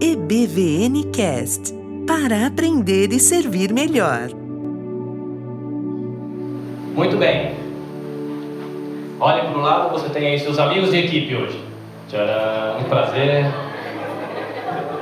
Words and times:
EBVN 0.00 1.10
Cast 1.10 1.74
para 2.06 2.46
aprender 2.46 3.12
e 3.12 3.18
servir 3.18 3.72
melhor. 3.72 4.28
Muito 6.94 7.16
bem. 7.16 7.56
Olhe 9.18 9.40
para 9.40 9.58
o 9.58 9.60
lado, 9.60 9.90
você 9.90 10.08
tem 10.10 10.28
aí 10.28 10.38
seus 10.38 10.56
amigos 10.56 10.92
de 10.92 10.98
equipe 10.98 11.34
hoje. 11.34 11.64
Tcharam, 12.08 12.78
um 12.78 12.84
prazer. 12.84 13.46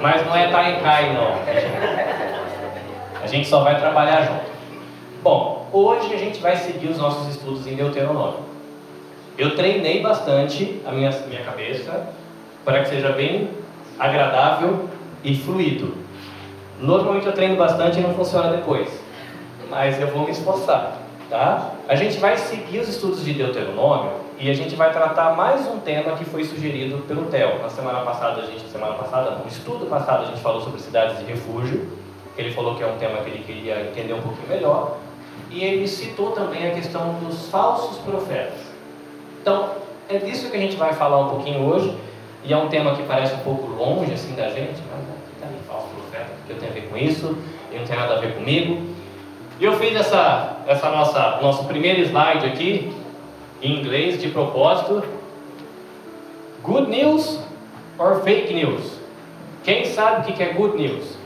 Mas 0.00 0.24
não 0.24 0.34
é 0.34 0.48
Taikai, 0.48 1.12
não. 1.12 1.32
A 3.22 3.26
gente 3.26 3.46
só 3.46 3.62
vai 3.62 3.78
trabalhar 3.78 4.22
junto. 4.22 4.46
Bom, 5.22 5.68
hoje 5.74 6.14
a 6.14 6.18
gente 6.18 6.40
vai 6.40 6.56
seguir 6.56 6.88
os 6.88 6.96
nossos 6.96 7.34
estudos 7.34 7.66
em 7.66 7.76
Deuteronômio. 7.76 8.40
Eu 9.36 9.54
treinei 9.54 10.00
bastante 10.00 10.80
a 10.86 10.92
minha, 10.92 11.10
minha 11.28 11.42
cabeça 11.42 12.08
para 12.64 12.80
que 12.80 12.88
seja 12.88 13.10
bem 13.10 13.50
agradável 13.98 14.88
e 15.24 15.36
fluido. 15.36 15.94
Normalmente 16.80 17.26
eu 17.26 17.32
treino 17.32 17.56
bastante 17.56 17.98
e 17.98 18.02
não 18.02 18.14
funciona 18.14 18.50
depois, 18.50 18.88
mas 19.70 20.00
eu 20.00 20.08
vou 20.08 20.24
me 20.24 20.30
esforçar, 20.30 20.98
tá? 21.30 21.72
A 21.88 21.94
gente 21.94 22.18
vai 22.18 22.36
seguir 22.36 22.80
os 22.80 22.88
estudos 22.88 23.24
de 23.24 23.32
Deuteronômio 23.32 24.12
e 24.38 24.50
a 24.50 24.54
gente 24.54 24.76
vai 24.76 24.92
tratar 24.92 25.34
mais 25.34 25.66
um 25.66 25.78
tema 25.78 26.12
que 26.12 26.24
foi 26.26 26.44
sugerido 26.44 26.98
pelo 27.08 27.24
Theo. 27.24 27.58
Na 27.62 27.70
semana 27.70 28.00
passada, 28.00 28.42
a 28.42 28.44
gente, 28.44 28.68
semana 28.70 28.94
passada, 28.94 29.30
no 29.30 29.46
estudo 29.46 29.86
passado, 29.86 30.24
a 30.24 30.26
gente 30.26 30.40
falou 30.40 30.60
sobre 30.60 30.78
cidades 30.80 31.18
de 31.18 31.24
refúgio. 31.24 31.88
Ele 32.36 32.52
falou 32.52 32.74
que 32.74 32.82
é 32.82 32.86
um 32.86 32.98
tema 32.98 33.18
que 33.20 33.30
ele 33.30 33.42
queria 33.42 33.80
entender 33.80 34.12
um 34.12 34.20
pouquinho 34.20 34.48
melhor. 34.48 34.98
E 35.50 35.64
ele 35.64 35.88
citou 35.88 36.32
também 36.32 36.66
a 36.66 36.74
questão 36.74 37.14
dos 37.14 37.48
falsos 37.48 37.96
profetas. 37.98 38.58
Então, 39.40 39.70
é 40.06 40.18
disso 40.18 40.50
que 40.50 40.56
a 40.56 40.60
gente 40.60 40.76
vai 40.76 40.92
falar 40.92 41.18
um 41.18 41.30
pouquinho 41.30 41.64
hoje. 41.64 41.96
E 42.46 42.52
é 42.52 42.56
um 42.56 42.68
tema 42.68 42.94
que 42.94 43.02
parece 43.02 43.34
um 43.34 43.38
pouco 43.38 43.66
longe 43.66 44.12
assim 44.12 44.32
da 44.36 44.48
gente, 44.48 44.80
mas 44.88 45.00
não 45.08 45.16
está 45.34 45.46
ali 45.48 45.58
falso 45.66 45.88
profeta, 45.88 46.30
porque 46.36 46.52
eu 46.52 46.58
tenho 46.58 46.70
a 46.70 46.74
ver 46.74 46.88
com 46.88 46.96
isso, 46.96 47.36
e 47.72 47.76
não 47.76 47.84
tem 47.84 47.96
nada 47.96 48.14
a 48.14 48.20
ver 48.20 48.34
comigo. 48.34 48.86
E 49.58 49.64
eu 49.64 49.72
fiz 49.72 49.96
essa, 49.96 50.58
essa 50.68 50.88
nossa 50.90 51.40
nosso 51.42 51.64
primeiro 51.64 52.02
slide 52.02 52.46
aqui, 52.46 52.92
em 53.60 53.80
inglês, 53.80 54.20
de 54.20 54.28
propósito. 54.28 55.02
Good 56.62 56.88
news 56.88 57.40
or 57.98 58.22
fake 58.22 58.54
news? 58.54 58.92
Quem 59.64 59.84
sabe 59.84 60.30
o 60.30 60.34
que 60.34 60.40
é 60.40 60.52
good 60.52 60.76
news? 60.76 61.16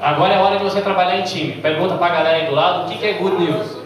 Agora 0.00 0.34
é 0.34 0.38
hora 0.38 0.58
de 0.58 0.64
você 0.64 0.80
trabalhar 0.80 1.18
em 1.18 1.24
time. 1.24 1.54
Pergunta 1.54 1.96
para 1.96 2.06
a 2.06 2.16
galera 2.16 2.36
aí 2.36 2.46
do 2.46 2.54
lado, 2.54 2.84
o 2.84 2.96
que 2.96 3.04
é 3.04 3.14
good 3.14 3.42
news? 3.42 3.76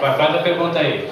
Faz 0.00 0.34
a 0.34 0.38
pergunta 0.38 0.80
aí. 0.80 1.08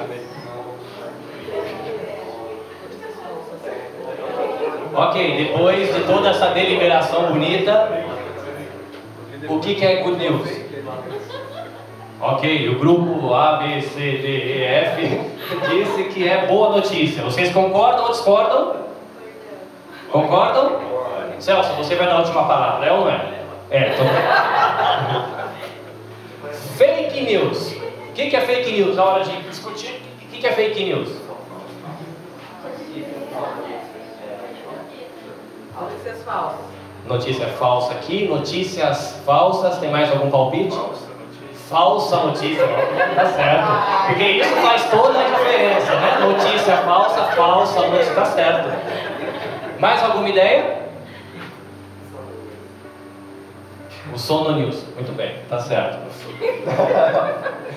Ok, 4.94 5.36
depois 5.36 5.94
de 5.94 6.02
toda 6.04 6.28
essa 6.28 6.48
deliberação 6.48 7.32
bonita, 7.32 8.04
o 9.48 9.58
que, 9.58 9.74
que 9.74 9.84
é 9.84 10.02
good 10.02 10.18
news? 10.18 10.48
Ok, 12.20 12.68
o 12.68 12.78
grupo 12.78 13.32
A, 13.32 13.56
B, 13.56 13.80
C, 13.80 13.98
D, 13.98 14.28
E, 14.28 14.64
F 14.64 15.20
disse 15.70 16.04
que 16.04 16.28
é 16.28 16.46
boa 16.46 16.76
notícia. 16.76 17.22
Vocês 17.22 17.50
concordam 17.52 18.04
ou 18.04 18.10
discordam? 18.10 18.76
Concordam? 20.10 20.80
Celso, 21.38 21.72
você 21.72 21.96
vai 21.96 22.06
dar 22.06 22.16
a 22.16 22.18
última 22.18 22.46
palavra, 22.46 22.86
é 22.86 22.92
ou 22.92 23.00
não 23.00 23.10
é? 23.10 23.42
É, 23.70 23.94
tô... 23.94 24.04
Fake 26.76 27.22
news. 27.22 27.72
O 27.72 28.12
que, 28.12 28.28
que 28.28 28.36
é 28.36 28.40
fake 28.42 28.72
news? 28.72 28.94
Na 28.94 29.04
hora 29.04 29.24
de 29.24 29.42
discutir, 29.42 30.02
o 30.22 30.26
que, 30.30 30.38
que 30.38 30.46
é 30.46 30.52
fake 30.52 30.84
news? 30.84 31.08
Notícias 35.80 36.22
falsas. 36.24 36.72
Notícia 37.06 37.48
falsa 37.48 37.94
aqui, 37.94 38.28
notícias 38.28 39.20
falsas, 39.26 39.78
tem 39.78 39.90
mais 39.90 40.10
algum 40.10 40.30
palpite? 40.30 40.78
Falsa 41.68 42.16
notícia, 42.16 42.64
tá 43.16 43.26
certo. 43.26 44.06
Porque 44.06 44.24
isso 44.24 44.54
faz 44.56 44.90
toda 44.90 45.18
a 45.18 45.24
diferença, 45.24 45.94
né? 45.96 46.18
Notícia 46.20 46.76
falsa, 46.78 47.24
falsa, 47.34 47.88
notícia, 47.88 48.14
tá 48.14 48.24
certo. 48.26 48.68
Mais 49.80 50.02
alguma 50.02 50.28
ideia? 50.28 50.82
O 54.14 54.18
Sono 54.18 54.52
News, 54.52 54.84
muito 54.94 55.16
bem, 55.16 55.36
tá 55.48 55.58
certo. 55.58 55.98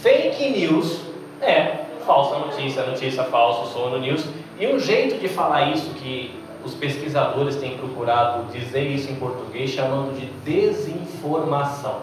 Fake 0.00 0.50
news 0.50 1.00
é 1.42 1.86
falsa 2.06 2.38
notícia, 2.38 2.84
notícia 2.84 3.24
falsa, 3.24 3.72
Sono 3.72 3.98
News. 3.98 4.24
E 4.58 4.66
um 4.68 4.78
jeito 4.78 5.18
de 5.18 5.28
falar 5.28 5.70
isso 5.70 5.90
que 5.94 6.45
os 6.66 6.74
pesquisadores 6.74 7.56
têm 7.56 7.78
procurado 7.78 8.44
dizer 8.52 8.82
isso 8.82 9.10
em 9.10 9.14
português 9.14 9.70
chamando 9.70 10.18
de 10.18 10.26
desinformação. 10.44 12.00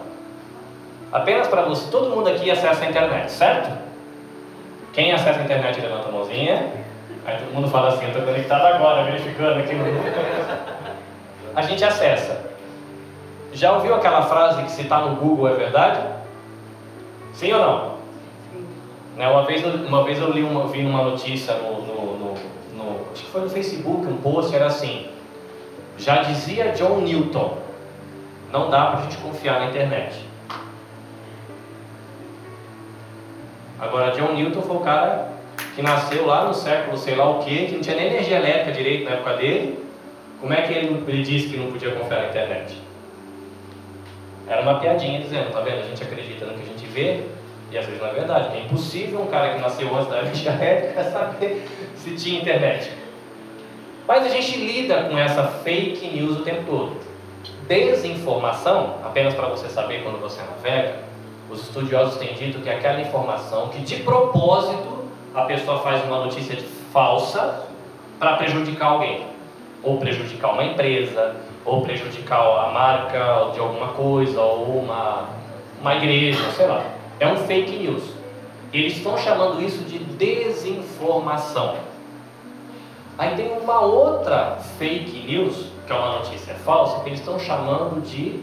Apenas 1.12 1.46
para 1.46 1.62
você, 1.62 1.90
todo 1.90 2.14
mundo 2.14 2.28
aqui 2.28 2.50
acessa 2.50 2.84
a 2.84 2.88
internet, 2.88 3.30
certo? 3.30 3.78
Quem 4.92 5.12
acessa 5.12 5.40
a 5.40 5.44
internet 5.44 5.80
levanta 5.80 6.08
a 6.08 6.12
mãozinha. 6.12 6.72
Aí 7.26 7.38
todo 7.38 7.54
mundo 7.54 7.68
fala 7.68 7.88
assim, 7.88 8.04
eu 8.04 8.08
estou 8.08 8.22
conectado 8.22 8.66
agora, 8.66 9.04
verificando 9.04 9.60
aqui. 9.60 9.74
A 11.54 11.62
gente 11.62 11.84
acessa. 11.84 12.50
Já 13.52 13.72
ouviu 13.72 13.94
aquela 13.94 14.22
frase 14.22 14.62
que 14.64 14.70
se 14.72 14.82
está 14.82 15.00
no 15.02 15.16
Google 15.16 15.48
é 15.48 15.54
verdade? 15.54 16.00
Sim 17.34 17.52
ou 17.52 17.60
não? 17.60 17.94
Né, 19.16 19.28
uma, 19.28 19.44
vez, 19.44 19.64
uma 19.64 20.02
vez 20.02 20.18
eu 20.18 20.32
li 20.32 20.42
uma, 20.42 20.66
vi 20.66 20.84
uma 20.84 21.04
notícia 21.04 21.54
no, 21.54 21.82
no, 21.82 22.18
no, 22.18 22.34
no, 22.74 23.12
acho 23.12 23.23
que 23.23 23.23
foi 23.34 23.42
no 23.42 23.50
Facebook, 23.50 24.06
um 24.06 24.18
post, 24.18 24.54
era 24.54 24.66
assim, 24.66 25.08
já 25.98 26.22
dizia 26.22 26.68
John 26.68 27.00
Newton, 27.00 27.58
não 28.52 28.70
dá 28.70 28.86
para 28.86 29.00
a 29.00 29.02
gente 29.02 29.16
confiar 29.16 29.58
na 29.58 29.66
internet. 29.66 30.24
Agora, 33.80 34.12
John 34.12 34.34
Newton 34.34 34.62
foi 34.62 34.76
o 34.76 34.80
cara 34.80 35.32
que 35.74 35.82
nasceu 35.82 36.24
lá 36.24 36.44
no 36.44 36.54
século 36.54 36.96
sei 36.96 37.16
lá 37.16 37.28
o 37.28 37.42
que, 37.42 37.66
que 37.66 37.74
não 37.74 37.80
tinha 37.80 37.96
nem 37.96 38.06
energia 38.06 38.36
elétrica 38.36 38.70
direito 38.70 39.04
na 39.04 39.16
época 39.16 39.34
dele. 39.34 39.84
Como 40.40 40.52
é 40.52 40.62
que 40.62 40.72
ele, 40.72 41.04
ele 41.08 41.22
disse 41.24 41.48
que 41.48 41.56
não 41.56 41.72
podia 41.72 41.90
confiar 41.90 42.22
na 42.22 42.28
internet? 42.28 42.80
Era 44.46 44.62
uma 44.62 44.78
piadinha 44.78 45.20
dizendo, 45.20 45.52
tá 45.52 45.60
vendo? 45.60 45.80
A 45.80 45.88
gente 45.88 46.02
acredita 46.04 46.46
no 46.46 46.54
que 46.54 46.62
a 46.62 46.66
gente 46.66 46.86
vê 46.86 47.24
e 47.72 47.78
às 47.78 47.84
vezes 47.84 48.00
não 48.00 48.08
é 48.08 48.12
verdade. 48.12 48.56
É 48.56 48.60
impossível 48.60 49.22
um 49.22 49.26
cara 49.26 49.54
que 49.54 49.60
nasceu 49.60 49.92
antes 49.92 50.08
da 50.08 50.20
energia 50.22 50.52
elétrica 50.52 51.02
saber 51.10 51.66
se 51.96 52.14
tinha 52.14 52.40
internet. 52.40 53.03
Mas 54.06 54.24
a 54.24 54.28
gente 54.28 54.58
lida 54.58 55.04
com 55.04 55.18
essa 55.18 55.44
fake 55.44 56.08
news 56.08 56.38
o 56.38 56.42
tempo 56.42 56.64
todo. 56.66 56.96
Desinformação, 57.66 58.96
apenas 59.02 59.34
para 59.34 59.48
você 59.48 59.68
saber 59.68 60.02
quando 60.02 60.20
você 60.20 60.40
navega, 60.42 61.04
os 61.50 61.62
estudiosos 61.62 62.18
têm 62.18 62.34
dito 62.34 62.60
que 62.60 62.68
é 62.68 62.76
aquela 62.76 63.00
informação 63.00 63.68
que 63.68 63.80
de 63.80 63.96
propósito 63.96 65.04
a 65.34 65.42
pessoa 65.42 65.80
faz 65.80 66.04
uma 66.04 66.24
notícia 66.24 66.56
falsa 66.92 67.64
para 68.18 68.36
prejudicar 68.36 68.88
alguém, 68.88 69.26
ou 69.82 69.98
prejudicar 69.98 70.52
uma 70.52 70.64
empresa, 70.64 71.36
ou 71.64 71.82
prejudicar 71.82 72.40
a 72.40 72.70
marca 72.70 73.50
de 73.52 73.58
alguma 73.58 73.88
coisa, 73.88 74.40
ou 74.40 74.80
uma, 74.80 75.30
uma 75.80 75.94
igreja, 75.96 76.42
sei 76.52 76.66
lá. 76.66 76.84
É 77.18 77.26
um 77.26 77.36
fake 77.36 77.78
news. 77.78 78.02
Eles 78.72 78.96
estão 78.96 79.16
chamando 79.16 79.62
isso 79.62 79.84
de 79.84 79.98
desinformação. 79.98 81.76
Aí 83.16 83.36
tem 83.36 83.56
uma 83.58 83.80
outra 83.80 84.56
fake 84.78 85.24
news, 85.26 85.66
que 85.86 85.92
é 85.92 85.94
uma 85.94 86.18
notícia 86.18 86.54
falsa, 86.54 87.00
que 87.00 87.10
eles 87.10 87.20
estão 87.20 87.38
chamando 87.38 88.00
de 88.02 88.42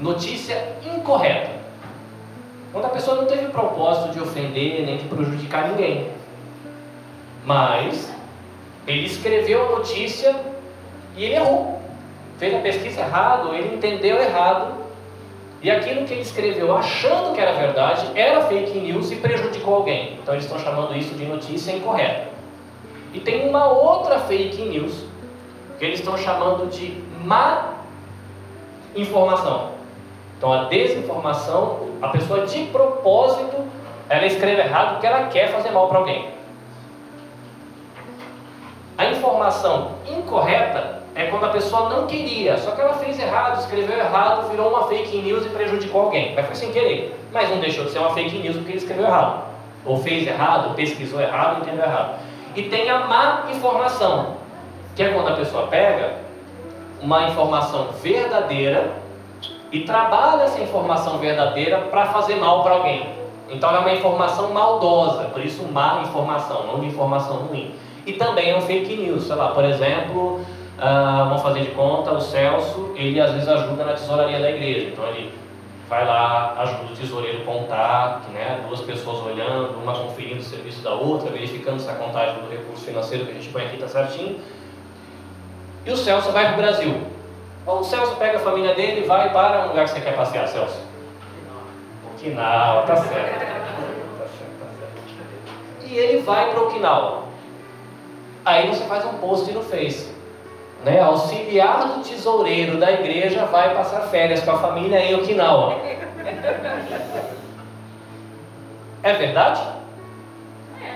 notícia 0.00 0.76
incorreta. 0.84 1.50
Quando 2.72 2.86
a 2.86 2.90
pessoa 2.90 3.16
não 3.16 3.26
teve 3.26 3.46
propósito 3.48 4.12
de 4.12 4.20
ofender 4.20 4.84
nem 4.84 4.98
de 4.98 5.04
prejudicar 5.04 5.68
ninguém. 5.68 6.10
Mas 7.44 8.12
ele 8.86 9.06
escreveu 9.06 9.66
a 9.66 9.78
notícia 9.78 10.34
e 11.16 11.24
ele 11.24 11.36
errou. 11.36 11.80
Fez 12.38 12.54
a 12.54 12.58
pesquisa 12.58 13.00
errado, 13.00 13.54
ele 13.54 13.76
entendeu 13.76 14.16
errado. 14.20 14.74
E 15.62 15.70
aquilo 15.70 16.04
que 16.04 16.12
ele 16.12 16.22
escreveu 16.22 16.76
achando 16.76 17.34
que 17.34 17.40
era 17.40 17.52
verdade 17.52 18.10
era 18.14 18.42
fake 18.42 18.78
news 18.78 19.10
e 19.10 19.16
prejudicou 19.16 19.76
alguém. 19.76 20.18
Então 20.20 20.34
eles 20.34 20.44
estão 20.44 20.58
chamando 20.58 20.94
isso 20.96 21.14
de 21.14 21.24
notícia 21.24 21.72
incorreta. 21.72 22.35
E 23.16 23.20
tem 23.20 23.48
uma 23.48 23.66
outra 23.66 24.20
fake 24.20 24.60
news 24.60 25.06
que 25.78 25.84
eles 25.86 26.00
estão 26.00 26.18
chamando 26.18 26.70
de 26.70 27.02
má 27.24 27.76
informação. 28.94 29.70
Então 30.36 30.52
a 30.52 30.64
desinformação, 30.64 31.92
a 32.02 32.08
pessoa 32.08 32.46
de 32.46 32.64
propósito, 32.64 33.56
ela 34.10 34.26
escreve 34.26 34.60
errado 34.60 34.92
porque 34.92 35.06
ela 35.06 35.28
quer 35.28 35.50
fazer 35.50 35.70
mal 35.70 35.88
para 35.88 35.96
alguém. 36.00 36.28
A 38.98 39.06
informação 39.06 39.92
incorreta 40.06 41.00
é 41.14 41.24
quando 41.28 41.46
a 41.46 41.48
pessoa 41.48 41.88
não 41.88 42.06
queria, 42.06 42.58
só 42.58 42.72
que 42.72 42.82
ela 42.82 42.98
fez 42.98 43.18
errado, 43.18 43.60
escreveu 43.60 43.96
errado, 43.96 44.50
virou 44.50 44.68
uma 44.68 44.88
fake 44.88 45.16
news 45.22 45.46
e 45.46 45.48
prejudicou 45.48 46.02
alguém. 46.02 46.34
Mas 46.34 46.44
foi 46.44 46.54
sem 46.54 46.70
querer. 46.70 47.18
Mas 47.32 47.48
não 47.48 47.60
deixou 47.60 47.86
de 47.86 47.92
ser 47.92 47.98
uma 47.98 48.12
fake 48.12 48.36
news 48.40 48.56
porque 48.56 48.72
ele 48.72 48.78
escreveu 48.78 49.06
errado. 49.06 49.44
Ou 49.86 50.02
fez 50.02 50.26
errado, 50.26 50.74
pesquisou 50.74 51.18
errado, 51.18 51.62
entendeu 51.62 51.82
errado. 51.82 52.26
E 52.56 52.62
tem 52.62 52.88
a 52.88 53.00
má 53.00 53.44
informação, 53.50 54.36
que 54.94 55.02
é 55.02 55.10
quando 55.10 55.28
a 55.28 55.36
pessoa 55.36 55.66
pega 55.66 56.14
uma 57.02 57.24
informação 57.24 57.88
verdadeira 58.02 58.94
e 59.70 59.80
trabalha 59.80 60.44
essa 60.44 60.60
informação 60.60 61.18
verdadeira 61.18 61.78
para 61.90 62.06
fazer 62.06 62.36
mal 62.36 62.62
para 62.62 62.72
alguém. 62.72 63.14
Então 63.50 63.74
é 63.76 63.78
uma 63.78 63.92
informação 63.92 64.52
maldosa, 64.52 65.24
por 65.24 65.44
isso 65.44 65.64
má 65.70 66.00
informação, 66.02 66.66
não 66.66 66.80
de 66.80 66.86
informação 66.86 67.36
ruim. 67.36 67.74
E 68.06 68.14
também 68.14 68.50
é 68.50 68.56
um 68.56 68.62
fake 68.62 68.96
news, 68.96 69.26
sei 69.26 69.36
lá, 69.36 69.48
por 69.48 69.64
exemplo, 69.64 70.40
uh, 70.78 71.28
vamos 71.28 71.42
fazer 71.42 71.60
de 71.60 71.70
conta, 71.72 72.12
o 72.12 72.20
Celso, 72.20 72.92
ele 72.96 73.20
às 73.20 73.32
vezes 73.32 73.48
ajuda 73.48 73.84
na 73.84 73.92
tesouraria 73.92 74.40
da 74.40 74.50
igreja, 74.50 74.88
então 74.92 75.06
ele 75.08 75.30
vai 75.88 76.04
lá, 76.04 76.54
ajuda 76.58 76.92
o 76.92 76.96
tesoureiro 76.96 77.42
a 77.42 77.44
contar, 77.44 78.22
né, 78.32 78.64
duas 78.66 78.80
pessoas 78.80 79.24
olhando, 79.24 79.78
uma 79.78 79.94
conferindo 79.94 80.40
o 80.40 80.44
serviço 80.44 80.82
da 80.82 80.92
outra, 80.92 81.30
verificando 81.30 81.80
se 81.80 81.88
a 81.88 81.94
contagem 81.94 82.42
do 82.42 82.50
recurso 82.50 82.84
financeiro 82.84 83.24
que 83.24 83.30
a 83.30 83.34
gente 83.34 83.48
põe 83.50 83.66
aqui 83.66 83.76
está 83.76 83.88
certinho. 83.88 84.40
E 85.84 85.90
o 85.90 85.96
Celso 85.96 86.32
vai 86.32 86.46
para 86.46 86.54
o 86.54 86.56
Brasil. 86.56 87.00
Então, 87.62 87.80
o 87.80 87.84
Celso 87.84 88.16
pega 88.16 88.38
a 88.38 88.40
família 88.40 88.74
dele 88.74 89.02
e 89.02 89.06
vai 89.06 89.32
para 89.32 89.64
um 89.64 89.68
lugar 89.68 89.84
que 89.84 89.92
você 89.92 90.00
quer 90.00 90.16
passear, 90.16 90.48
Celso. 90.48 90.80
Okinawa, 92.14 92.82
tá 92.82 92.96
certo. 92.96 93.38
Tá 93.38 93.46
certo, 93.46 94.58
tá 94.58 94.66
certo. 94.80 95.86
E 95.86 95.96
ele 95.96 96.22
vai 96.22 96.50
para 96.50 96.62
Okinawa. 96.62 97.22
Aí 98.44 98.68
você 98.68 98.84
faz 98.84 99.04
um 99.04 99.14
post 99.18 99.50
no 99.52 99.62
Face. 99.62 100.15
Né? 100.86 101.00
Auxiliar 101.00 101.88
do 101.88 102.04
tesoureiro 102.08 102.76
da 102.76 102.92
igreja 102.92 103.44
vai 103.46 103.74
passar 103.74 104.02
férias 104.02 104.40
com 104.44 104.52
a 104.52 104.58
família 104.58 105.00
em 105.00 105.16
Okinawa. 105.16 105.80
É 109.02 109.12
verdade? 109.14 109.62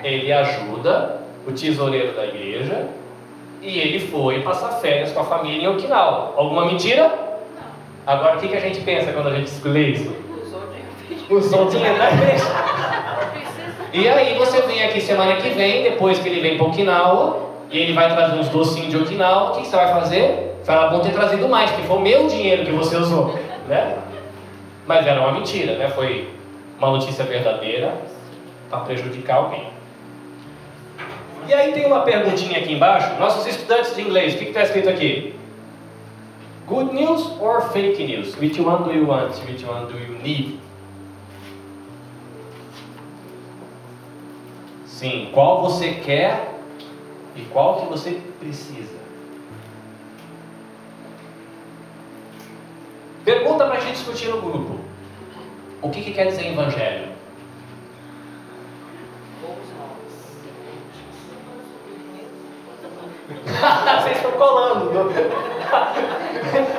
Ele 0.05 0.33
ajuda 0.33 1.23
o 1.45 1.51
tesoureiro 1.51 2.15
da 2.15 2.25
igreja 2.25 2.87
e 3.61 3.81
ele 3.81 3.99
foi 4.07 4.43
passar 4.43 4.79
férias 4.79 5.11
com 5.11 5.23
a 5.23 5.25
família 5.25 5.65
em 5.65 5.69
Okinawa. 5.75 6.35
Alguma 6.37 6.67
mentira? 6.67 7.13
Agora, 8.07 8.37
o 8.37 8.41
que, 8.41 8.47
que 8.47 8.57
a 8.57 8.61
gente 8.61 8.83
pensa 8.83 9.13
quando 9.13 9.31
a 9.31 9.35
gente 9.35 9.51
lê 9.67 9.89
isso? 9.89 10.15
Usou 11.29 11.69
dinheiro 11.69 11.99
da 11.99 12.13
igreja. 12.13 12.45
E 13.93 14.09
aí 14.09 14.39
você 14.39 14.63
vem 14.63 14.85
aqui 14.85 15.01
semana 15.01 15.35
que 15.35 15.49
vem, 15.49 15.83
depois 15.83 16.21
que 16.21 16.29
ele 16.29 16.41
vem 16.41 16.57
para 16.57 16.69
Okinawa, 16.69 17.50
e 17.71 17.79
ele 17.79 17.93
vai 17.93 18.13
trazer 18.13 18.37
uns 18.37 18.49
docinhos 18.49 18.91
de 18.91 18.97
Okinawa, 18.97 19.51
o 19.51 19.57
que, 19.57 19.67
você 19.67 19.77
vai 19.77 19.89
fazer? 19.89 20.57
Vai 20.65 20.91
bom 20.91 21.01
ter 21.01 21.13
trazido 21.13 21.49
mais, 21.49 21.71
que 21.71 21.83
foi 21.83 21.97
o 21.97 22.01
meu 22.01 22.27
dinheiro 22.27 22.65
que 22.65 22.73
você 22.73 22.97
usou. 22.97 23.39
Né? 23.69 23.97
Mas 24.87 25.07
era 25.07 25.21
uma 25.21 25.33
mentira, 25.33 25.77
né? 25.77 25.89
Foi 25.89 26.29
uma 26.79 26.91
notícia 26.91 27.25
verdadeira 27.25 27.95
para 28.69 28.81
prejudicar 28.81 29.37
alguém. 29.37 29.69
E 31.47 31.55
aí 31.55 31.73
tem 31.73 31.87
uma 31.87 32.01
perguntinha 32.01 32.59
aqui 32.59 32.73
embaixo. 32.73 33.15
Nossos 33.19 33.47
estudantes 33.47 33.95
de 33.95 34.03
inglês, 34.03 34.35
o 34.35 34.39
que 34.39 34.45
está 34.45 34.63
escrito 34.63 34.89
aqui? 34.89 35.35
Good 36.67 36.95
news 36.95 37.37
or 37.41 37.71
fake 37.73 38.05
news? 38.05 38.37
Which 38.37 38.61
one 38.61 38.85
do 38.85 38.93
you 38.93 39.07
want? 39.07 39.35
Which 39.49 39.65
one 39.65 39.87
do 39.87 39.99
you 39.99 40.19
need? 40.23 40.61
Sim, 44.87 45.31
qual 45.33 45.63
você 45.63 45.95
quer 45.95 46.60
e 47.41 47.47
qual 47.47 47.81
que 47.81 47.87
você 47.87 48.21
precisa. 48.39 49.01
Pergunta 53.25 53.65
para 53.65 53.77
a 53.77 53.81
gente 53.81 53.93
discutir 53.93 54.29
no 54.29 54.41
grupo. 54.41 54.81
O 55.83 55.91
que, 55.91 56.03
que 56.03 56.13
quer 56.13 56.27
dizer 56.27 56.53
evangelho? 56.53 57.11
Vocês 64.03 64.17
estão 64.17 64.33
colando. 64.33 64.91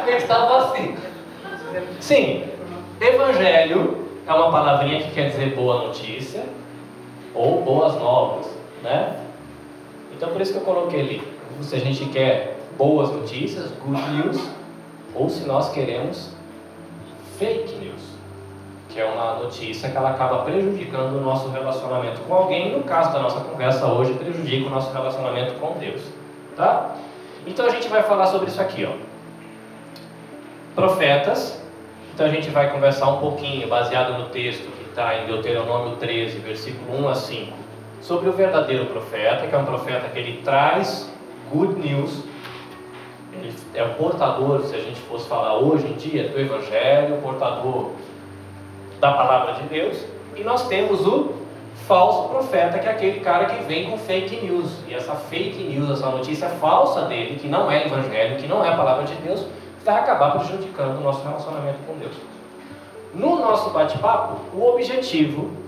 Eles 0.07 0.23
estavam 0.23 0.57
assim. 0.57 0.95
Sim, 1.99 2.49
evangelho 2.99 4.07
é 4.27 4.33
uma 4.33 4.51
palavrinha 4.51 5.01
que 5.03 5.11
quer 5.11 5.29
dizer 5.29 5.55
boa 5.55 5.87
notícia 5.87 6.43
ou 7.33 7.63
boas 7.63 7.95
novas, 7.95 8.47
né? 8.83 9.30
Então 10.15 10.29
por 10.29 10.41
isso 10.41 10.53
que 10.53 10.59
eu 10.59 10.63
coloquei 10.63 10.99
ali. 10.99 11.37
Se 11.61 11.75
a 11.75 11.79
gente 11.79 12.05
quer 12.05 12.57
boas 12.77 13.11
notícias, 13.11 13.71
good 13.85 14.01
news, 14.11 14.49
ou 15.13 15.29
se 15.29 15.45
nós 15.45 15.71
queremos 15.71 16.31
fake 17.37 17.75
news, 17.75 18.01
que 18.89 18.99
é 18.99 19.05
uma 19.05 19.35
notícia 19.35 19.89
que 19.89 19.97
ela 19.97 20.11
acaba 20.11 20.43
prejudicando 20.43 21.17
o 21.17 21.21
nosso 21.21 21.49
relacionamento 21.49 22.21
com 22.21 22.33
alguém, 22.33 22.77
no 22.77 22.83
caso 22.83 23.13
da 23.13 23.19
nossa 23.19 23.39
conversa 23.41 23.87
hoje, 23.87 24.13
prejudica 24.13 24.67
o 24.67 24.69
nosso 24.69 24.91
relacionamento 24.91 25.53
com 25.55 25.77
Deus. 25.77 26.01
Tá? 26.55 26.95
Então 27.45 27.65
a 27.65 27.69
gente 27.69 27.87
vai 27.87 28.03
falar 28.03 28.27
sobre 28.27 28.49
isso 28.49 28.61
aqui, 28.61 28.85
ó. 28.85 28.93
Profetas. 30.75 31.61
Então 32.13 32.25
a 32.25 32.29
gente 32.29 32.49
vai 32.49 32.69
conversar 32.71 33.09
um 33.09 33.19
pouquinho, 33.19 33.67
baseado 33.67 34.17
no 34.17 34.29
texto 34.29 34.69
que 34.77 34.89
está 34.89 35.15
em 35.17 35.25
Deuteronômio 35.25 35.95
13, 35.95 36.39
versículo 36.39 37.03
1 37.05 37.09
a 37.09 37.15
5, 37.15 37.53
sobre 38.01 38.27
o 38.27 38.33
verdadeiro 38.33 38.87
profeta, 38.87 39.47
que 39.47 39.55
é 39.55 39.57
um 39.57 39.65
profeta 39.65 40.09
que 40.09 40.19
ele 40.19 40.41
traz 40.43 41.11
good 41.51 41.79
news. 41.79 42.23
Ele 43.33 43.53
é 43.73 43.83
o 43.83 43.93
portador, 43.93 44.61
se 44.63 44.75
a 44.75 44.79
gente 44.79 44.99
fosse 45.01 45.27
falar 45.27 45.57
hoje 45.57 45.87
em 45.87 45.93
dia, 45.93 46.27
do 46.27 46.39
Evangelho, 46.39 47.15
o 47.15 47.21
portador 47.21 47.91
da 48.99 49.13
palavra 49.13 49.53
de 49.53 49.63
Deus. 49.63 50.05
E 50.35 50.43
nós 50.43 50.67
temos 50.67 51.05
o 51.05 51.33
falso 51.87 52.29
profeta, 52.29 52.79
que 52.79 52.87
é 52.87 52.91
aquele 52.91 53.19
cara 53.21 53.45
que 53.45 53.63
vem 53.63 53.89
com 53.89 53.97
fake 53.97 54.45
news. 54.45 54.79
E 54.87 54.93
essa 54.93 55.15
fake 55.15 55.63
news, 55.63 55.89
essa 55.91 56.09
notícia 56.09 56.49
falsa 56.49 57.03
dele, 57.03 57.39
que 57.39 57.47
não 57.47 57.71
é 57.71 57.85
evangelho, 57.85 58.37
que 58.37 58.47
não 58.47 58.63
é 58.63 58.69
a 58.69 58.75
palavra 58.75 59.03
de 59.03 59.15
Deus, 59.15 59.45
vai 59.85 59.95
acabar 59.99 60.31
prejudicando 60.31 60.97
o 60.97 61.01
nosso 61.01 61.23
relacionamento 61.23 61.79
com 61.87 61.97
Deus. 61.97 62.15
No 63.13 63.39
nosso 63.39 63.71
bate-papo, 63.71 64.37
o 64.55 64.69
objetivo 64.69 65.60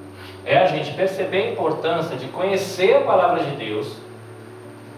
é 0.46 0.58
a 0.58 0.68
gente 0.68 0.94
perceber 0.94 1.44
a 1.44 1.52
importância 1.52 2.18
de 2.18 2.28
conhecer 2.28 2.96
a 2.96 3.02
palavra 3.02 3.44
de 3.44 3.56
Deus 3.56 3.98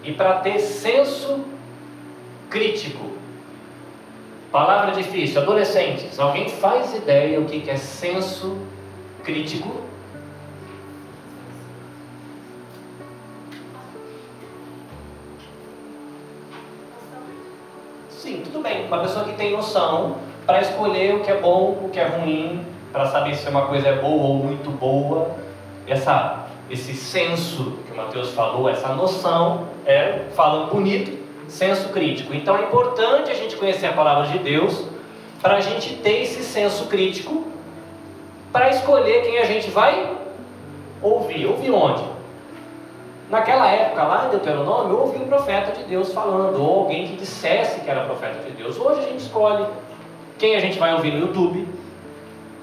e 0.03 0.11
para 0.11 0.39
ter 0.39 0.59
senso 0.59 1.45
crítico. 2.49 3.11
Palavra 4.51 4.93
difícil, 4.93 5.41
adolescentes, 5.41 6.17
alguém 6.19 6.47
faz 6.47 6.95
ideia 6.95 7.39
o 7.39 7.45
que 7.45 7.69
é 7.69 7.75
senso 7.75 8.57
crítico? 9.23 9.81
Sim, 18.09 18.41
tudo 18.43 18.63
bem. 18.63 18.87
Uma 18.87 19.01
pessoa 19.01 19.25
que 19.25 19.33
tem 19.33 19.51
noção 19.51 20.17
para 20.45 20.61
escolher 20.61 21.15
o 21.15 21.19
que 21.19 21.29
é 21.29 21.39
bom, 21.39 21.81
o 21.83 21.89
que 21.89 21.99
é 21.99 22.07
ruim, 22.07 22.65
para 22.95 23.07
saber 23.07 23.35
se 23.35 23.49
uma 23.49 23.63
coisa 23.63 23.89
é 23.89 23.95
boa 23.97 24.23
ou 24.23 24.35
muito 24.35 24.71
boa. 24.71 25.31
Essa, 25.85 26.45
esse 26.69 26.93
senso 26.93 27.77
que 27.85 27.91
o 27.91 27.97
Mateus 27.97 28.31
falou, 28.31 28.69
essa 28.69 28.87
noção, 28.93 29.67
é, 29.85 30.27
falando 30.33 30.71
bonito, 30.71 31.11
senso 31.49 31.89
crítico. 31.89 32.33
Então 32.33 32.55
é 32.55 32.61
importante 32.61 33.29
a 33.29 33.33
gente 33.33 33.57
conhecer 33.57 33.87
a 33.87 33.91
palavra 33.91 34.27
de 34.31 34.39
Deus 34.39 34.87
para 35.41 35.57
a 35.57 35.59
gente 35.59 35.95
ter 35.97 36.21
esse 36.21 36.41
senso 36.41 36.85
crítico 36.85 37.43
para 38.53 38.69
escolher 38.69 39.23
quem 39.23 39.39
a 39.39 39.45
gente 39.45 39.69
vai 39.69 40.15
ouvir. 41.01 41.45
Ouvir 41.47 41.71
onde? 41.71 42.03
Naquela 43.29 43.67
época, 43.67 44.03
lá 44.03 44.27
em 44.27 44.29
Deuteronômio, 44.29 44.97
houve 44.97 45.17
um 45.17 45.27
profeta 45.27 45.73
de 45.73 45.83
Deus 45.83 46.13
falando, 46.13 46.63
ou 46.63 46.79
alguém 46.79 47.07
que 47.07 47.17
dissesse 47.17 47.81
que 47.81 47.89
era 47.89 48.05
profeta 48.05 48.41
de 48.41 48.51
Deus. 48.51 48.79
Hoje 48.79 49.01
a 49.01 49.03
gente 49.03 49.19
escolhe 49.19 49.65
quem 50.37 50.55
a 50.55 50.61
gente 50.61 50.79
vai 50.79 50.93
ouvir 50.93 51.11
no 51.11 51.19
YouTube. 51.19 51.74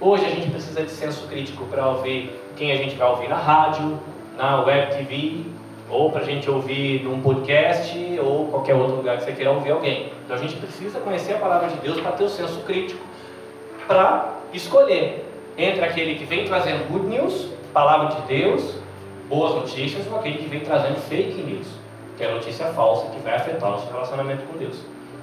Hoje 0.04 0.24
a 0.24 0.30
gente 0.30 0.50
precisa 0.50 0.82
de 0.82 0.90
senso 0.90 1.28
crítico 1.28 1.64
para 1.66 1.86
ouvir 1.88 2.36
quem 2.56 2.72
a 2.72 2.76
gente 2.76 2.96
vai 2.96 3.08
ouvir 3.08 3.28
na 3.28 3.36
rádio, 3.36 4.00
na 4.36 4.60
web 4.64 4.96
TV, 4.96 5.44
ou 5.88 6.10
para 6.10 6.22
a 6.22 6.24
gente 6.24 6.50
ouvir 6.50 7.04
num 7.04 7.22
podcast, 7.22 7.96
ou 8.18 8.48
qualquer 8.48 8.74
outro 8.74 8.96
lugar 8.96 9.18
que 9.18 9.22
você 9.22 9.30
queira 9.30 9.52
ouvir 9.52 9.70
alguém. 9.70 10.10
Então 10.24 10.34
a 10.34 10.38
gente 10.40 10.56
precisa 10.56 10.98
conhecer 10.98 11.34
a 11.34 11.38
palavra 11.38 11.68
de 11.68 11.76
Deus 11.76 12.00
para 12.00 12.10
ter 12.10 12.24
o 12.24 12.28
senso 12.28 12.58
crítico, 12.62 13.00
para 13.86 14.38
escolher 14.52 15.24
entre 15.56 15.84
aquele 15.84 16.16
que 16.16 16.24
vem 16.24 16.46
trazendo 16.46 16.88
good 16.90 17.06
news, 17.06 17.50
palavra 17.72 18.16
de 18.16 18.22
Deus, 18.22 18.74
boas 19.28 19.54
notícias 19.54 20.04
ou 20.10 20.18
aquele 20.18 20.38
que 20.38 20.48
vem 20.48 20.62
trazendo 20.62 20.96
fake 20.96 21.40
news, 21.42 21.68
que 22.18 22.24
é 22.24 22.34
notícia 22.34 22.66
falsa 22.72 23.06
que 23.06 23.20
vai 23.20 23.36
afetar 23.36 23.68
o 23.68 23.72
nosso 23.74 23.86
relacionamento 23.86 24.42
com 24.48 24.58
Deus. 24.58 24.80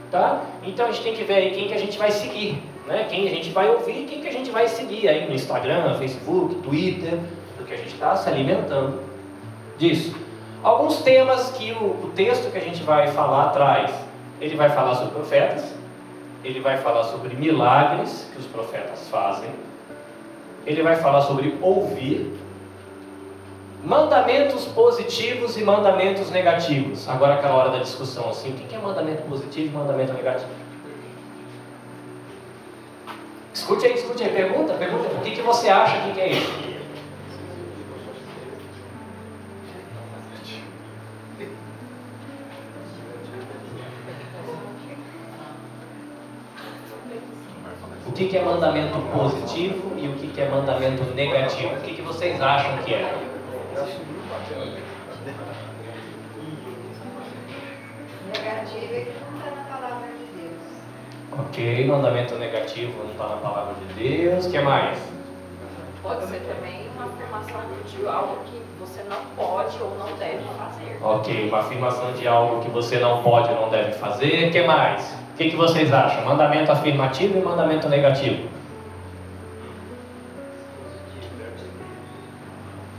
Tá? 0.09 0.41
Então 0.63 0.85
a 0.85 0.91
gente 0.93 1.03
tem 1.03 1.15
que 1.15 1.25
ver 1.25 1.33
aí 1.33 1.51
quem 1.51 1.67
que 1.67 1.73
a 1.73 1.79
gente 1.79 1.97
vai 1.97 2.11
seguir, 2.11 2.63
né? 2.87 3.07
quem 3.09 3.27
a 3.27 3.29
gente 3.31 3.51
vai 3.51 3.69
ouvir, 3.69 4.05
quem 4.05 4.21
que 4.21 4.27
a 4.27 4.31
gente 4.31 4.49
vai 4.51 4.67
seguir 4.67 5.07
aí 5.07 5.27
no 5.27 5.33
Instagram, 5.33 5.97
Facebook, 5.97 6.55
Twitter, 6.55 7.19
do 7.57 7.65
que 7.65 7.73
a 7.73 7.77
gente 7.77 7.93
está 7.93 8.15
se 8.15 8.29
alimentando 8.29 9.01
disso. 9.77 10.15
Alguns 10.63 11.01
temas 11.01 11.51
que 11.51 11.71
o, 11.71 12.05
o 12.05 12.11
texto 12.15 12.51
que 12.51 12.57
a 12.57 12.61
gente 12.61 12.83
vai 12.83 13.07
falar 13.07 13.49
traz, 13.49 13.91
ele 14.41 14.55
vai 14.55 14.69
falar 14.69 14.95
sobre 14.95 15.11
profetas, 15.11 15.73
ele 16.43 16.59
vai 16.59 16.77
falar 16.77 17.03
sobre 17.03 17.35
milagres 17.35 18.29
que 18.33 18.39
os 18.39 18.45
profetas 18.45 19.07
fazem, 19.09 19.49
ele 20.65 20.81
vai 20.81 20.95
falar 20.95 21.21
sobre 21.21 21.57
ouvir, 21.61 22.37
Mandamentos 23.83 24.65
positivos 24.65 25.55
e 25.55 25.63
mandamentos 25.63 26.29
negativos. 26.31 27.07
Agora 27.07 27.35
aquela 27.35 27.55
hora 27.55 27.69
da 27.69 27.79
discussão 27.79 28.29
assim, 28.29 28.51
o 28.51 28.53
que 28.53 28.75
é 28.75 28.77
mandamento 28.77 29.21
positivo 29.23 29.67
e 29.67 29.77
mandamento 29.77 30.11
negativo? 30.11 30.49
Escute 33.69 33.85
aí, 33.85 33.93
escute 33.93 34.23
aí, 34.23 34.29
pergunta, 34.31 34.73
pergunta, 34.73 35.15
o 35.15 35.21
que, 35.21 35.29
que 35.29 35.41
você 35.43 35.69
acha 35.69 36.11
que 36.11 36.19
é 36.19 36.29
isso? 36.29 36.51
O 48.07 48.11
que, 48.11 48.27
que 48.27 48.37
é 48.39 48.43
mandamento 48.43 48.97
positivo 49.15 49.93
e 49.99 50.07
o 50.07 50.13
que, 50.13 50.29
que 50.29 50.41
é 50.41 50.49
mandamento 50.49 51.03
negativo? 51.13 51.75
O 51.75 51.81
que, 51.81 51.93
que 51.93 52.01
vocês 52.01 52.41
acham 52.41 52.75
que 52.79 52.95
é? 52.95 53.23
Negativo 58.33 58.93
é 58.95 59.28
Ok, 61.37 61.87
mandamento 61.87 62.35
negativo 62.35 63.03
não 63.03 63.11
está 63.11 63.27
na 63.27 63.37
palavra 63.37 63.73
de 63.75 63.93
Deus. 63.93 64.45
O 64.45 64.51
que 64.51 64.59
mais? 64.59 64.97
Pode 66.01 66.25
ser 66.25 66.39
também 66.39 66.87
uma 66.95 67.05
afirmação 67.05 67.61
de 67.85 68.07
algo 68.07 68.37
que 68.45 68.61
você 68.79 69.03
não 69.03 69.17
pode 69.35 69.77
ou 69.81 69.97
não 69.97 70.17
deve 70.17 70.43
fazer. 70.57 70.97
Ok, 71.01 71.49
uma 71.49 71.59
afirmação 71.59 72.13
de 72.13 72.27
algo 72.27 72.61
que 72.61 72.69
você 72.69 72.97
não 72.97 73.21
pode 73.21 73.49
ou 73.49 73.61
não 73.61 73.69
deve 73.69 73.93
fazer. 73.93 74.47
O 74.47 74.51
que 74.51 74.61
mais? 74.63 75.13
O 75.33 75.37
que, 75.37 75.51
que 75.51 75.55
vocês 75.55 75.93
acham? 75.93 76.25
Mandamento 76.25 76.71
afirmativo 76.71 77.37
e 77.37 77.41
mandamento 77.41 77.87
negativo? 77.87 78.49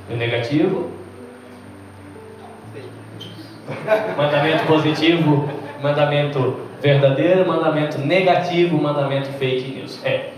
E 0.08 0.14
negativo? 0.14 0.90
Mandamento 4.16 4.66
positivo, 4.66 5.48
mandamento 5.82 6.69
verdadeiro, 6.80 7.46
mandamento 7.46 7.98
negativo, 7.98 8.76
mandamento 8.80 9.28
fake 9.32 9.70
news. 9.72 10.04
É. 10.04 10.30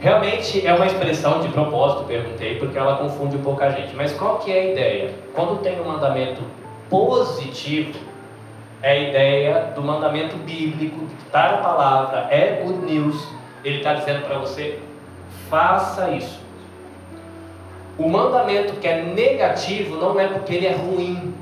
Realmente 0.00 0.64
é 0.64 0.72
uma 0.72 0.86
expressão 0.86 1.40
de 1.40 1.48
propósito, 1.48 2.04
perguntei, 2.04 2.56
porque 2.56 2.78
ela 2.78 2.96
confunde 2.96 3.36
um 3.36 3.42
pouco 3.42 3.62
a 3.64 3.70
gente. 3.70 3.96
Mas 3.96 4.12
qual 4.12 4.38
que 4.38 4.52
é 4.52 4.60
a 4.60 4.72
ideia? 4.72 5.14
Quando 5.34 5.60
tem 5.60 5.80
um 5.80 5.84
mandamento 5.84 6.40
positivo, 6.88 7.98
é 8.80 8.92
a 8.92 8.96
ideia 8.96 9.72
do 9.74 9.82
mandamento 9.82 10.36
bíblico, 10.36 10.98
que 10.98 11.26
está 11.26 11.52
na 11.52 11.58
palavra, 11.58 12.28
é 12.30 12.62
good 12.62 12.86
news. 12.86 13.28
Ele 13.64 13.78
está 13.78 13.94
dizendo 13.94 14.24
para 14.24 14.38
você, 14.38 14.78
faça 15.50 16.10
isso. 16.10 16.38
O 17.98 18.08
mandamento 18.08 18.74
que 18.74 18.86
é 18.86 19.02
negativo 19.02 19.96
não 19.96 20.18
é 20.20 20.28
porque 20.28 20.54
ele 20.54 20.66
é 20.66 20.72
ruim 20.72 21.34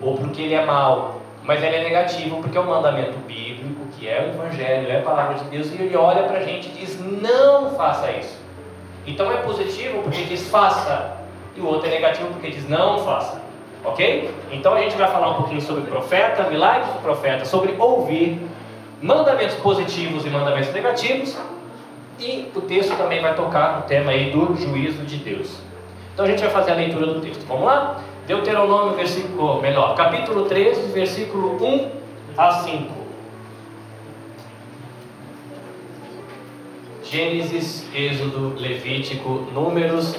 ou 0.00 0.16
porque 0.16 0.42
ele 0.42 0.54
é 0.54 0.64
mau, 0.64 1.20
mas 1.44 1.62
ele 1.62 1.76
é 1.76 1.84
negativo 1.84 2.40
porque 2.42 2.58
é 2.58 2.60
o 2.60 2.66
mandamento 2.66 3.16
bíblico, 3.18 3.49
que 4.00 4.08
é 4.08 4.22
o 4.22 4.34
Evangelho, 4.34 4.90
é 4.90 4.98
a 4.98 5.02
palavra 5.02 5.34
de 5.34 5.44
Deus, 5.44 5.70
e 5.70 5.74
ele 5.74 5.94
olha 5.94 6.22
para 6.22 6.38
a 6.38 6.42
gente 6.42 6.68
e 6.68 6.72
diz: 6.72 6.98
não 6.98 7.70
faça 7.76 8.10
isso. 8.12 8.40
Então 9.06 9.30
é 9.30 9.36
positivo 9.36 10.02
porque 10.02 10.24
diz 10.24 10.48
faça, 10.48 11.18
e 11.54 11.60
o 11.60 11.66
outro 11.66 11.86
é 11.86 11.90
negativo 11.90 12.28
porque 12.30 12.50
diz 12.50 12.66
não 12.68 12.98
faça. 13.04 13.40
Ok? 13.84 14.30
Então 14.50 14.74
a 14.74 14.80
gente 14.80 14.96
vai 14.96 15.10
falar 15.10 15.30
um 15.30 15.34
pouquinho 15.34 15.60
sobre 15.60 15.82
profeta, 15.82 16.44
milagres 16.44 16.92
do 16.92 17.00
profeta, 17.02 17.44
sobre 17.44 17.74
ouvir, 17.78 18.40
mandamentos 19.02 19.56
positivos 19.56 20.24
e 20.24 20.30
mandamentos 20.30 20.72
negativos, 20.72 21.38
e 22.18 22.50
o 22.54 22.60
texto 22.62 22.96
também 22.96 23.20
vai 23.20 23.34
tocar 23.34 23.76
no 23.76 23.82
tema 23.82 24.12
aí 24.12 24.30
do 24.30 24.56
juízo 24.56 25.02
de 25.04 25.16
Deus. 25.16 25.58
Então 26.14 26.24
a 26.24 26.28
gente 26.28 26.40
vai 26.40 26.50
fazer 26.50 26.72
a 26.72 26.74
leitura 26.74 27.06
do 27.06 27.20
texto. 27.20 27.46
Vamos 27.46 27.64
lá? 27.64 28.00
Deuteronômio, 28.26 28.94
versículo, 28.94 29.60
melhor, 29.60 29.94
capítulo 29.94 30.44
13, 30.44 30.92
versículo 30.92 31.56
1 31.62 31.90
a 32.36 32.52
5. 32.52 32.99
Gênesis, 37.10 37.84
Êxodo, 37.92 38.54
Levítico, 38.56 39.30
Números, 39.52 40.14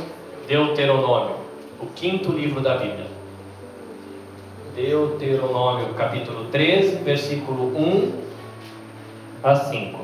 Deuteronômio, 0.45 1.37
o 1.79 1.85
quinto 1.85 2.33
livro 2.33 2.59
da 2.59 2.75
Bíblia. 2.75 3.07
Deuteronômio, 4.75 5.93
capítulo 5.93 6.49
13, 6.51 6.97
versículo 6.97 7.77
1 7.77 8.11
a 9.41 9.55
5. 9.55 9.99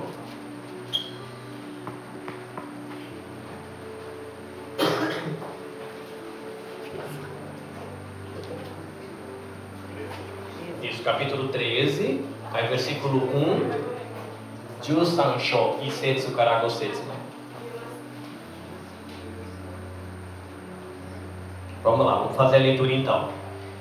Isso, 10.81 11.03
capítulo 11.03 11.49
13, 11.49 12.21
aí 12.53 12.67
versículo 12.69 13.17
1. 13.17 13.96
Jusansho 14.81 15.75
Isetsu 15.81 16.31
Karagosetsu. 16.31 17.01
Vamos 21.83 22.05
lá, 22.05 22.15
vamos 22.15 22.35
fazer 22.35 22.57
a 22.57 22.59
leitura 22.59 22.93
então. 22.93 23.29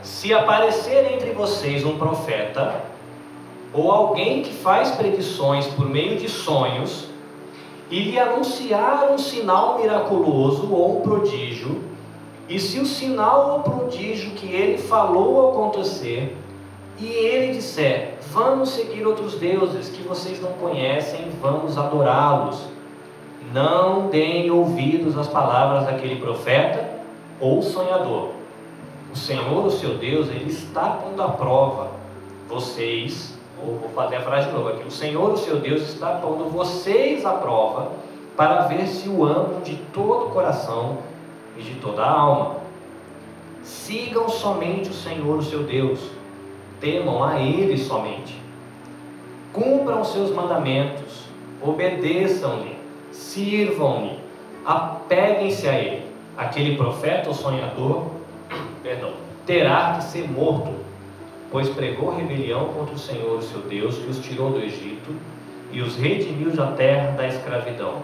Se 0.03 0.33
aparecer 0.33 1.12
entre 1.12 1.33
vocês 1.33 1.85
um 1.85 1.99
profeta, 1.99 2.85
ou 3.73 3.91
alguém 3.91 4.43
que 4.43 4.53
faz 4.53 4.93
predições 4.93 5.67
por 5.67 5.88
meio 5.88 6.17
de 6.17 6.29
sonhos, 6.29 7.09
e 7.91 8.00
lhe 8.00 8.19
anunciar 8.19 9.11
um 9.11 9.19
sinal 9.19 9.79
miraculoso 9.79 10.73
ou 10.73 10.99
um 10.99 11.00
prodígio, 11.03 11.83
e 12.49 12.61
se 12.61 12.79
o 12.79 12.87
sinal 12.87 13.53
ou 13.53 13.61
prodígio 13.61 14.31
que 14.33 14.47
ele 14.47 14.79
falou 14.79 15.50
acontecer, 15.50 16.37
e 16.99 17.07
ele 17.07 17.53
disser: 17.55 18.15
Vamos 18.31 18.71
seguir 18.71 19.07
outros 19.07 19.35
deuses 19.35 19.88
que 19.88 20.03
vocês 20.03 20.41
não 20.41 20.53
conhecem, 20.55 21.31
vamos 21.41 21.76
adorá-los. 21.76 22.61
Não 23.53 24.09
deem 24.09 24.50
ouvidos 24.50 25.17
às 25.17 25.29
palavras 25.29 25.87
daquele 25.87 26.17
profeta 26.17 26.88
ou 27.41 27.62
sonhador. 27.62 28.31
O 29.12 29.17
Senhor, 29.17 29.65
o 29.65 29.71
seu 29.71 29.97
Deus, 29.97 30.29
ele 30.29 30.50
está 30.50 30.91
pondo 30.91 31.23
à 31.23 31.29
prova 31.29 31.91
vocês, 32.49 33.35
ou 33.62 33.79
vou 33.79 33.91
fazer 33.91 34.17
a 34.17 34.21
frase 34.23 34.49
de 34.49 34.55
novo 34.55 34.69
aqui: 34.71 34.87
O 34.87 34.91
Senhor, 34.91 35.33
o 35.33 35.37
seu 35.37 35.61
Deus, 35.61 35.83
está 35.83 36.17
pondo 36.17 36.50
vocês 36.50 37.25
à 37.25 37.33
prova 37.35 37.93
para 38.37 38.62
ver 38.62 38.87
se 38.87 39.09
o 39.09 39.25
amam 39.25 39.61
de 39.61 39.76
todo 39.93 40.26
o 40.26 40.31
coração 40.31 40.99
e 41.57 41.62
de 41.62 41.75
toda 41.76 42.03
a 42.03 42.11
alma. 42.11 42.57
Sigam 43.62 44.29
somente 44.29 44.91
o 44.91 44.95
Senhor, 44.95 45.38
o 45.38 45.43
seu 45.43 45.62
Deus 45.62 46.15
temam 46.80 47.23
a 47.23 47.40
Ele 47.40 47.76
somente. 47.78 48.40
Cumpram 49.52 50.04
seus 50.04 50.30
mandamentos, 50.30 51.25
obedeçam-lhe, 51.62 52.76
sirvam-lhe, 53.12 54.18
apeguem-se 54.64 55.68
a 55.68 55.75
Ele. 55.75 56.02
Aquele 56.37 56.76
profeta 56.76 57.28
ou 57.28 57.35
sonhador, 57.35 58.11
perdão, 58.83 59.12
terá 59.47 59.95
que 59.97 60.04
ser 60.04 60.28
morto, 60.30 60.75
pois 61.50 61.68
pregou 61.71 62.14
rebelião 62.14 62.66
contra 62.75 62.95
o 62.95 62.99
Senhor, 62.99 63.42
seu 63.42 63.61
Deus, 63.62 63.97
que 63.97 64.11
os 64.11 64.18
tirou 64.18 64.50
do 64.50 64.61
Egito 64.61 65.14
e 65.73 65.80
os 65.80 65.97
redimiu 65.97 66.50
da 66.50 66.73
terra 66.73 67.12
da 67.12 67.26
escravidão. 67.26 68.02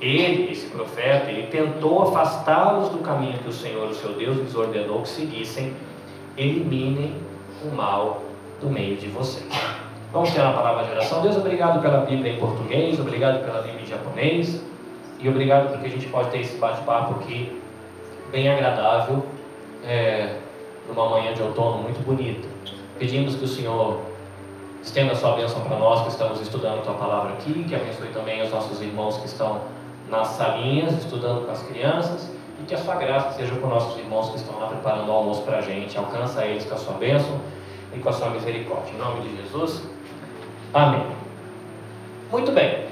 Ele, 0.00 0.52
esse 0.52 0.66
profeta, 0.66 1.30
ele 1.30 1.46
tentou 1.46 2.02
afastá-los 2.02 2.90
do 2.90 2.98
caminho 2.98 3.38
que 3.38 3.48
o 3.48 3.52
Senhor, 3.52 3.88
o 3.88 3.94
seu 3.94 4.12
Deus, 4.12 4.36
lhes 4.36 4.54
ordenou 4.54 5.00
que 5.02 5.08
seguissem. 5.08 5.72
Eliminem 6.36 7.14
o 7.66 7.74
mal 7.74 8.22
do 8.60 8.68
meio 8.68 8.96
de 8.96 9.08
vocês. 9.08 9.48
Vamos 10.12 10.30
ter 10.30 10.40
a 10.40 10.52
palavra 10.52 10.84
de 10.84 10.92
oração. 10.92 11.22
Deus, 11.22 11.36
obrigado 11.36 11.82
pela 11.82 11.98
Bíblia 11.98 12.32
em 12.32 12.38
português, 12.38 13.00
obrigado 13.00 13.44
pela 13.44 13.62
Bíblia 13.62 13.82
em 13.82 13.86
japonês 13.86 14.62
e 15.18 15.28
obrigado 15.28 15.70
porque 15.70 15.86
a 15.86 15.90
gente 15.90 16.06
pode 16.06 16.30
ter 16.30 16.40
esse 16.40 16.56
bate-papo 16.56 17.20
aqui 17.20 17.60
bem 18.30 18.48
agradável, 18.48 19.24
é, 19.84 20.36
numa 20.88 21.08
manhã 21.08 21.32
de 21.32 21.42
outono 21.42 21.78
muito 21.78 22.04
bonita. 22.04 22.46
Pedimos 22.98 23.36
que 23.36 23.44
o 23.44 23.48
Senhor 23.48 24.00
estenda 24.82 25.12
a 25.12 25.16
sua 25.16 25.32
bênção 25.32 25.60
para 25.62 25.78
nós 25.78 26.02
que 26.02 26.08
estamos 26.08 26.40
estudando 26.40 26.80
a 26.80 26.82
tua 26.82 26.94
palavra 26.94 27.32
aqui, 27.32 27.64
que 27.64 27.74
abençoe 27.74 28.08
também 28.08 28.42
os 28.42 28.50
nossos 28.50 28.80
irmãos 28.82 29.16
que 29.16 29.26
estão 29.26 29.62
nas 30.08 30.28
salinhas, 30.28 30.92
estudando 30.94 31.46
com 31.46 31.52
as 31.52 31.62
crianças, 31.62 32.30
e 32.60 32.64
que 32.64 32.74
a 32.74 32.78
sua 32.78 32.94
graça 32.96 33.32
seja 33.32 33.54
com 33.56 33.66
nossos 33.66 33.98
irmãos 33.98 34.30
que 34.30 34.36
estão 34.36 34.58
lá 34.58 34.68
preparando 34.68 35.08
o 35.08 35.12
almoço 35.12 35.42
para 35.42 35.58
a 35.58 35.60
gente. 35.60 35.96
Alcança 35.98 36.44
eles 36.44 36.64
com 36.64 36.74
a 36.74 36.78
sua 36.78 36.94
bênção 36.94 37.40
e 37.94 37.98
com 37.98 38.08
a 38.08 38.12
sua 38.12 38.30
misericórdia. 38.30 38.92
Em 38.92 38.98
nome 38.98 39.28
de 39.28 39.36
Jesus. 39.42 39.82
Amém. 40.72 41.06
Muito 42.30 42.52
bem. 42.52 42.84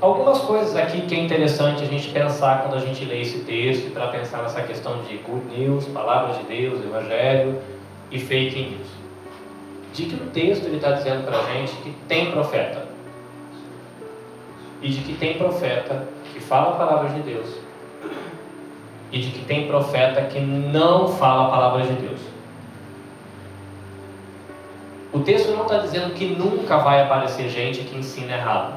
Algumas 0.00 0.40
coisas 0.40 0.76
aqui 0.76 1.02
que 1.02 1.14
é 1.14 1.18
interessante 1.18 1.82
a 1.82 1.86
gente 1.86 2.10
pensar 2.10 2.62
quando 2.62 2.74
a 2.74 2.84
gente 2.84 3.04
lê 3.06 3.22
esse 3.22 3.40
texto, 3.40 3.90
para 3.92 4.08
pensar 4.08 4.42
nessa 4.42 4.60
questão 4.62 5.02
de 5.02 5.16
good 5.18 5.46
news, 5.46 5.86
palavras 5.86 6.36
de 6.36 6.44
Deus, 6.44 6.84
evangelho 6.84 7.58
e 8.10 8.18
fake 8.18 8.60
news. 8.60 8.86
De 9.94 10.04
que 10.04 10.14
o 10.14 10.26
texto 10.30 10.66
ele 10.66 10.76
está 10.76 10.92
dizendo 10.92 11.24
para 11.24 11.38
a 11.38 11.42
gente 11.44 11.72
que 11.76 11.90
tem 12.06 12.30
profeta. 12.30 12.86
E 14.82 14.90
de 14.90 15.00
que 15.00 15.14
tem 15.14 15.38
profeta 15.38 16.06
que 16.34 16.40
fala 16.40 16.74
a 16.74 16.76
palavra 16.76 17.08
de 17.08 17.20
Deus 17.22 17.65
e 19.12 19.20
de 19.20 19.30
que 19.30 19.44
tem 19.44 19.66
profeta 19.66 20.22
que 20.22 20.40
não 20.40 21.08
fala 21.08 21.46
a 21.46 21.50
palavra 21.50 21.82
de 21.86 21.92
Deus. 21.94 22.20
O 25.12 25.20
texto 25.20 25.52
não 25.52 25.62
está 25.62 25.78
dizendo 25.78 26.14
que 26.14 26.26
nunca 26.26 26.78
vai 26.78 27.02
aparecer 27.02 27.48
gente 27.48 27.80
que 27.80 27.96
ensina 27.96 28.34
errado. 28.34 28.74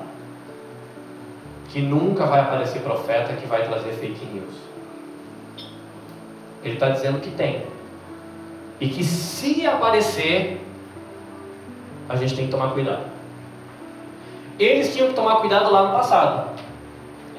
Que 1.70 1.82
nunca 1.82 2.26
vai 2.26 2.40
aparecer 2.40 2.82
profeta 2.82 3.34
que 3.34 3.46
vai 3.46 3.68
trazer 3.68 3.92
fake 3.94 4.26
news. 4.28 4.56
Ele 6.64 6.76
está 6.76 6.90
dizendo 6.90 7.20
que 7.20 7.32
tem. 7.32 7.64
E 8.80 8.88
que 8.88 9.04
se 9.04 9.66
aparecer, 9.66 10.62
a 12.08 12.16
gente 12.16 12.36
tem 12.36 12.46
que 12.46 12.52
tomar 12.52 12.72
cuidado. 12.72 13.04
Eles 14.58 14.94
tinham 14.94 15.10
que 15.10 15.14
tomar 15.14 15.38
cuidado 15.38 15.72
lá 15.72 15.88
no 15.88 15.98
passado. 15.98 16.59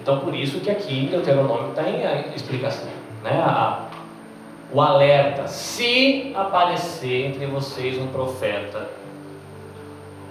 Então, 0.00 0.21
por 0.21 0.35
isso 0.35 0.61
que 0.61 0.71
aqui 0.71 1.04
em 1.04 1.07
Deuteronômio 1.07 1.73
tem 1.75 2.07
a 2.07 2.35
explicação, 2.35 2.88
né? 3.23 3.40
A, 3.42 3.87
o 4.73 4.80
alerta: 4.80 5.47
se 5.47 6.33
aparecer 6.35 7.26
entre 7.26 7.47
vocês 7.47 7.99
um 7.99 8.07
profeta 8.09 8.88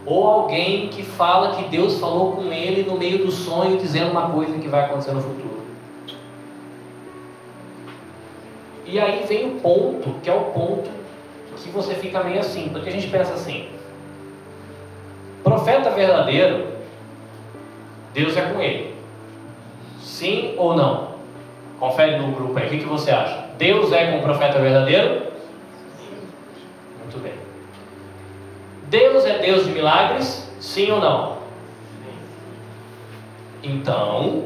ou 0.06 0.26
alguém 0.26 0.88
que 0.88 1.04
fala 1.04 1.56
que 1.56 1.70
Deus 1.70 2.00
falou 2.00 2.32
com 2.32 2.52
ele 2.52 2.84
no 2.84 2.98
meio 2.98 3.26
do 3.26 3.32
sonho, 3.32 3.78
dizendo 3.78 4.12
uma 4.12 4.30
coisa 4.30 4.58
que 4.58 4.68
vai 4.68 4.86
acontecer 4.86 5.12
no 5.12 5.22
futuro. 5.22 5.60
E 8.86 9.00
aí 9.00 9.24
vem 9.28 9.46
o 9.46 9.60
ponto, 9.60 10.16
que 10.24 10.30
é 10.30 10.34
o 10.34 10.46
ponto 10.46 11.00
que 11.64 11.70
você 11.70 11.94
fica 11.96 12.24
meio 12.24 12.40
assim, 12.40 12.70
porque 12.70 12.90
a 12.90 12.92
gente 12.92 13.08
pensa 13.08 13.34
assim: 13.34 13.70
profeta 15.44 15.90
verdadeiro, 15.92 16.68
Deus 18.14 18.36
é 18.36 18.42
com 18.42 18.62
ele. 18.62 18.89
Sim 20.10 20.56
ou 20.58 20.76
não? 20.76 21.10
Confere 21.80 22.18
no 22.18 22.34
grupo 22.34 22.58
aí, 22.58 22.66
o 22.66 22.70
que, 22.70 22.84
você 22.84 23.12
acha? 23.12 23.52
Deus 23.58 23.94
é 23.94 24.12
com 24.12 24.18
o 24.18 24.22
profeta 24.24 24.60
verdadeiro? 24.60 25.32
Muito 27.00 27.20
bem. 27.22 27.34
Deus 28.90 29.24
é 29.24 29.38
Deus 29.38 29.66
de 29.66 29.72
milagres? 29.72 30.52
Sim 30.60 30.92
ou 30.92 31.00
não? 31.00 31.38
Então, 33.64 34.46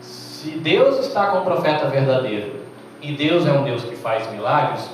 se 0.00 0.50
Deus 0.50 0.98
está 0.98 1.28
com 1.28 1.38
o 1.38 1.44
profeta 1.44 1.88
verdadeiro 1.88 2.60
e 3.00 3.12
Deus 3.12 3.46
é 3.46 3.52
um 3.52 3.64
Deus 3.64 3.82
que 3.84 3.96
faz 3.96 4.30
milagres, 4.30 4.88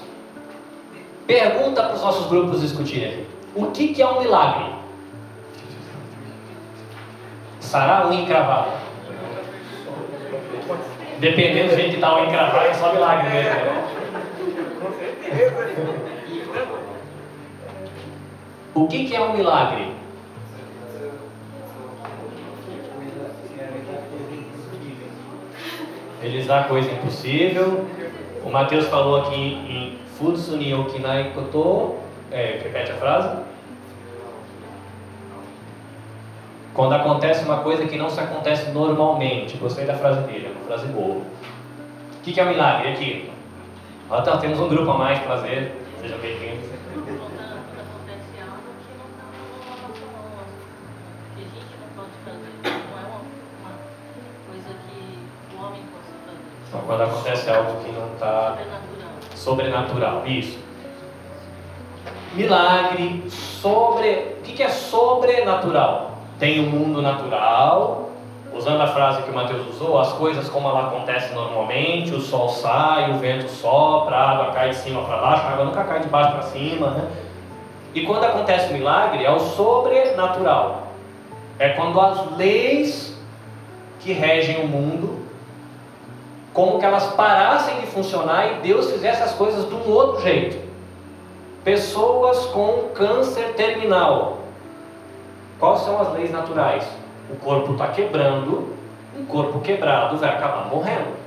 pergunta 1.27 1.83
para 1.83 1.95
os 1.95 2.01
nossos 2.01 2.27
grupos 2.29 2.61
discutirem: 2.61 3.27
o 3.55 3.67
que, 3.67 3.89
que 3.89 4.01
é 4.01 4.09
um 4.09 4.21
milagre? 4.21 4.73
Sarar 7.59 8.07
um 8.07 8.13
encravado. 8.13 8.90
Dependendo 11.19 11.71
do 11.71 11.75
jeito 11.75 11.91
que 11.91 11.97
está 11.97 12.17
o 12.17 12.25
encravado, 12.25 12.67
é 12.67 12.75
só 12.75 12.93
milagre 12.93 13.29
mesmo. 13.29 13.51
Né? 13.51 13.91
O 18.75 18.87
que, 18.87 19.07
que 19.07 19.15
é 19.15 19.21
um 19.21 19.37
milagre? 19.37 19.93
Realizar 26.23 26.69
coisa 26.69 26.91
impossível. 26.91 27.87
O 28.45 28.51
Mateus 28.51 28.87
falou 28.89 29.23
aqui 29.23 29.37
em 29.37 29.99
Futsuni 30.17 30.73
Okinai 30.75 31.33
Koto. 31.35 31.97
É, 32.31 32.61
repete 32.63 32.93
a 32.93 32.95
frase. 32.95 33.50
Quando 36.73 36.93
acontece 36.95 37.45
uma 37.45 37.59
coisa 37.59 37.85
que 37.87 37.97
não 37.97 38.09
se 38.09 38.21
acontece 38.21 38.71
normalmente. 38.71 39.57
Gostei 39.57 39.87
da 39.87 39.95
frase 39.95 40.21
dele, 40.23 40.47
é 40.47 40.51
uma 40.51 40.67
frase 40.67 40.87
boa. 40.93 41.17
O 41.17 42.23
que, 42.23 42.33
que 42.33 42.41
é 42.41 42.45
um 42.45 42.49
milagre? 42.49 42.93
Aqui. 42.93 43.31
Então, 44.07 44.39
temos 44.39 44.61
um 44.61 44.69
grupo 44.69 44.91
a 44.91 44.99
mais 44.99 45.19
para 45.19 45.37
fazer. 45.37 45.87
Sejam 46.01 46.19
bem-vindos. 46.19 46.69
Então, 56.69 56.81
quando 56.87 57.03
acontece 57.03 57.51
algo 57.51 57.85
que 57.85 57.91
não 57.91 58.13
está 58.15 58.59
sobrenatural. 59.35 60.25
Isso. 60.27 60.59
Milagre, 62.35 63.29
sobre. 63.29 64.37
O 64.39 64.43
que 64.43 64.63
é 64.63 64.69
sobrenatural? 64.69 66.10
Tem 66.41 66.59
o 66.59 66.63
mundo 66.65 67.01
natural, 67.01 68.11
usando 68.53 68.81
a 68.81 68.87
frase 68.87 69.23
que 69.23 69.31
o 69.31 69.35
Mateus 69.35 69.69
usou, 69.69 70.01
as 70.01 70.13
coisas 70.15 70.49
como 70.49 70.69
ela 70.69 70.89
acontece 70.89 71.35
normalmente, 71.35 72.15
o 72.15 72.21
sol 72.21 72.49
sai, 72.49 73.13
o 73.13 73.19
vento 73.19 73.49
sopra, 73.49 74.17
a 74.17 74.31
água 74.31 74.47
cai 74.47 74.71
de 74.71 74.77
cima 74.77 75.03
para 75.03 75.19
baixo, 75.19 75.45
a 75.45 75.51
água 75.51 75.65
nunca 75.67 75.85
cai 75.85 76.01
de 76.01 76.09
baixo 76.09 76.33
para 76.33 76.43
cima, 76.43 76.91
né? 76.91 77.09
E 77.95 78.07
quando 78.07 78.25
acontece 78.25 78.71
o 78.71 78.73
milagre, 78.73 79.25
é 79.25 79.31
o 79.31 79.39
sobrenatural. 79.39 80.89
É 81.59 81.69
quando 81.71 82.01
as 82.01 82.37
leis 82.37 83.17
que 84.01 84.13
regem 84.13 84.65
o 84.65 84.67
mundo 84.67 85.21
como 86.53 86.79
que 86.79 86.85
elas 86.85 87.13
parassem 87.15 87.81
de 87.81 87.87
funcionar 87.87 88.53
e 88.53 88.55
Deus 88.61 88.91
fizesse 88.91 89.23
as 89.23 89.33
coisas 89.33 89.69
de 89.69 89.75
um 89.75 89.91
outro 89.91 90.23
jeito. 90.23 90.59
Pessoas 91.63 92.47
com 92.47 92.89
câncer 92.95 93.55
terminal. 93.55 94.40
Quais 95.61 95.81
são 95.81 96.01
as 96.01 96.15
leis 96.15 96.33
naturais? 96.33 96.89
O 97.31 97.37
corpo 97.37 97.73
está 97.73 97.89
quebrando, 97.89 98.75
um 99.15 99.27
corpo 99.27 99.61
quebrado 99.61 100.17
vai 100.17 100.31
acabar 100.31 100.71
morrendo. 100.71 101.21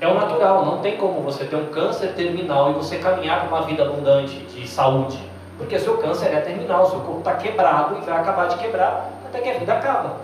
É 0.00 0.08
o 0.08 0.14
natural, 0.14 0.66
não 0.66 0.78
tem 0.78 0.96
como 0.96 1.20
você 1.20 1.44
ter 1.44 1.54
um 1.54 1.66
câncer 1.66 2.14
terminal 2.14 2.70
e 2.70 2.72
você 2.72 2.98
caminhar 2.98 3.46
para 3.46 3.48
uma 3.48 3.62
vida 3.64 3.84
abundante 3.84 4.40
de 4.40 4.66
saúde. 4.66 5.22
Porque 5.56 5.78
seu 5.78 5.98
câncer 5.98 6.34
é 6.34 6.40
terminal, 6.40 6.90
seu 6.90 6.98
corpo 6.98 7.20
está 7.20 7.34
quebrado 7.34 7.98
e 7.98 8.04
vai 8.04 8.18
acabar 8.18 8.48
de 8.48 8.58
quebrar 8.58 9.08
até 9.24 9.40
que 9.40 9.50
a 9.50 9.58
vida 9.58 9.72
acaba. 9.72 10.16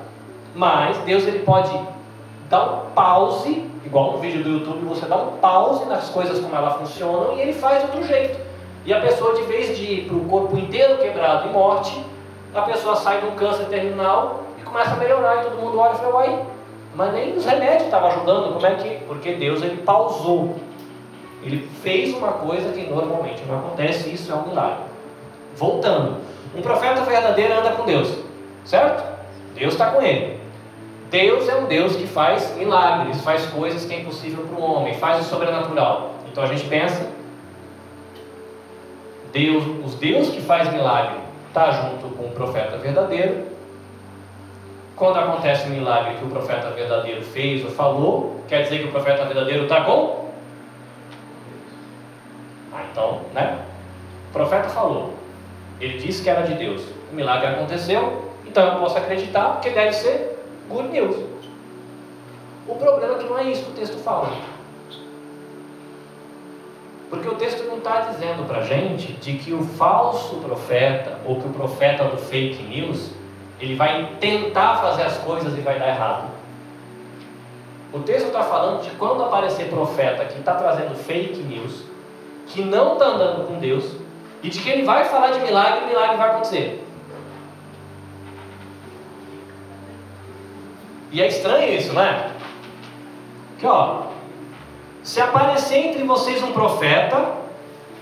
Mas 0.53 0.97
Deus 0.99 1.25
ele 1.25 1.39
pode 1.41 1.71
dar 2.51 2.65
um 2.65 2.91
pause 2.97 3.71
igual 3.87 4.13
no 4.13 4.19
vídeo 4.19 4.43
do 4.43 4.51
YouTube, 4.51 4.87
você 4.87 5.07
dá 5.07 5.17
um 5.17 5.37
pause 5.37 5.85
nas 5.85 6.11
coisas 6.11 6.41
como 6.41 6.55
elas 6.57 6.75
funcionam 6.79 7.37
e 7.37 7.43
ele 7.43 7.53
faz 7.53 7.81
outro 7.85 8.05
jeito. 8.05 8.41
E 8.85 8.93
a 8.93 9.01
pessoa, 9.01 9.35
de 9.35 9.43
vez 9.43 9.77
de 9.79 9.85
ir 9.85 10.07
para 10.09 10.17
o 10.17 10.25
corpo 10.25 10.59
inteiro 10.59 10.99
quebrado 10.99 11.49
e 11.49 11.53
morte, 11.53 12.05
a 12.55 12.63
pessoa 12.63 12.95
sai 12.97 13.21
de 13.21 13.27
um 13.27 13.33
câncer 13.33 13.67
terminal 13.67 14.45
e 14.59 14.63
começa 14.63 14.93
a 14.93 14.97
melhorar. 14.97 15.41
E 15.41 15.45
todo 15.45 15.61
mundo 15.61 15.79
olha 15.79 15.95
e 15.95 15.99
fala, 15.99 16.15
uai, 16.15 16.47
mas 16.95 17.13
nem 17.13 17.37
os 17.37 17.45
remédios 17.45 17.85
estavam 17.85 18.09
ajudando, 18.11 18.55
como 18.55 18.67
é 18.67 18.75
que? 18.77 19.05
Porque 19.05 19.33
Deus 19.33 19.63
ele 19.63 19.83
pausou. 19.83 20.57
Ele 21.43 21.69
fez 21.83 22.15
uma 22.15 22.33
coisa 22.33 22.73
que 22.73 22.87
normalmente 22.87 23.45
não 23.47 23.59
acontece, 23.59 24.11
isso 24.11 24.33
é 24.33 24.35
um 24.35 24.49
milagre. 24.49 24.85
Voltando, 25.57 26.19
um 26.55 26.63
profeta 26.63 27.03
verdadeiro 27.03 27.53
anda 27.53 27.73
com 27.73 27.85
Deus, 27.85 28.17
certo? 28.65 29.05
Deus 29.55 29.75
está 29.75 29.91
com 29.91 30.01
ele. 30.01 30.41
Deus 31.11 31.49
é 31.49 31.55
um 31.57 31.67
Deus 31.67 31.97
que 31.97 32.07
faz 32.07 32.57
milagres, 32.57 33.21
faz 33.21 33.45
coisas 33.47 33.85
que 33.85 33.95
é 33.95 34.01
impossível 34.01 34.45
para 34.45 34.59
o 34.59 34.63
homem, 34.63 34.95
faz 34.95 35.21
o 35.21 35.29
sobrenatural. 35.29 36.13
Então 36.31 36.43
a 36.43 36.47
gente 36.47 36.65
pensa, 36.67 37.07
Deus, 39.33 39.65
os 39.85 39.95
Deus 39.97 40.31
que 40.31 40.41
faz 40.41 40.73
milagre 40.73 41.24
está 41.55 41.71
junto 41.71 42.09
com 42.17 42.25
o 42.25 42.31
profeta 42.31 42.77
verdadeiro. 42.79 43.47
Quando 44.97 45.21
acontece 45.21 45.69
um 45.69 45.71
milagre 45.71 46.17
que 46.17 46.25
o 46.25 46.29
profeta 46.29 46.71
verdadeiro 46.71 47.23
fez 47.23 47.65
ou 47.65 47.71
falou, 47.71 48.41
quer 48.49 48.65
dizer 48.65 48.81
que 48.81 48.89
o 48.89 48.91
profeta 48.91 49.25
verdadeiro 49.25 49.63
está 49.63 49.85
com? 49.85 50.31
Ah, 52.73 52.83
então, 52.91 53.21
né? 53.33 53.61
O 54.31 54.33
profeta 54.33 54.69
falou, 54.69 55.15
ele 55.81 55.99
disse 55.99 56.25
que 56.25 56.29
era 56.29 56.43
de 56.43 56.55
Deus. 56.55 56.83
O 57.13 57.15
milagre 57.15 57.47
aconteceu, 57.47 58.33
então 58.45 58.75
eu 58.75 58.81
posso 58.81 58.99
acreditar, 58.99 59.53
porque 59.53 59.71
deve 59.71 59.93
ser 59.93 60.37
good 60.69 60.89
news. 60.89 61.17
O 62.67 62.75
problema 62.75 63.15
é 63.15 63.19
que 63.19 63.25
não 63.25 63.39
é 63.39 63.45
isso 63.45 63.65
que 63.65 63.71
o 63.71 63.75
texto 63.75 63.99
fala. 63.99 64.33
Porque 67.15 67.29
o 67.29 67.37
texto 67.37 67.63
não 67.69 67.79
está 67.79 68.01
dizendo 68.01 68.45
para 68.45 68.59
a 68.59 68.65
gente 68.65 69.13
de 69.13 69.39
que 69.39 69.53
o 69.53 69.63
falso 69.63 70.37
profeta, 70.39 71.21
ou 71.25 71.41
que 71.41 71.47
o 71.47 71.51
profeta 71.51 72.03
do 72.05 72.17
fake 72.17 72.61
news, 72.65 73.13
ele 73.61 73.77
vai 73.77 74.17
tentar 74.19 74.79
fazer 74.79 75.03
as 75.05 75.17
coisas 75.19 75.57
e 75.57 75.61
vai 75.61 75.79
dar 75.79 75.89
errado. 75.91 76.31
O 77.93 78.01
texto 78.01 78.27
está 78.27 78.43
falando 78.43 78.83
de 78.83 78.91
quando 78.97 79.23
aparecer 79.23 79.69
profeta 79.71 80.25
que 80.25 80.41
está 80.41 80.55
trazendo 80.55 80.97
fake 80.97 81.41
news, 81.41 81.85
que 82.49 82.63
não 82.63 82.95
está 82.95 83.07
andando 83.07 83.47
com 83.47 83.61
Deus, 83.61 83.85
e 84.43 84.51
de 84.51 84.59
que 84.61 84.69
ele 84.69 84.83
vai 84.83 85.05
falar 85.05 85.31
de 85.31 85.39
milagre 85.39 85.85
e 85.85 85.87
milagre 85.87 86.17
vai 86.17 86.31
acontecer. 86.31 86.85
E 91.13 91.23
é 91.23 91.29
estranho 91.29 91.73
isso, 91.73 91.93
né? 91.93 92.33
Que 93.61 93.67
ó, 93.67 94.09
se 95.05 95.21
aparecer 95.21 95.77
entre 95.77 96.03
vocês 96.03 96.43
um 96.43 96.53
profeta 96.53 97.33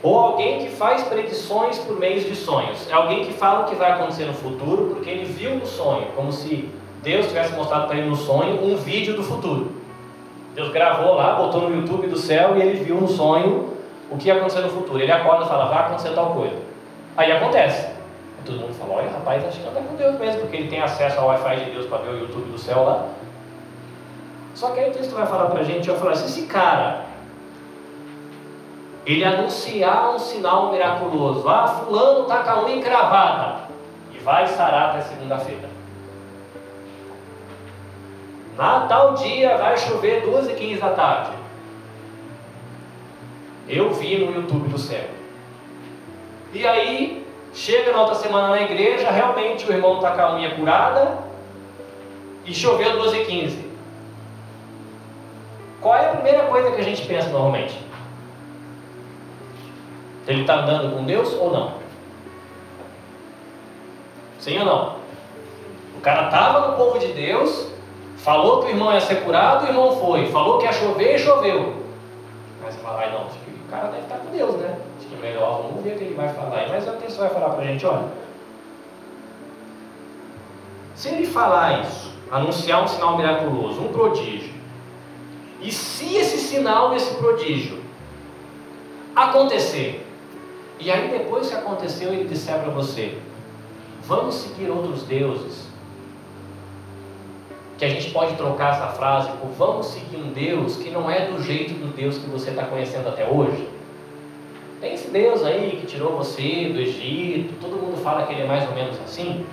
ou 0.04 0.16
alguém 0.16 0.60
que 0.60 0.68
faz 0.68 1.02
predições 1.02 1.76
por 1.78 1.98
meio 1.98 2.20
de 2.20 2.36
sonhos, 2.36 2.88
é 2.88 2.92
alguém 2.92 3.24
que 3.24 3.32
fala 3.32 3.62
o 3.62 3.64
que 3.64 3.74
vai 3.74 3.90
acontecer 3.90 4.24
no 4.24 4.32
futuro 4.32 4.94
porque 4.94 5.10
ele 5.10 5.24
viu 5.24 5.56
no 5.56 5.66
sonho, 5.66 6.06
como 6.14 6.32
se 6.32 6.70
Deus 7.02 7.26
tivesse 7.26 7.54
mostrado 7.54 7.88
para 7.88 7.96
ele 7.96 8.08
no 8.08 8.14
sonho 8.14 8.64
um 8.64 8.76
vídeo 8.76 9.14
do 9.14 9.24
futuro. 9.24 9.72
Deus 10.54 10.70
gravou 10.70 11.14
lá, 11.14 11.34
botou 11.34 11.68
no 11.68 11.74
YouTube 11.74 12.06
do 12.06 12.16
céu 12.16 12.56
e 12.56 12.62
ele 12.62 12.84
viu 12.84 13.00
no 13.00 13.08
sonho 13.08 13.70
o 14.08 14.16
que 14.16 14.28
ia 14.28 14.34
acontecer 14.34 14.60
no 14.60 14.68
futuro. 14.68 15.00
Ele 15.00 15.10
acorda 15.10 15.44
e 15.44 15.48
fala, 15.48 15.64
vai 15.64 15.78
acontecer 15.86 16.10
tal 16.10 16.34
coisa. 16.34 16.56
Aí 17.16 17.32
acontece. 17.32 17.90
E 18.40 18.44
todo 18.44 18.60
mundo 18.60 18.74
fala, 18.74 18.94
olha 18.94 19.10
rapaz, 19.10 19.44
acho 19.44 19.58
que 19.58 19.68
anda 19.68 19.80
com 19.80 19.96
Deus 19.96 20.16
mesmo, 20.20 20.42
porque 20.42 20.56
ele 20.56 20.68
tem 20.68 20.80
acesso 20.80 21.18
ao 21.18 21.26
Wi-Fi 21.26 21.64
de 21.64 21.70
Deus 21.72 21.86
para 21.86 21.98
ver 21.98 22.10
o 22.10 22.18
YouTube 22.20 22.52
do 22.52 22.58
céu 22.58 22.84
lá. 22.84 23.08
Só 24.54 24.70
que 24.70 24.80
aí 24.80 24.90
o 24.90 24.92
texto 24.92 25.14
vai 25.14 25.26
falar 25.26 25.46
para 25.46 25.60
a 25.60 25.64
gente, 25.64 25.88
vai 25.88 25.98
falar, 25.98 26.14
se 26.14 26.26
esse 26.26 26.46
cara, 26.46 27.06
ele 29.06 29.24
anunciar 29.24 30.14
um 30.14 30.18
sinal 30.18 30.70
miraculoso, 30.70 31.48
ah, 31.48 31.66
fulano 31.66 32.22
está 32.22 32.42
com 32.42 32.50
a 32.50 32.64
unha 32.64 32.76
encravada, 32.76 33.68
e 34.12 34.18
vai 34.18 34.46
sarar 34.46 34.90
até 34.90 35.00
segunda-feira. 35.02 35.70
Na 38.56 38.86
tal 38.86 39.14
dia 39.14 39.56
vai 39.56 39.76
chover 39.76 40.22
2 40.22 40.50
e 40.50 40.54
15 40.54 40.80
da 40.80 40.90
tarde. 40.90 41.30
Eu 43.66 43.92
vi 43.94 44.18
no 44.18 44.34
YouTube 44.34 44.68
do 44.68 44.78
céu. 44.78 45.08
E 46.52 46.66
aí, 46.66 47.26
chega 47.54 47.92
na 47.92 48.02
outra 48.02 48.14
semana 48.14 48.48
na 48.48 48.62
igreja, 48.62 49.10
realmente 49.10 49.66
o 49.66 49.72
irmão 49.72 49.96
está 49.96 50.10
com 50.10 50.20
a 50.20 50.34
unha 50.34 50.54
curada 50.54 51.18
e 52.44 52.54
choveu 52.54 52.98
12 52.98 53.16
e 53.16 53.24
15. 53.24 53.71
Qual 55.82 55.96
é 55.96 56.06
a 56.06 56.14
primeira 56.14 56.46
coisa 56.46 56.70
que 56.70 56.80
a 56.80 56.84
gente 56.84 57.04
pensa 57.06 57.28
normalmente? 57.28 57.76
Ele 60.28 60.42
está 60.42 60.60
andando 60.60 60.94
com 60.94 61.04
Deus 61.04 61.32
ou 61.34 61.52
não? 61.52 61.72
Sim 64.38 64.60
ou 64.60 64.64
não? 64.64 64.96
O 65.98 66.00
cara 66.00 66.26
estava 66.26 66.68
no 66.68 66.76
povo 66.76 67.00
de 67.00 67.08
Deus, 67.08 67.68
falou 68.16 68.60
que 68.60 68.66
o 68.66 68.70
irmão 68.70 68.92
ia 68.92 69.00
ser 69.00 69.24
curado, 69.24 69.64
o 69.64 69.68
irmão 69.68 69.96
foi. 69.96 70.26
Falou 70.30 70.58
que 70.58 70.66
ia 70.66 70.72
chover 70.72 71.16
e 71.16 71.18
choveu. 71.18 71.82
Mas 72.62 72.74
você 72.74 72.80
fala, 72.80 73.00
ai 73.00 73.12
não, 73.12 73.22
o 73.24 73.70
cara 73.70 73.88
deve 73.88 74.02
estar 74.02 74.18
com 74.18 74.30
Deus, 74.30 74.54
né? 74.56 74.78
Acho 74.98 75.08
que 75.08 75.14
é 75.16 75.18
melhor, 75.18 75.62
vamos 75.62 75.82
ver 75.82 75.94
o 75.94 75.98
que 75.98 76.04
ele 76.04 76.14
vai 76.14 76.28
falar. 76.28 76.68
Mas 76.68 76.86
o 76.86 76.92
texto 76.92 77.18
vai 77.18 77.28
falar 77.28 77.50
para 77.50 77.64
a 77.64 77.66
gente, 77.66 77.84
olha. 77.84 78.06
Se 80.94 81.08
ele 81.08 81.26
falar 81.26 81.80
isso, 81.80 82.12
anunciar 82.30 82.84
um 82.84 82.86
sinal 82.86 83.16
miraculoso, 83.16 83.80
um 83.80 83.92
prodígio, 83.92 84.51
e 85.62 85.70
se 85.70 86.16
esse 86.16 86.38
sinal, 86.38 86.94
esse 86.94 87.14
prodígio, 87.14 87.78
acontecer, 89.14 90.04
e 90.80 90.90
aí 90.90 91.08
depois 91.08 91.48
que 91.48 91.54
aconteceu 91.54 92.12
ele 92.12 92.24
disser 92.24 92.58
para 92.58 92.70
você, 92.70 93.16
vamos 94.02 94.34
seguir 94.34 94.70
outros 94.70 95.04
deuses, 95.04 95.68
que 97.78 97.84
a 97.84 97.88
gente 97.88 98.10
pode 98.10 98.36
trocar 98.36 98.74
essa 98.74 98.88
frase 98.88 99.30
por 99.40 99.50
vamos 99.50 99.86
seguir 99.86 100.16
um 100.16 100.32
Deus 100.32 100.76
que 100.76 100.90
não 100.90 101.10
é 101.10 101.26
do 101.26 101.42
jeito 101.42 101.74
do 101.74 101.94
Deus 101.94 102.18
que 102.18 102.28
você 102.28 102.50
está 102.50 102.64
conhecendo 102.64 103.08
até 103.08 103.28
hoje. 103.28 103.68
Tem 104.80 104.94
esse 104.94 105.10
Deus 105.10 105.44
aí 105.44 105.78
que 105.80 105.86
tirou 105.86 106.16
você 106.16 106.70
do 106.72 106.80
Egito, 106.80 107.54
todo 107.60 107.76
mundo 107.76 107.96
fala 108.02 108.26
que 108.26 108.32
ele 108.32 108.42
é 108.42 108.46
mais 108.46 108.68
ou 108.68 108.74
menos 108.74 109.00
assim. 109.00 109.44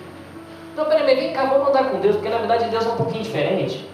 Então, 0.73 0.85
peraí, 0.85 1.15
vem 1.15 1.33
cá, 1.33 1.45
vamos 1.45 1.69
andar 1.69 1.89
com 1.89 1.99
Deus, 1.99 2.15
porque 2.15 2.29
na 2.29 2.37
verdade 2.37 2.69
Deus 2.69 2.85
é 2.85 2.89
um 2.89 2.97
pouquinho 2.97 3.23
diferente. 3.23 3.88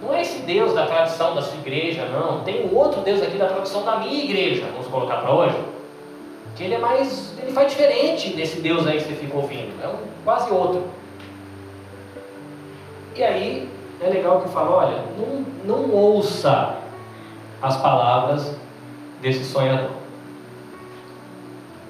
Não 0.00 0.14
é 0.14 0.22
esse 0.22 0.40
Deus 0.42 0.74
da 0.74 0.86
tradição 0.86 1.34
da 1.34 1.42
sua 1.42 1.58
igreja, 1.58 2.06
não. 2.06 2.42
Tem 2.42 2.66
um 2.66 2.74
outro 2.74 3.02
Deus 3.02 3.22
aqui 3.22 3.36
da 3.36 3.48
tradição 3.48 3.84
da 3.84 3.98
minha 3.98 4.24
igreja, 4.24 4.66
vamos 4.72 4.86
colocar 4.86 5.18
para 5.18 5.32
hoje. 5.32 5.56
Que 6.56 6.64
ele 6.64 6.74
é 6.74 6.78
mais. 6.78 7.34
ele 7.38 7.52
faz 7.52 7.70
diferente 7.70 8.30
desse 8.30 8.60
Deus 8.60 8.86
aí 8.86 8.98
que 8.98 9.04
você 9.04 9.14
ficou 9.14 9.42
ouvindo. 9.42 9.72
É 9.82 9.88
um, 9.88 9.98
quase 10.24 10.50
outro. 10.50 10.84
E 13.14 13.22
aí 13.22 13.68
é 14.00 14.08
legal 14.08 14.40
que 14.40 14.48
fala, 14.48 14.70
olha, 14.70 15.04
não, 15.18 15.44
não 15.64 15.94
ouça 15.94 16.76
as 17.60 17.76
palavras 17.76 18.56
desse 19.20 19.44
sonhador. 19.44 19.90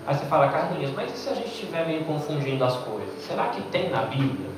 Aí 0.07 0.17
você 0.17 0.25
fala, 0.25 0.49
Carlinhos, 0.49 0.91
mas 0.93 1.13
e 1.13 1.17
se 1.17 1.29
a 1.29 1.35
gente 1.35 1.49
estiver 1.49 1.87
meio 1.87 2.05
confundindo 2.05 2.65
as 2.65 2.77
coisas? 2.79 3.23
Será 3.23 3.49
que 3.49 3.63
tem 3.63 3.91
na 3.91 4.03
Bíblia 4.03 4.50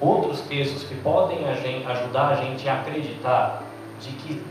outros 0.00 0.40
textos 0.42 0.84
que 0.84 0.94
podem 0.96 1.46
ajudar 1.48 2.28
a 2.28 2.34
gente 2.36 2.68
a 2.68 2.80
acreditar 2.80 3.62
de 4.00 4.10
que 4.12 4.42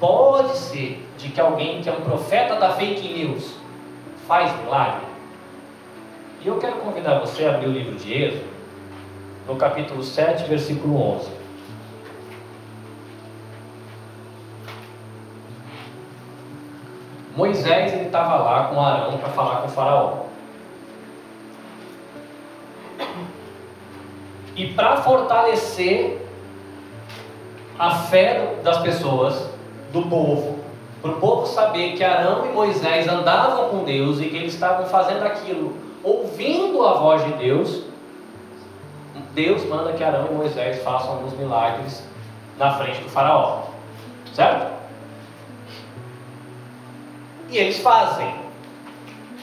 pode 0.00 0.56
ser 0.56 1.06
de 1.16 1.28
que 1.28 1.40
alguém 1.40 1.80
que 1.80 1.88
é 1.88 1.92
um 1.92 2.00
profeta 2.00 2.56
da 2.56 2.72
fake 2.72 3.14
news 3.14 3.54
faz 4.26 4.54
milagre? 4.60 5.06
E 6.42 6.48
eu 6.48 6.58
quero 6.58 6.76
convidar 6.76 7.20
você 7.20 7.46
a 7.46 7.54
abrir 7.54 7.68
o 7.68 7.72
livro 7.72 7.94
de 7.94 8.12
Êxodo, 8.12 8.44
no 9.46 9.56
capítulo 9.56 10.02
7, 10.02 10.44
versículo 10.44 11.00
11. 11.16 11.44
Moisés 17.36 17.92
estava 18.00 18.36
lá 18.36 18.64
com 18.68 18.80
Arão 18.80 19.18
para 19.18 19.30
falar 19.30 19.56
com 19.62 19.66
o 19.66 19.70
faraó. 19.70 20.24
E 24.56 24.68
para 24.68 24.98
fortalecer 24.98 26.26
a 27.78 27.90
fé 27.96 28.56
das 28.62 28.78
pessoas, 28.78 29.50
do 29.92 30.02
povo, 30.02 30.58
para 31.00 31.12
o 31.12 31.20
povo 31.20 31.46
saber 31.46 31.96
que 31.96 32.02
Arão 32.02 32.46
e 32.46 32.52
Moisés 32.52 33.06
andavam 33.06 33.68
com 33.68 33.84
Deus 33.84 34.20
e 34.20 34.24
que 34.24 34.36
eles 34.36 34.54
estavam 34.54 34.86
fazendo 34.86 35.22
aquilo, 35.24 35.76
ouvindo 36.02 36.84
a 36.84 36.94
voz 36.94 37.24
de 37.24 37.32
Deus, 37.34 37.82
Deus 39.34 39.64
manda 39.66 39.92
que 39.92 40.02
Arão 40.02 40.28
e 40.30 40.34
Moisés 40.34 40.82
façam 40.82 41.12
alguns 41.12 41.36
milagres 41.36 42.04
na 42.58 42.72
frente 42.78 43.00
do 43.02 43.08
faraó. 43.08 43.64
Certo? 44.32 44.72
E 47.50 47.58
eles 47.58 47.78
fazem. 47.80 48.34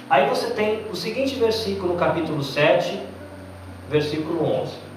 Aí 0.10 0.28
você 0.28 0.50
tem 0.52 0.86
o 0.89 0.95
seguinte 0.95 1.36
versículo 1.36 1.93
no 1.93 2.00
capítulo 2.00 2.43
7, 2.43 3.00
versículo 3.89 4.43
11. 4.43 4.90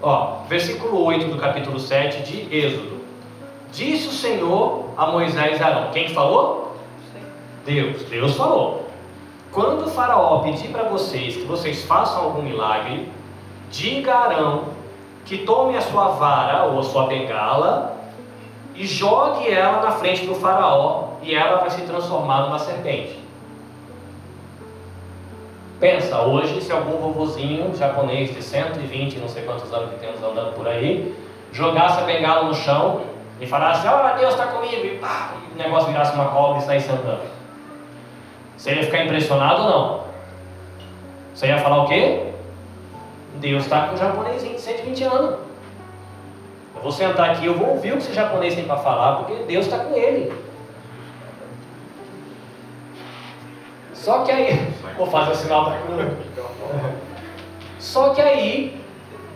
Ó, 0.00 0.42
versículo 0.48 1.04
8 1.04 1.26
do 1.26 1.38
capítulo 1.38 1.80
7 1.80 2.22
de 2.22 2.54
Êxodo. 2.54 2.98
Disse 3.72 4.08
o 4.08 4.12
Senhor 4.12 4.90
a 4.96 5.06
Moisés 5.06 5.58
e 5.58 5.62
Arão. 5.62 5.90
Quem 5.90 6.08
falou? 6.08 6.76
Deus. 7.64 8.02
Deus 8.04 8.36
falou. 8.36 8.88
Quando 9.52 9.86
o 9.86 9.90
faraó 9.90 10.40
pedir 10.40 10.68
para 10.68 10.84
vocês 10.84 11.36
que 11.36 11.44
vocês 11.44 11.84
façam 11.84 12.22
algum 12.22 12.42
milagre, 12.42 13.10
diga 13.70 14.14
a 14.14 14.24
Arão 14.24 14.64
que 15.24 15.38
tome 15.38 15.76
a 15.76 15.80
sua 15.80 16.08
vara 16.10 16.64
ou 16.66 16.78
a 16.78 16.82
sua 16.82 17.06
bengala 17.06 17.96
e 18.74 18.86
jogue 18.86 19.48
ela 19.48 19.82
na 19.82 19.92
frente 19.92 20.24
do 20.26 20.34
faraó 20.34 21.08
e 21.22 21.34
ela 21.34 21.58
vai 21.58 21.70
se 21.70 21.82
transformar 21.82 22.42
numa 22.42 22.58
serpente. 22.58 23.18
Pensa, 25.80 26.22
hoje 26.22 26.60
se 26.60 26.72
algum 26.72 26.98
vovozinho 26.98 27.74
japonês 27.76 28.34
de 28.34 28.42
120, 28.42 29.18
não 29.18 29.28
sei 29.28 29.44
quantos 29.44 29.72
anos 29.72 29.90
que 29.90 30.00
temos 30.00 30.20
andando 30.20 30.54
por 30.54 30.66
aí, 30.66 31.14
jogasse 31.52 32.00
a 32.00 32.04
bengala 32.04 32.44
no 32.44 32.54
chão 32.54 33.02
e 33.40 33.46
falasse, 33.46 33.86
ó 33.86 34.10
oh, 34.12 34.18
Deus 34.18 34.34
está 34.34 34.46
comigo, 34.48 34.84
e 34.84 34.98
pá, 34.98 35.34
o 35.54 35.56
negócio 35.56 35.88
virasse 35.88 36.14
uma 36.14 36.26
cobra 36.26 36.58
e 36.58 36.62
saísse 36.62 36.90
andando. 36.90 37.30
Você 38.56 38.74
ia 38.74 38.82
ficar 38.82 39.04
impressionado 39.04 39.62
ou 39.62 39.70
não? 39.70 40.00
Você 41.32 41.46
ia 41.46 41.58
falar 41.58 41.84
o 41.84 41.86
quê? 41.86 42.24
Deus 43.36 43.62
está 43.62 43.86
com 43.86 43.94
o 43.94 43.98
japonês 43.98 44.42
de 44.42 44.60
120 44.60 45.04
anos. 45.04 45.36
Eu 46.74 46.82
vou 46.82 46.90
sentar 46.90 47.30
aqui, 47.30 47.46
eu 47.46 47.54
vou 47.54 47.70
ouvir 47.70 47.92
o 47.92 47.98
que 47.98 48.02
esse 48.02 48.14
japonês 48.14 48.56
tem 48.56 48.64
para 48.64 48.78
falar, 48.78 49.16
porque 49.18 49.44
Deus 49.44 49.66
está 49.66 49.78
com 49.78 49.94
ele. 49.94 50.32
Só 53.98 54.22
que 54.22 54.30
aí, 54.30 54.72
vou 54.96 55.06
fazer 55.06 55.32
o 55.32 55.34
sinal 55.34 55.64
da 55.66 55.78
cruz. 55.78 56.08
Só 57.78 58.10
que 58.10 58.20
aí, 58.20 58.80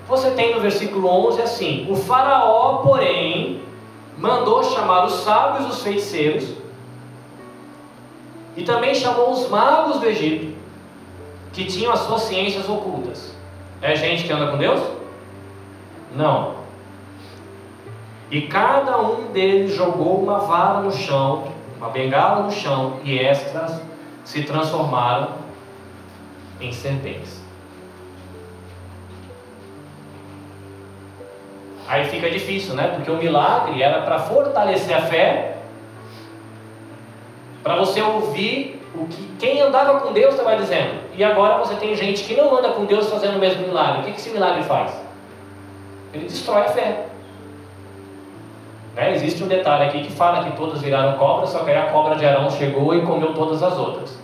você 0.09 0.31
tem 0.31 0.55
no 0.55 0.61
versículo 0.61 1.09
11 1.29 1.43
assim: 1.43 1.87
O 1.91 1.97
Faraó, 1.97 2.79
porém, 2.79 3.63
mandou 4.17 4.63
chamar 4.63 5.05
os 5.05 5.15
sábios 5.25 5.69
os 5.69 5.83
feiticeiros 5.83 6.55
e 8.57 8.63
também 8.63 8.95
chamou 8.95 9.31
os 9.31 9.49
magos 9.49 9.99
do 9.99 10.07
Egito, 10.07 10.57
que 11.53 11.65
tinham 11.65 11.93
as 11.93 12.01
suas 12.01 12.23
ciências 12.23 12.69
ocultas. 12.69 13.35
É 13.81 13.97
gente 13.97 14.25
que 14.25 14.33
anda 14.33 14.51
com 14.51 14.59
Deus? 14.59 14.81
Não. 16.15 16.55
E 18.31 18.43
cada 18.43 18.99
um 18.99 19.33
deles 19.33 19.75
jogou 19.75 20.23
uma 20.23 20.39
vara 20.39 20.81
no 20.81 20.93
chão, 20.93 21.49
uma 21.77 21.89
bengala 21.89 22.45
no 22.45 22.53
chão, 22.53 22.99
e 23.03 23.19
estas 23.19 23.81
se 24.25 24.43
transformaram 24.43 25.33
em 26.61 26.73
serpentes. 26.73 27.41
Aí 31.89 32.05
fica 32.07 32.31
difícil, 32.31 32.75
né? 32.75 32.89
Porque 32.89 33.11
o 33.11 33.17
milagre 33.17 33.83
era 33.83 34.03
para 34.03 34.19
fortalecer 34.21 34.97
a 34.97 35.03
fé 35.03 35.59
para 37.63 37.77
você 37.77 38.01
ouvir 38.01 38.81
o 38.95 39.07
que 39.07 39.37
quem 39.39 39.61
andava 39.61 40.01
com 40.01 40.13
Deus 40.13 40.35
estava 40.35 40.57
dizendo. 40.57 41.01
E 41.15 41.23
agora 41.23 41.59
você 41.59 41.75
tem 41.75 41.95
gente 41.95 42.25
que 42.25 42.35
não 42.35 42.57
anda 42.57 42.71
com 42.71 42.85
Deus 42.85 43.09
fazendo 43.09 43.37
o 43.37 43.39
mesmo 43.39 43.67
milagre. 43.67 44.01
O 44.01 44.05
que, 44.05 44.13
que 44.13 44.21
esse 44.21 44.31
milagre 44.31 44.63
faz? 44.65 44.93
Ele 46.13 46.25
destrói 46.25 46.63
a 46.63 46.69
fé. 46.71 47.07
Né? 48.95 49.15
Existe 49.15 49.43
um 49.43 49.49
detalhe 49.49 49.85
aqui 49.85 50.03
que 50.03 50.13
fala 50.13 50.45
que 50.45 50.57
todas 50.57 50.81
viraram 50.81 51.17
cobras, 51.19 51.51
só 51.51 51.61
que 51.61 51.71
aí 51.71 51.79
a 51.79 51.87
cobra 51.87 52.17
de 52.17 52.27
Arão 52.27 52.51
chegou 52.51 52.95
e 52.95 53.03
comeu 53.03 53.35
todas 53.35 53.63
as 53.63 53.79
outras. 53.79 54.19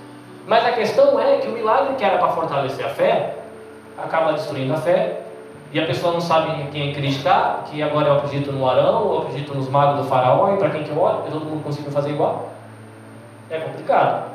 Mas 0.46 0.64
a 0.64 0.72
questão 0.72 1.18
é 1.20 1.38
que 1.38 1.48
o 1.48 1.52
milagre 1.52 1.94
que 1.94 2.04
era 2.04 2.18
para 2.18 2.28
fortalecer 2.28 2.84
a 2.84 2.88
fé, 2.88 3.36
acaba 3.96 4.32
destruindo 4.32 4.72
a 4.72 4.76
fé, 4.76 5.20
e 5.70 5.78
a 5.78 5.84
pessoa 5.84 6.12
não 6.12 6.20
sabe 6.20 6.62
em 6.62 6.66
quem 6.68 6.90
acreditar, 6.90 7.64
que 7.70 7.82
agora 7.82 8.08
eu 8.08 8.12
acredito 8.14 8.50
no 8.52 8.68
Arão, 8.68 9.12
eu 9.12 9.18
acredito 9.22 9.54
nos 9.54 9.68
magos 9.68 10.02
do 10.02 10.08
faraó, 10.08 10.54
e 10.54 10.56
para 10.56 10.70
quem 10.70 10.82
que 10.82 10.90
eu 10.90 10.98
olho, 10.98 11.22
todo 11.30 11.44
mundo 11.44 11.62
conseguiu 11.62 11.92
fazer 11.92 12.10
igual. 12.10 12.50
É 13.50 13.58
complicado. 13.58 14.30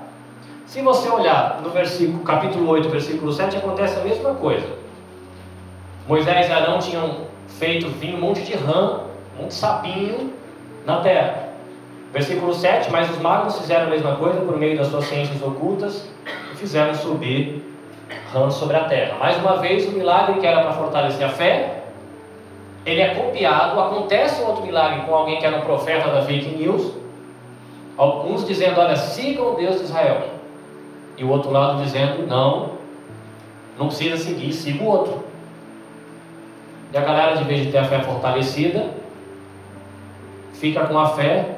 Se 0.67 0.81
você 0.81 1.09
olhar 1.09 1.59
no 1.63 1.69
versículo, 1.69 2.23
capítulo 2.23 2.69
8, 2.69 2.89
versículo 2.89 3.31
7, 3.31 3.57
acontece 3.57 3.99
a 3.99 4.03
mesma 4.03 4.35
coisa. 4.35 4.67
Moisés 6.07 6.49
e 6.49 6.51
Arão 6.51 6.79
tinham 6.79 7.21
feito 7.47 7.89
vinho 7.89 8.17
um 8.17 8.21
monte 8.21 8.41
de 8.43 8.53
rã, 8.53 9.01
um 9.39 9.49
sapinho 9.49 10.33
na 10.85 11.01
terra. 11.01 11.49
Versículo 12.11 12.53
7, 12.53 12.91
mas 12.91 13.09
os 13.09 13.17
magos 13.17 13.57
fizeram 13.57 13.87
a 13.87 13.89
mesma 13.89 14.15
coisa 14.15 14.39
por 14.41 14.57
meio 14.57 14.77
das 14.77 14.87
suas 14.87 15.05
ciências 15.05 15.41
ocultas 15.41 16.07
e 16.53 16.57
fizeram 16.57 16.93
subir 16.93 17.63
rã 18.31 18.51
sobre 18.51 18.75
a 18.75 18.83
terra. 18.85 19.17
Mais 19.17 19.37
uma 19.37 19.57
vez, 19.57 19.87
o 19.87 19.91
milagre 19.91 20.39
que 20.39 20.45
era 20.45 20.61
para 20.61 20.73
fortalecer 20.73 21.25
a 21.25 21.29
fé, 21.29 21.83
ele 22.85 23.01
é 23.01 23.15
copiado. 23.15 23.79
Acontece 23.79 24.43
um 24.43 24.47
outro 24.47 24.63
milagre 24.63 25.01
com 25.01 25.15
alguém 25.15 25.39
que 25.39 25.45
era 25.45 25.57
um 25.57 25.61
profeta 25.61 26.09
da 26.09 26.21
fake 26.21 26.55
news. 26.55 26.93
Alguns 27.97 28.45
dizendo, 28.45 28.79
olha, 28.79 28.95
sigam 28.95 29.53
o 29.53 29.55
Deus 29.55 29.77
de 29.77 29.83
Israel. 29.83 30.21
E 31.17 31.23
o 31.23 31.29
outro 31.29 31.51
lado 31.51 31.81
dizendo, 31.83 32.27
não, 32.27 32.71
não 33.77 33.87
precisa 33.87 34.17
seguir, 34.17 34.51
siga 34.51 34.83
o 34.83 34.87
outro. 34.87 35.23
E 36.91 36.97
a 36.97 37.01
galera, 37.01 37.37
de 37.37 37.43
vez 37.43 37.65
de 37.65 37.71
ter 37.71 37.77
a 37.79 37.85
fé 37.85 37.99
fortalecida, 38.01 39.02
fica 40.53 40.85
com 40.85 40.97
a 40.97 41.09
fé 41.09 41.57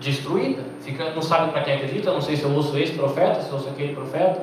destruída. 0.00 0.62
Fica, 0.80 1.10
não 1.10 1.22
sabe 1.22 1.50
para 1.50 1.62
quem 1.62 1.74
acredita, 1.74 2.12
não 2.12 2.20
sei 2.20 2.36
se 2.36 2.44
eu 2.44 2.52
ouço 2.52 2.76
esse 2.78 2.92
profeta, 2.92 3.40
se 3.40 3.48
eu 3.48 3.54
ouço 3.54 3.68
aquele 3.68 3.94
profeta. 3.94 4.40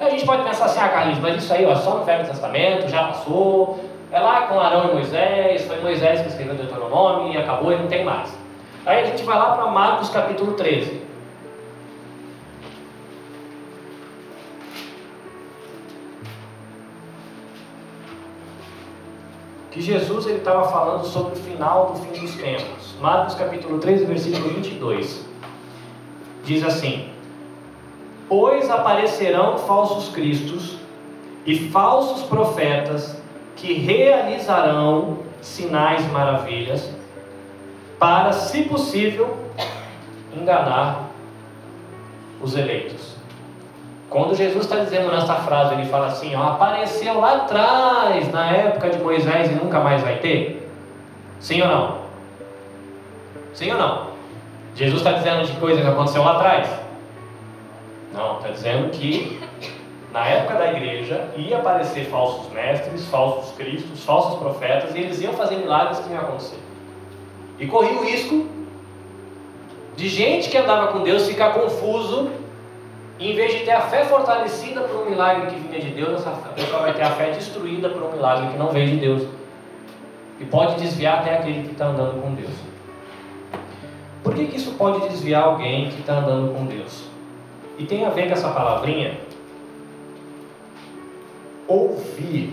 A 0.00 0.10
gente 0.10 0.24
pode 0.24 0.42
pensar 0.42 0.66
assim, 0.66 0.80
ah, 0.80 0.88
Carlinhos, 0.88 1.18
mas 1.18 1.42
isso 1.42 1.52
aí 1.52 1.64
ó, 1.66 1.74
só 1.74 1.96
no 1.96 2.04
Velho 2.04 2.26
Testamento, 2.26 2.88
já 2.88 3.04
passou. 3.04 3.80
É 4.10 4.20
lá 4.20 4.42
com 4.42 4.58
Arão 4.58 4.90
e 4.90 4.94
Moisés, 4.94 5.66
foi 5.66 5.80
Moisés 5.80 6.22
que 6.22 6.28
escreveu 6.28 6.54
o 6.54 6.56
Deuteronômio 6.56 7.32
e 7.32 7.36
acabou 7.36 7.72
e 7.72 7.76
não 7.76 7.86
tem 7.88 8.04
mais. 8.04 8.36
Aí 8.86 9.02
a 9.02 9.04
gente 9.06 9.22
vai 9.22 9.36
lá 9.36 9.52
para 9.52 9.66
Marcos 9.66 10.08
capítulo 10.08 10.52
13. 10.52 11.07
Que 19.70 19.82
Jesus 19.82 20.26
estava 20.26 20.68
falando 20.70 21.04
sobre 21.04 21.34
o 21.34 21.42
final 21.42 21.92
do 21.92 21.98
fim 21.98 22.20
dos 22.20 22.34
tempos. 22.36 22.94
Marcos 23.00 23.34
capítulo 23.34 23.78
13, 23.78 24.06
versículo 24.06 24.48
22. 24.54 25.26
Diz 26.42 26.64
assim: 26.64 27.10
Pois 28.28 28.70
aparecerão 28.70 29.58
falsos 29.58 30.08
cristos 30.08 30.78
e 31.44 31.68
falsos 31.68 32.22
profetas 32.22 33.20
que 33.56 33.74
realizarão 33.74 35.18
sinais 35.42 36.04
e 36.04 36.08
maravilhas 36.08 36.90
para, 37.98 38.32
se 38.32 38.62
possível, 38.62 39.36
enganar 40.34 41.10
os 42.40 42.56
eleitos. 42.56 43.17
Quando 44.10 44.34
Jesus 44.34 44.64
está 44.64 44.76
dizendo 44.76 45.10
nessa 45.10 45.34
frase, 45.34 45.74
ele 45.74 45.86
fala 45.86 46.06
assim: 46.06 46.34
ó, 46.34 46.42
apareceu 46.42 47.20
lá 47.20 47.36
atrás, 47.36 48.32
na 48.32 48.50
época 48.50 48.90
de 48.90 48.98
Moisés 48.98 49.50
e 49.50 49.54
nunca 49.54 49.80
mais 49.80 50.02
vai 50.02 50.16
ter? 50.16 50.70
Sim 51.40 51.60
ou 51.62 51.68
não? 51.68 51.98
Sim 53.52 53.72
ou 53.72 53.78
não? 53.78 54.08
Jesus 54.74 55.00
está 55.00 55.12
dizendo 55.12 55.44
de 55.44 55.52
coisa 55.58 55.82
que 55.82 55.86
aconteceu 55.86 56.22
lá 56.22 56.36
atrás? 56.36 56.68
Não, 58.14 58.36
está 58.36 58.48
dizendo 58.48 58.90
que 58.90 59.40
na 60.12 60.26
época 60.26 60.54
da 60.54 60.72
igreja 60.72 61.28
ia 61.36 61.58
aparecer 61.58 62.06
falsos 62.06 62.50
mestres, 62.52 63.06
falsos 63.08 63.54
cristos, 63.56 64.04
falsos 64.04 64.38
profetas, 64.38 64.94
e 64.94 65.00
eles 65.00 65.20
iam 65.20 65.34
fazer 65.34 65.56
milagres 65.56 65.98
que 65.98 66.10
iam 66.10 66.20
acontecer. 66.20 66.58
E 67.58 67.66
corria 67.66 67.98
o 67.98 68.04
risco 68.04 68.46
de 69.96 70.08
gente 70.08 70.48
que 70.48 70.56
andava 70.56 70.92
com 70.92 71.02
Deus 71.02 71.26
ficar 71.26 71.52
confuso, 71.52 72.30
e 73.18 73.32
em 73.32 73.34
vez 73.34 73.52
de 73.52 73.64
ter 73.64 73.72
a 73.72 73.80
fé 73.80 74.04
fortalecida 74.04 74.82
por 74.82 75.02
um 75.02 75.10
milagre 75.10 75.50
que 75.50 75.58
vinha 75.58 75.80
de 75.80 75.90
Deus, 75.90 76.20
essa 76.20 76.30
pessoa 76.54 76.82
vai 76.82 76.94
ter 76.94 77.02
a 77.02 77.10
fé 77.10 77.32
destruída 77.32 77.88
por 77.90 78.02
um 78.02 78.12
milagre 78.12 78.52
que 78.52 78.56
não 78.56 78.68
veio 78.68 78.90
de 78.90 78.96
Deus. 78.96 79.28
E 80.38 80.44
pode 80.44 80.76
desviar 80.76 81.18
até 81.18 81.36
aquele 81.36 81.64
que 81.64 81.72
está 81.72 81.86
andando 81.86 82.22
com 82.22 82.32
Deus. 82.34 82.54
Por 84.22 84.34
que, 84.34 84.46
que 84.46 84.56
isso 84.56 84.72
pode 84.74 85.08
desviar 85.08 85.42
alguém 85.42 85.90
que 85.90 86.00
está 86.00 86.18
andando 86.18 86.54
com 86.54 86.66
Deus? 86.66 87.08
E 87.76 87.86
tem 87.86 88.04
a 88.04 88.10
ver 88.10 88.28
com 88.28 88.34
essa 88.34 88.50
palavrinha 88.50 89.18
ouvir. 91.66 92.52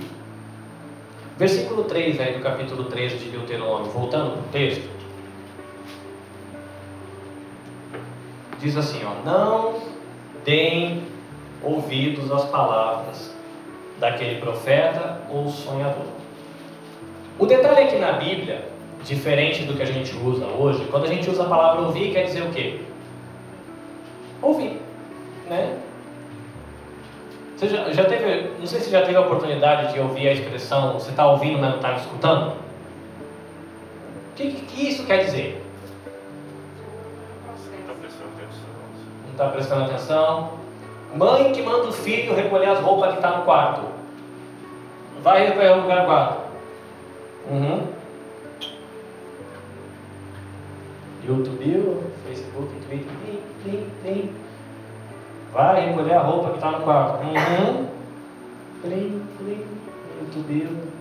Versículo 1.38 1.84
3 1.84 2.20
aí 2.20 2.34
do 2.34 2.44
capítulo 2.44 2.86
13 2.86 3.18
de 3.18 3.30
Deuteronômio, 3.30 3.92
voltando 3.92 4.32
para 4.32 4.42
o 4.42 4.52
texto. 4.52 4.90
Diz 8.60 8.76
assim, 8.78 9.02
ó, 9.06 9.24
não 9.24 9.95
deem 10.46 11.04
ouvidos 11.64 12.32
às 12.32 12.46
palavras 12.46 13.36
daquele 14.00 14.40
profeta 14.40 15.22
ou 15.30 15.50
sonhador. 15.50 16.06
O 17.38 17.46
detalhe 17.46 17.82
é 17.82 17.88
que 17.88 17.98
na 17.98 18.14
Bíblia, 18.14 18.70
diferente 19.04 19.64
do 19.64 19.74
que 19.74 19.82
a 19.82 19.86
gente 19.86 20.16
usa 20.16 20.46
hoje, 20.46 20.86
quando 20.90 21.06
a 21.06 21.08
gente 21.08 21.30
usa 21.30 21.44
a 21.44 21.50
palavra 21.50 21.82
ouvir, 21.82 22.14
quer 22.14 22.24
dizer 22.24 22.44
o 22.44 22.52
quê? 22.52 22.80
Ouvir, 24.42 24.80
né? 25.50 25.78
Você 27.56 27.70
já, 27.70 27.92
já 27.92 28.04
teve, 28.04 28.52
não 28.60 28.68
sei 28.68 28.82
se 28.82 28.92
já 28.92 29.02
teve 29.02 29.16
a 29.16 29.22
oportunidade 29.22 29.94
de 29.94 30.00
ouvir 30.00 30.28
a 30.28 30.34
expressão 30.34 30.94
você 30.94 31.10
está 31.10 31.26
ouvindo, 31.26 31.58
mas 31.58 31.70
não 31.70 31.78
está 31.78 31.94
escutando? 31.94 32.52
O 32.52 34.36
que, 34.36 34.52
que 34.52 34.90
isso 34.90 35.06
quer 35.06 35.24
dizer? 35.24 35.65
Está 39.36 39.50
prestando 39.50 39.86
atenção. 39.86 40.52
Mãe 41.16 41.52
que 41.52 41.62
manda 41.62 41.88
o 41.88 41.92
filho 41.92 42.34
recolher 42.34 42.70
as 42.70 42.80
roupas 42.80 43.12
que 43.12 43.18
está 43.18 43.38
no 43.38 43.44
quarto. 43.44 43.82
Vai 45.22 45.48
recolher 45.48 45.72
o 45.72 45.82
lugar 45.82 46.00
no 46.02 46.06
quarto. 46.06 46.38
Uhum. 47.50 47.88
YouTube, 51.28 52.02
Facebook, 52.26 52.74
Twitter, 52.88 53.12
plim, 53.24 53.42
plim, 53.64 53.90
plim. 54.02 54.36
Vai 55.52 55.90
recolher 55.90 56.14
a 56.14 56.22
roupa 56.22 56.50
que 56.50 56.56
está 56.56 56.72
no 56.72 56.82
quarto. 56.82 57.24
Uhum. 57.24 57.88
Plim, 58.82 59.22
plim, 59.38 59.66
YouTube. 60.22 60.96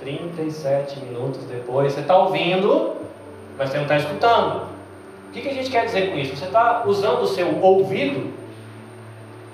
37 0.00 1.00
minutos 1.00 1.44
depois. 1.44 1.92
Você 1.92 2.00
está 2.00 2.16
ouvindo, 2.18 2.96
mas 3.56 3.70
você 3.70 3.76
não 3.76 3.84
está 3.84 3.96
escutando. 3.96 4.73
Que, 5.34 5.40
que 5.40 5.48
a 5.48 5.52
gente 5.52 5.68
quer 5.68 5.84
dizer 5.84 6.12
com 6.12 6.18
isso? 6.18 6.36
Você 6.36 6.44
está 6.44 6.84
usando 6.86 7.22
o 7.22 7.26
seu 7.26 7.60
ouvido, 7.60 8.32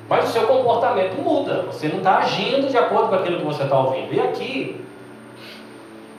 mas 0.06 0.28
o 0.28 0.32
seu 0.32 0.46
comportamento 0.46 1.14
muda. 1.22 1.62
Você 1.62 1.88
não 1.88 1.98
está 1.98 2.18
agindo 2.18 2.68
de 2.68 2.76
acordo 2.76 3.08
com 3.08 3.14
aquilo 3.14 3.38
que 3.38 3.46
você 3.46 3.62
está 3.62 3.78
ouvindo. 3.78 4.12
E 4.12 4.20
aqui, 4.20 4.84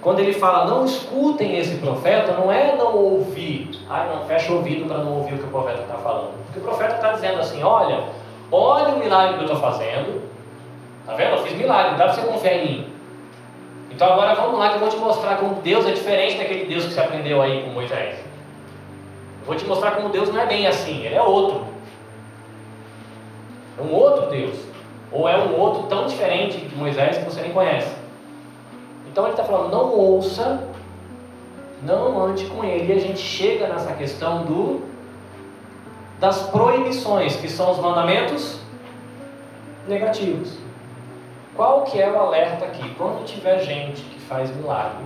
quando 0.01 0.19
ele 0.19 0.33
fala 0.33 0.65
não 0.65 0.83
escutem 0.83 1.59
esse 1.59 1.75
profeta, 1.75 2.31
não 2.31 2.51
é 2.51 2.75
não 2.75 2.95
ouvir. 2.95 3.69
Ai, 3.87 4.09
não, 4.09 4.25
fecha 4.25 4.51
o 4.51 4.55
ouvido 4.55 4.87
para 4.87 4.97
não 4.97 5.19
ouvir 5.19 5.35
o 5.35 5.37
que 5.37 5.43
o 5.43 5.49
profeta 5.49 5.81
está 5.81 5.95
falando. 5.95 6.31
Porque 6.45 6.59
o 6.59 6.63
profeta 6.63 6.95
está 6.95 7.11
dizendo 7.11 7.39
assim: 7.39 7.61
olha, 7.61 8.05
olha 8.51 8.95
o 8.95 8.97
milagre 8.97 9.35
que 9.35 9.41
eu 9.41 9.53
estou 9.53 9.61
fazendo. 9.61 10.23
Tá 11.05 11.13
vendo? 11.13 11.35
Eu 11.35 11.43
fiz 11.43 11.55
milagre, 11.55 11.97
dá 11.97 12.05
para 12.05 12.13
você 12.13 12.21
confiar 12.21 12.55
em 12.55 12.65
mim. 12.65 12.87
Então 13.91 14.11
agora 14.11 14.33
vamos 14.33 14.57
lá 14.57 14.69
que 14.69 14.75
eu 14.75 14.79
vou 14.79 14.89
te 14.89 14.97
mostrar 14.97 15.35
como 15.35 15.61
Deus 15.61 15.85
é 15.85 15.91
diferente 15.91 16.39
daquele 16.39 16.65
Deus 16.65 16.85
que 16.85 16.93
você 16.93 16.99
aprendeu 16.99 17.39
aí 17.39 17.61
com 17.61 17.69
Moisés. 17.69 18.30
Vou 19.45 19.55
te 19.55 19.65
mostrar 19.65 19.91
como 19.91 20.09
Deus 20.09 20.29
não 20.29 20.39
é 20.39 20.45
bem 20.45 20.67
assim, 20.67 21.03
ele 21.05 21.15
é 21.15 21.21
outro. 21.21 21.65
É 23.77 23.81
um 23.81 23.93
outro 23.93 24.29
Deus. 24.29 24.57
Ou 25.11 25.27
é 25.27 25.37
um 25.37 25.59
outro 25.59 25.83
tão 25.83 26.05
diferente 26.05 26.57
de 26.57 26.75
Moisés 26.75 27.17
que 27.17 27.25
você 27.25 27.41
nem 27.41 27.51
conhece. 27.51 27.93
Então 29.11 29.25
ele 29.25 29.33
está 29.33 29.43
falando, 29.43 29.71
não 29.71 29.93
ouça, 29.93 30.63
não 31.83 32.23
ande 32.23 32.45
com 32.45 32.63
ele. 32.63 32.93
E 32.93 32.97
a 32.97 33.01
gente 33.01 33.19
chega 33.19 33.67
nessa 33.67 33.93
questão 33.93 34.43
do 34.43 34.89
das 36.19 36.43
proibições, 36.49 37.35
que 37.35 37.49
são 37.49 37.71
os 37.71 37.79
mandamentos 37.79 38.59
negativos. 39.87 40.55
Qual 41.55 41.81
que 41.81 41.99
é 41.99 42.09
o 42.11 42.19
alerta 42.19 42.65
aqui? 42.65 42.93
Quando 42.95 43.25
tiver 43.25 43.59
gente 43.59 44.03
que 44.03 44.19
faz 44.19 44.55
milagre, 44.55 45.03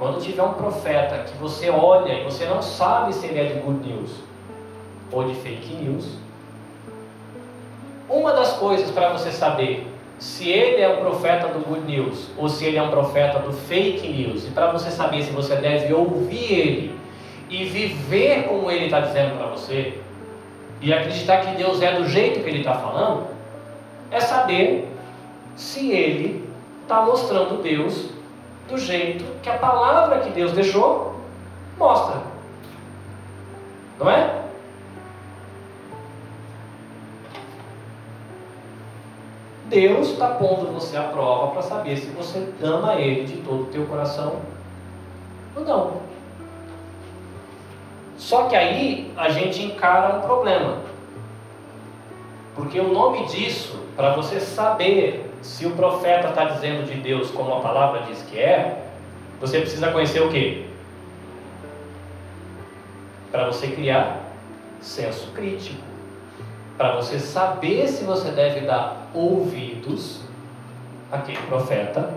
quando 0.00 0.18
tiver 0.18 0.42
um 0.42 0.54
profeta 0.54 1.24
que 1.24 1.36
você 1.36 1.68
olha 1.68 2.14
e 2.14 2.24
você 2.24 2.46
não 2.46 2.62
sabe 2.62 3.12
se 3.12 3.26
ele 3.26 3.38
é 3.38 3.44
de 3.44 3.60
good 3.60 3.86
news 3.86 4.10
ou 5.12 5.24
de 5.24 5.34
fake 5.34 5.74
news, 5.74 6.16
uma 8.08 8.32
das 8.32 8.54
coisas 8.54 8.90
para 8.90 9.12
você 9.12 9.30
saber 9.30 9.86
se 10.18 10.48
ele 10.48 10.80
é 10.80 10.88
o 10.88 10.96
profeta 10.96 11.48
do 11.48 11.58
good 11.60 11.82
news 11.82 12.30
ou 12.38 12.48
se 12.48 12.64
ele 12.64 12.78
é 12.78 12.82
um 12.82 12.88
profeta 12.90 13.40
do 13.40 13.52
fake 13.52 14.08
news. 14.08 14.46
E 14.46 14.50
para 14.52 14.72
você 14.72 14.90
saber 14.90 15.22
se 15.22 15.32
você 15.32 15.56
deve 15.56 15.92
ouvir 15.92 16.50
ele 16.50 17.00
e 17.50 17.66
viver 17.66 18.44
como 18.44 18.70
ele 18.70 18.86
está 18.86 19.00
dizendo 19.00 19.36
para 19.36 19.48
você, 19.48 20.00
e 20.80 20.94
acreditar 20.94 21.44
que 21.44 21.56
Deus 21.58 21.82
é 21.82 21.92
do 21.92 22.08
jeito 22.08 22.42
que 22.42 22.48
ele 22.48 22.60
está 22.60 22.74
falando, 22.74 23.26
é 24.10 24.18
saber 24.18 24.88
se 25.56 25.90
ele 25.90 26.48
está 26.84 27.02
mostrando 27.02 27.62
Deus 27.62 28.08
do 28.70 28.78
jeito 28.78 29.24
que 29.42 29.50
a 29.50 29.58
palavra 29.58 30.20
que 30.20 30.30
Deus 30.30 30.52
deixou 30.52 31.16
mostra. 31.76 32.22
Não 33.98 34.08
é? 34.08 34.40
Deus 39.66 40.08
está 40.08 40.28
pondo 40.28 40.72
você 40.72 40.96
à 40.96 41.04
prova 41.04 41.52
para 41.52 41.62
saber 41.62 41.96
se 41.96 42.06
você 42.06 42.52
ama 42.62 42.94
Ele 42.94 43.24
de 43.24 43.36
todo 43.38 43.62
o 43.62 43.66
teu 43.66 43.86
coração 43.86 44.36
ou 45.54 45.64
não. 45.64 45.92
Só 48.16 48.44
que 48.44 48.56
aí 48.56 49.12
a 49.16 49.28
gente 49.28 49.62
encara 49.62 50.16
um 50.16 50.20
problema. 50.22 50.78
Porque 52.54 52.80
o 52.80 52.92
nome 52.92 53.26
disso, 53.26 53.78
para 53.96 54.14
você 54.14 54.40
saber 54.40 55.29
se 55.42 55.66
o 55.66 55.72
profeta 55.72 56.28
está 56.28 56.44
dizendo 56.44 56.86
de 56.86 56.94
Deus 57.00 57.30
como 57.30 57.54
a 57.54 57.60
palavra 57.60 58.02
diz 58.02 58.22
que 58.22 58.38
é, 58.38 58.84
você 59.40 59.60
precisa 59.60 59.90
conhecer 59.90 60.20
o 60.20 60.30
quê? 60.30 60.66
Para 63.30 63.46
você 63.46 63.68
criar 63.68 64.20
senso 64.80 65.30
crítico 65.32 65.90
para 66.80 66.96
você 66.96 67.18
saber 67.18 67.86
se 67.88 68.04
você 68.04 68.30
deve 68.30 68.60
dar 68.60 69.10
ouvidos 69.12 70.22
àquele 71.12 71.36
profeta 71.46 72.14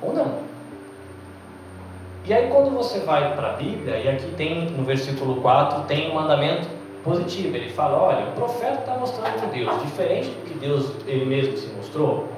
ou 0.00 0.14
não. 0.14 0.38
E 2.24 2.32
aí 2.32 2.48
quando 2.48 2.70
você 2.70 3.00
vai 3.00 3.34
para 3.34 3.50
a 3.50 3.52
Bíblia, 3.54 3.98
e 3.98 4.08
aqui 4.08 4.30
tem 4.36 4.70
no 4.70 4.84
versículo 4.84 5.40
4, 5.40 5.82
tem 5.88 6.12
um 6.12 6.14
mandamento 6.14 6.68
positivo. 7.04 7.56
Ele 7.56 7.70
fala, 7.70 8.00
olha, 8.00 8.28
o 8.28 8.32
profeta 8.32 8.80
está 8.80 8.96
mostrando 8.96 9.50
Deus, 9.52 9.82
diferente 9.82 10.28
do 10.28 10.46
que 10.46 10.54
Deus 10.54 10.92
ele 11.06 11.24
mesmo 11.24 11.56
se 11.56 11.68
mostrou. 11.68 12.28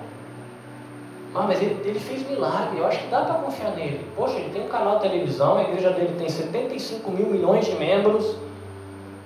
Ah, 1.34 1.44
mas 1.48 1.62
ele, 1.62 1.80
ele 1.84 1.98
fez 1.98 2.28
milagre, 2.28 2.78
eu 2.78 2.86
acho 2.86 2.98
que 2.98 3.06
dá 3.08 3.22
para 3.22 3.36
confiar 3.36 3.74
nele. 3.74 4.06
Poxa, 4.14 4.34
ele 4.34 4.50
tem 4.50 4.62
um 4.62 4.68
canal 4.68 4.96
de 4.96 5.02
televisão, 5.08 5.56
a 5.56 5.62
igreja 5.62 5.90
dele 5.90 6.14
tem 6.18 6.28
75 6.28 7.10
mil 7.10 7.26
milhões 7.26 7.64
de 7.64 7.74
membros 7.74 8.36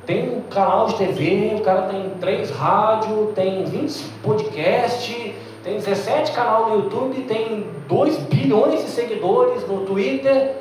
tem 0.06 0.36
um 0.36 0.42
canal 0.42 0.86
de 0.86 0.94
TV, 0.94 1.56
o 1.56 1.62
cara 1.62 1.82
tem 1.88 2.10
três 2.20 2.48
rádios, 2.50 3.34
tem 3.34 3.64
20 3.64 4.04
podcast, 4.22 5.34
tem 5.64 5.74
17 5.74 6.30
canal 6.30 6.70
no 6.70 6.76
YouTube, 6.76 7.22
tem 7.22 7.66
2 7.88 8.16
bilhões 8.18 8.84
de 8.84 8.88
seguidores 8.88 9.66
no 9.66 9.80
Twitter. 9.80 10.54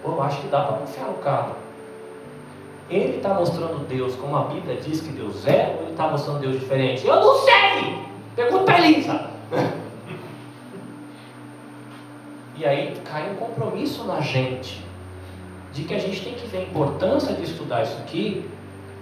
Pô, 0.00 0.12
eu 0.12 0.22
acho 0.22 0.40
que 0.42 0.46
dá 0.46 0.60
para 0.60 0.76
confiar 0.76 1.08
no 1.08 1.14
cara. 1.14 1.63
Ele 2.90 3.16
está 3.16 3.34
mostrando 3.34 3.86
Deus 3.88 4.14
como 4.16 4.36
a 4.36 4.44
Bíblia 4.44 4.76
diz 4.76 5.00
que 5.00 5.08
Deus 5.08 5.46
é, 5.46 5.74
ou 5.76 5.82
ele 5.82 5.92
está 5.92 6.08
mostrando 6.08 6.40
Deus 6.40 6.58
diferente? 6.58 7.06
Eu 7.06 7.16
não 7.16 7.34
sei! 7.36 7.98
Pergunta 8.36 8.72
a 8.72 8.78
Elisa. 8.78 9.30
e 12.56 12.64
aí 12.64 12.96
cai 13.04 13.30
um 13.30 13.36
compromisso 13.36 14.04
na 14.04 14.20
gente, 14.20 14.84
de 15.72 15.84
que 15.84 15.94
a 15.94 15.98
gente 15.98 16.22
tem 16.22 16.34
que 16.34 16.46
ver 16.46 16.58
a 16.58 16.62
importância 16.62 17.34
de 17.34 17.42
estudar 17.42 17.82
isso 17.82 17.96
aqui 17.98 18.48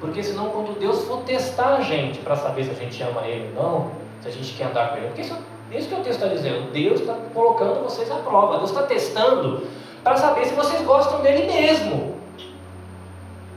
porque 0.03 0.21
senão 0.21 0.51
quando 0.51 0.77
Deus 0.81 1.05
for 1.05 1.23
testar 1.23 1.77
a 1.77 1.81
gente 1.81 2.19
para 2.19 2.35
saber 2.35 2.65
se 2.65 2.71
a 2.73 2.75
gente 2.75 3.01
ama 3.05 3.23
Ele 3.25 3.57
ou 3.57 3.63
não, 3.63 3.91
se 4.21 4.27
a 4.27 4.33
gente 4.33 4.53
quer 4.55 4.65
andar 4.65 4.91
com 4.91 4.97
Ele, 4.97 5.07
porque 5.07 5.21
isso, 5.21 5.39
isso 5.71 5.89
que 5.89 5.95
o 5.95 5.99
texto 5.99 6.25
está 6.25 6.27
dizendo, 6.27 6.73
Deus 6.73 7.01
está 7.01 7.15
colocando 7.33 7.85
vocês 7.85 8.11
à 8.11 8.17
prova, 8.17 8.59
Deus 8.59 8.71
está 8.71 8.83
testando 8.83 9.65
para 10.03 10.17
saber 10.17 10.47
se 10.47 10.55
vocês 10.55 10.83
gostam 10.83 11.21
dele 11.21 11.47
mesmo. 11.47 12.12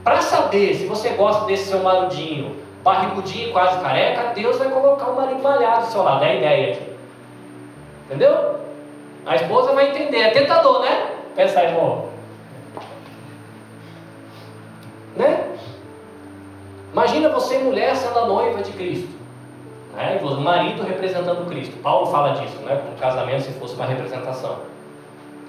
Para 0.06 0.22
saber 0.22 0.72
se 0.76 0.86
você 0.86 1.08
gosta 1.08 1.46
desse 1.46 1.64
seu 1.64 1.80
marudinho, 1.80 2.54
barrigudinho 2.84 3.52
quase 3.52 3.80
careca, 3.80 4.32
Deus 4.36 4.56
vai 4.56 4.68
colocar 4.70 5.08
o 5.08 5.16
marido 5.16 5.42
malhado 5.42 5.86
do 5.86 5.90
seu 5.90 6.04
lado, 6.04 6.24
é 6.24 6.28
a 6.28 6.34
ideia 6.36 6.72
aqui. 6.74 6.92
Entendeu? 8.04 8.60
A 9.26 9.34
esposa 9.34 9.72
vai 9.72 9.90
entender, 9.90 10.18
é 10.18 10.30
tentador, 10.30 10.78
né? 10.82 11.10
Pensa 11.34 11.64
irmão. 11.64 12.08
Né? 15.16 15.44
Imagina 16.92 17.28
você, 17.30 17.58
mulher, 17.58 17.96
sendo 17.96 18.16
a 18.16 18.26
noiva 18.26 18.62
de 18.62 18.70
Cristo. 18.74 19.10
Né? 19.92 20.20
O 20.22 20.40
marido 20.40 20.84
representando 20.84 21.48
Cristo. 21.48 21.76
Paulo 21.82 22.06
fala 22.06 22.34
disso, 22.34 22.58
né? 22.58 22.80
como 22.80 22.96
casamento 22.96 23.42
se 23.42 23.52
fosse 23.54 23.74
uma 23.74 23.86
representação. 23.86 24.58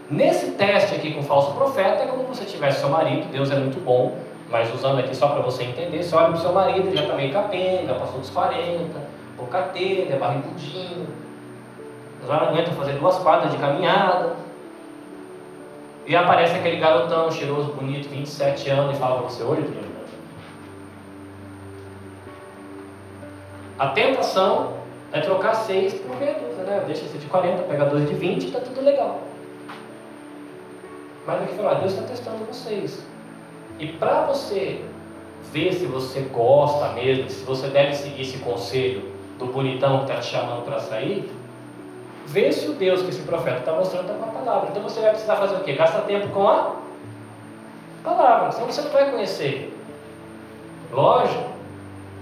Nesse 0.09 0.53
teste 0.53 0.95
aqui 0.95 1.13
com 1.13 1.19
o 1.19 1.23
falso 1.23 1.51
profeta, 1.51 2.05
é 2.05 2.07
como 2.07 2.23
você 2.23 2.43
tivesse 2.43 2.79
seu 2.79 2.89
marido, 2.89 3.31
Deus 3.31 3.51
é 3.51 3.55
muito 3.55 3.79
bom, 3.85 4.17
mas 4.49 4.73
usando 4.73 4.99
aqui 4.99 5.15
só 5.15 5.29
para 5.29 5.41
você 5.41 5.63
entender, 5.63 6.03
você 6.03 6.15
olha 6.15 6.27
para 6.27 6.37
o 6.37 6.41
seu 6.41 6.53
marido, 6.53 6.87
ele 6.87 6.95
já 6.95 7.03
está 7.03 7.15
meio 7.15 7.33
capenga, 7.33 7.93
passou 7.95 8.19
dos 8.19 8.29
40, 8.29 8.99
boca 9.37 9.61
telha, 9.73 10.13
é 10.13 10.17
barrigudinho, 10.17 11.07
mas 12.21 12.29
não 12.29 12.49
aguenta 12.49 12.71
fazer 12.71 12.93
duas 12.93 13.17
quadras 13.19 13.51
de 13.51 13.57
caminhada. 13.57 14.35
E 16.05 16.15
aparece 16.15 16.55
aquele 16.55 16.77
garotão 16.77 17.29
cheiroso, 17.29 17.73
bonito, 17.73 18.07
27 18.07 18.69
anos, 18.69 18.95
e 18.95 18.99
fala 18.99 19.17
para 19.17 19.29
você, 19.29 19.43
olha, 19.43 19.61
A 23.79 23.89
tentação 23.89 24.73
é 25.11 25.19
trocar 25.19 25.53
6 25.53 25.93
por 25.95 26.15
meia 26.17 26.33
né? 26.33 26.83
Deixa 26.85 27.05
esse 27.05 27.17
de 27.17 27.27
40, 27.27 27.63
pega 27.63 27.85
dois 27.85 28.09
de 28.09 28.15
20 28.15 28.47
está 28.47 28.59
tudo 28.59 28.81
legal. 28.81 29.21
Mas 31.25 31.43
aqui 31.43 31.55
falar, 31.55 31.75
Deus 31.75 31.93
está 31.93 32.07
testando 32.07 32.43
vocês. 32.45 33.05
E 33.79 33.87
para 33.87 34.25
você 34.25 34.83
ver 35.51 35.73
se 35.73 35.85
você 35.85 36.21
gosta 36.21 36.89
mesmo, 36.93 37.29
se 37.29 37.43
você 37.43 37.67
deve 37.67 37.93
seguir 37.93 38.21
esse 38.21 38.39
conselho 38.39 39.11
do 39.37 39.45
bonitão 39.47 39.99
que 39.99 40.11
está 40.11 40.21
te 40.21 40.27
chamando 40.27 40.65
para 40.65 40.79
sair, 40.79 41.31
vê 42.25 42.51
se 42.51 42.67
o 42.67 42.73
Deus 42.73 43.01
que 43.01 43.09
esse 43.09 43.21
profeta 43.21 43.59
está 43.59 43.73
mostrando 43.73 44.11
está 44.11 44.15
com 44.15 44.29
a 44.29 44.33
palavra. 44.33 44.69
Então 44.71 44.83
você 44.83 44.99
vai 44.99 45.11
precisar 45.11 45.35
fazer 45.35 45.55
o 45.55 45.59
quê? 45.61 45.73
Gasta 45.73 46.01
tempo 46.01 46.27
com 46.29 46.47
a 46.47 46.75
palavra, 48.03 48.51
senão 48.51 48.67
você 48.67 48.81
não 48.81 48.91
vai 48.91 49.11
conhecer. 49.11 49.73
Lógico 50.91 51.51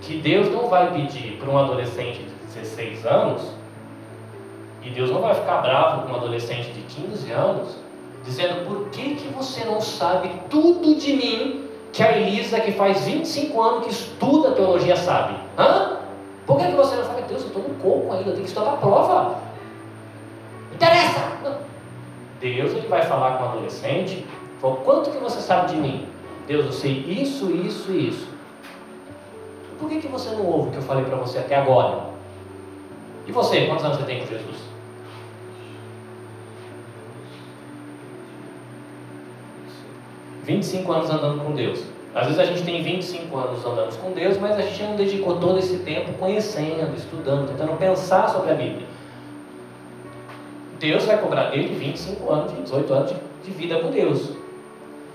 que 0.02 0.18
Deus 0.18 0.50
não 0.52 0.68
vai 0.68 0.92
pedir 0.92 1.38
para 1.38 1.50
um 1.50 1.58
adolescente 1.58 2.20
de 2.20 2.46
16 2.54 3.06
anos, 3.06 3.56
e 4.84 4.90
Deus 4.90 5.10
não 5.10 5.22
vai 5.22 5.34
ficar 5.34 5.62
bravo 5.62 6.04
com 6.04 6.14
um 6.14 6.16
adolescente 6.16 6.72
de 6.72 6.82
15 6.82 7.32
anos, 7.32 7.76
dizendo: 8.26 8.66
por 8.68 8.90
que, 8.90 9.16
que 9.16 9.28
você 9.30 9.64
não 9.64 9.80
sabe 9.80 10.32
tudo 10.50 10.96
de 10.96 11.14
mim 11.14 11.70
que 11.94 12.04
a 12.04 12.18
Elisa, 12.18 12.60
que 12.60 12.74
faz 12.74 13.06
25 13.06 13.62
anos 13.62 13.86
que 13.86 13.92
estuda 13.92 14.52
teologia, 14.52 14.98
sabe? 14.98 15.36
Hã? 15.58 16.00
Por 16.46 16.58
que, 16.58 16.66
que 16.68 16.76
você 16.76 16.96
não 16.96 17.06
sabe? 17.06 17.22
Deus, 17.22 17.42
eu 17.42 17.48
estou 17.48 17.64
no 17.64 17.76
coco 17.76 18.12
ainda, 18.12 18.30
eu 18.30 18.34
tenho 18.34 18.44
que 18.44 18.50
estudar 18.50 18.74
a 18.74 18.78
prova. 18.78 19.40
Interessa! 20.74 21.32
Não. 21.44 21.58
Deus 22.40 22.74
ele 22.74 22.88
vai 22.88 23.04
falar 23.04 23.38
com 23.38 23.44
o 23.46 23.48
adolescente, 23.48 24.26
falou, 24.60 24.78
quanto 24.78 25.10
que 25.10 25.18
você 25.18 25.40
sabe 25.40 25.74
de 25.74 25.78
mim? 25.78 26.08
Deus, 26.48 26.66
eu 26.66 26.72
sei 26.74 26.92
isso, 26.92 27.50
isso 27.52 27.92
e 27.92 28.10
isso. 28.10 28.28
Por 29.80 29.90
que, 29.90 30.00
que 30.00 30.08
você 30.08 30.30
não 30.32 30.46
ouve 30.46 30.70
o 30.70 30.72
que 30.72 30.78
eu 30.78 30.84
falei 30.84 31.06
para 31.06 31.16
você 31.16 31.40
até 31.40 31.56
agora? 31.56 32.08
E 33.26 33.32
você, 33.32 33.66
quantos 33.66 33.84
anos 33.86 33.98
você 33.98 34.06
tem 34.06 34.20
com 34.20 34.28
Jesus? 34.28 34.75
Vinte 40.46 40.64
e 40.64 40.66
cinco 40.66 40.92
anos 40.92 41.10
andando 41.10 41.44
com 41.44 41.52
Deus. 41.54 41.84
Às 42.14 42.28
vezes 42.28 42.40
a 42.40 42.46
gente 42.46 42.64
tem 42.64 42.82
25 42.82 43.38
anos 43.38 43.66
andando 43.66 44.00
com 44.00 44.12
Deus, 44.14 44.38
mas 44.38 44.58
a 44.58 44.62
gente 44.62 44.82
não 44.84 44.96
dedicou 44.96 45.38
todo 45.38 45.60
esse 45.60 45.80
tempo 45.80 46.14
conhecendo, 46.14 46.96
estudando, 46.96 47.50
tentando 47.50 47.78
pensar 47.78 48.30
sobre 48.30 48.52
a 48.52 48.54
Bíblia. 48.54 48.88
Deus 50.80 51.04
vai 51.04 51.18
cobrar 51.18 51.50
dele 51.50 51.76
25 51.76 52.32
anos, 52.32 52.54
18 52.64 52.94
anos 52.94 53.14
de, 53.44 53.52
vida 53.52 53.80
com 53.80 53.92
Deus. 53.92 54.32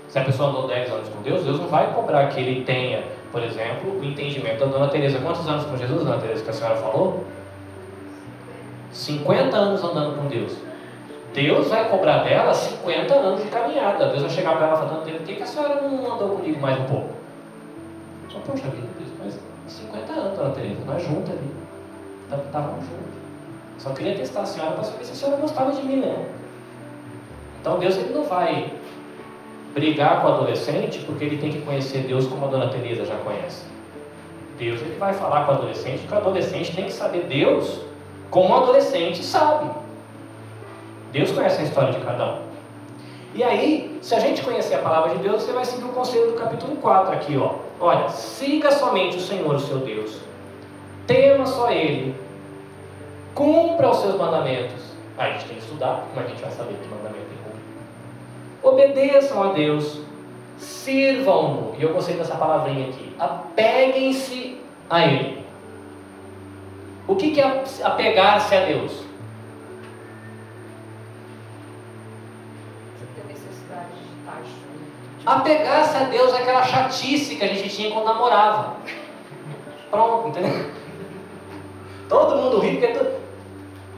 Se 0.09 0.19
a 0.19 0.23
pessoa 0.23 0.49
andou 0.49 0.67
10 0.67 0.91
anos 0.91 1.09
com 1.09 1.23
Deus, 1.23 1.43
Deus 1.43 1.59
não 1.59 1.67
vai 1.67 1.91
cobrar 1.91 2.27
que 2.27 2.39
ele 2.39 2.63
tenha 2.63 3.03
por 3.31 3.41
exemplo, 3.43 3.97
o 3.97 4.03
entendimento 4.03 4.59
da 4.59 4.65
Dona 4.65 4.87
Teresa. 4.89 5.19
Quantos 5.19 5.47
anos 5.47 5.65
com 5.65 5.77
Jesus, 5.77 6.03
Dona 6.03 6.17
Teresa, 6.19 6.43
que 6.43 6.49
a 6.49 6.53
senhora 6.53 6.75
falou? 6.75 7.23
50 8.91 9.55
anos 9.55 9.83
andando 9.83 10.17
com 10.17 10.27
Deus. 10.27 10.53
Deus 11.33 11.69
vai 11.69 11.89
cobrar 11.89 12.23
dela 12.23 12.53
50 12.53 13.13
anos 13.13 13.43
de 13.43 13.49
caminhada. 13.49 14.07
Deus 14.07 14.21
vai 14.21 14.29
chegar 14.29 14.57
para 14.57 14.67
ela 14.67 14.77
falando, 14.77 15.03
por 15.03 15.21
que, 15.21 15.35
que 15.35 15.43
a 15.43 15.45
senhora 15.45 15.81
não 15.81 16.13
andou 16.13 16.37
comigo 16.37 16.59
mais 16.59 16.79
um 16.79 16.85
pouco? 16.85 17.09
Só, 18.29 18.39
poxa 18.39 18.67
vida, 18.69 18.87
Deus, 18.97 19.11
mas 19.23 19.39
50 19.67 20.11
anos, 20.11 20.37
Dona 20.37 20.53
Teresa, 20.53 20.81
nós 20.85 21.03
juntos 21.03 21.31
ali. 21.31 21.51
Estávamos 22.45 22.85
juntos. 22.85 23.11
Só 23.77 23.89
queria 23.91 24.15
testar 24.15 24.41
a 24.41 24.45
senhora 24.45 24.71
para 24.73 24.83
saber 24.83 25.05
se 25.05 25.11
a 25.11 25.15
senhora 25.15 25.41
gostava 25.41 25.71
de 25.71 25.83
mim 25.83 25.97
mesmo. 25.97 26.25
Então 27.59 27.79
Deus 27.79 27.97
ele 27.97 28.13
não 28.13 28.23
vai 28.23 28.73
brigar 29.73 30.21
com 30.21 30.27
o 30.27 30.31
adolescente 30.33 30.99
porque 30.99 31.25
ele 31.25 31.37
tem 31.37 31.51
que 31.51 31.61
conhecer 31.61 32.03
Deus 32.03 32.27
como 32.27 32.45
a 32.45 32.47
dona 32.49 32.69
Teresa 32.69 33.05
já 33.05 33.15
conhece. 33.17 33.65
Deus 34.57 34.81
ele 34.81 34.97
vai 34.97 35.13
falar 35.13 35.45
com 35.45 35.53
o 35.53 35.55
adolescente 35.55 35.99
porque 35.99 36.13
o 36.13 36.17
adolescente 36.17 36.75
tem 36.75 36.85
que 36.85 36.93
saber 36.93 37.23
Deus 37.23 37.81
como 38.29 38.55
adolescente, 38.55 39.23
sabe. 39.23 39.69
Deus 41.11 41.31
conhece 41.31 41.61
a 41.61 41.63
história 41.63 41.93
de 41.93 41.99
cada 41.99 42.25
um. 42.25 42.51
E 43.33 43.43
aí, 43.43 43.97
se 44.01 44.13
a 44.13 44.19
gente 44.19 44.41
conhecer 44.41 44.75
a 44.75 44.79
palavra 44.79 45.15
de 45.15 45.23
Deus, 45.23 45.43
você 45.43 45.53
vai 45.53 45.63
seguir 45.63 45.85
o 45.85 45.89
conselho 45.89 46.31
do 46.31 46.33
capítulo 46.33 46.75
4 46.77 47.13
aqui, 47.13 47.37
ó. 47.37 47.55
Olha, 47.79 48.09
siga 48.09 48.71
somente 48.71 49.17
o 49.17 49.21
Senhor, 49.21 49.55
o 49.55 49.59
seu 49.59 49.77
Deus. 49.77 50.19
Tema 51.07 51.45
só 51.45 51.71
Ele. 51.71 52.15
Cumpra 53.33 53.89
os 53.89 53.97
seus 53.97 54.15
mandamentos. 54.15 54.81
A 55.17 55.29
gente 55.29 55.45
tem 55.45 55.55
que 55.55 55.63
estudar, 55.63 56.05
como 56.09 56.25
a 56.25 56.29
gente 56.29 56.41
vai 56.41 56.51
saber 56.51 56.73
que 56.73 56.87
mandamento 56.89 57.25
que 57.25 57.35
cumprir? 57.43 57.63
Obedeçam 58.63 59.43
a 59.43 59.53
Deus. 59.53 60.01
Sirvam-no. 60.57 61.75
E 61.77 61.83
eu 61.83 61.93
gostei 61.93 62.15
dessa 62.15 62.35
palavrinha 62.35 62.89
aqui. 62.89 63.15
Apeguem-se 63.17 64.57
a 64.89 65.05
Ele. 65.05 65.45
O 67.07 67.15
que 67.15 67.39
é 67.39 67.63
apegar-se 67.83 68.55
a 68.55 68.65
Deus? 68.65 69.10
Junto. 75.23 75.29
Apegar-se 75.29 75.97
a 75.97 76.03
Deus 76.05 76.33
é 76.33 76.37
aquela 76.41 76.63
chatice 76.63 77.35
que 77.35 77.43
a 77.43 77.47
gente 77.47 77.69
tinha 77.69 77.91
quando 77.91 78.05
namorava. 78.05 78.75
Pronto, 79.89 80.29
entendeu? 80.29 80.71
Todo 82.09 82.35
mundo 82.41 82.59
ri 82.59 82.77
porque. 82.77 82.87
tu- 82.87 83.21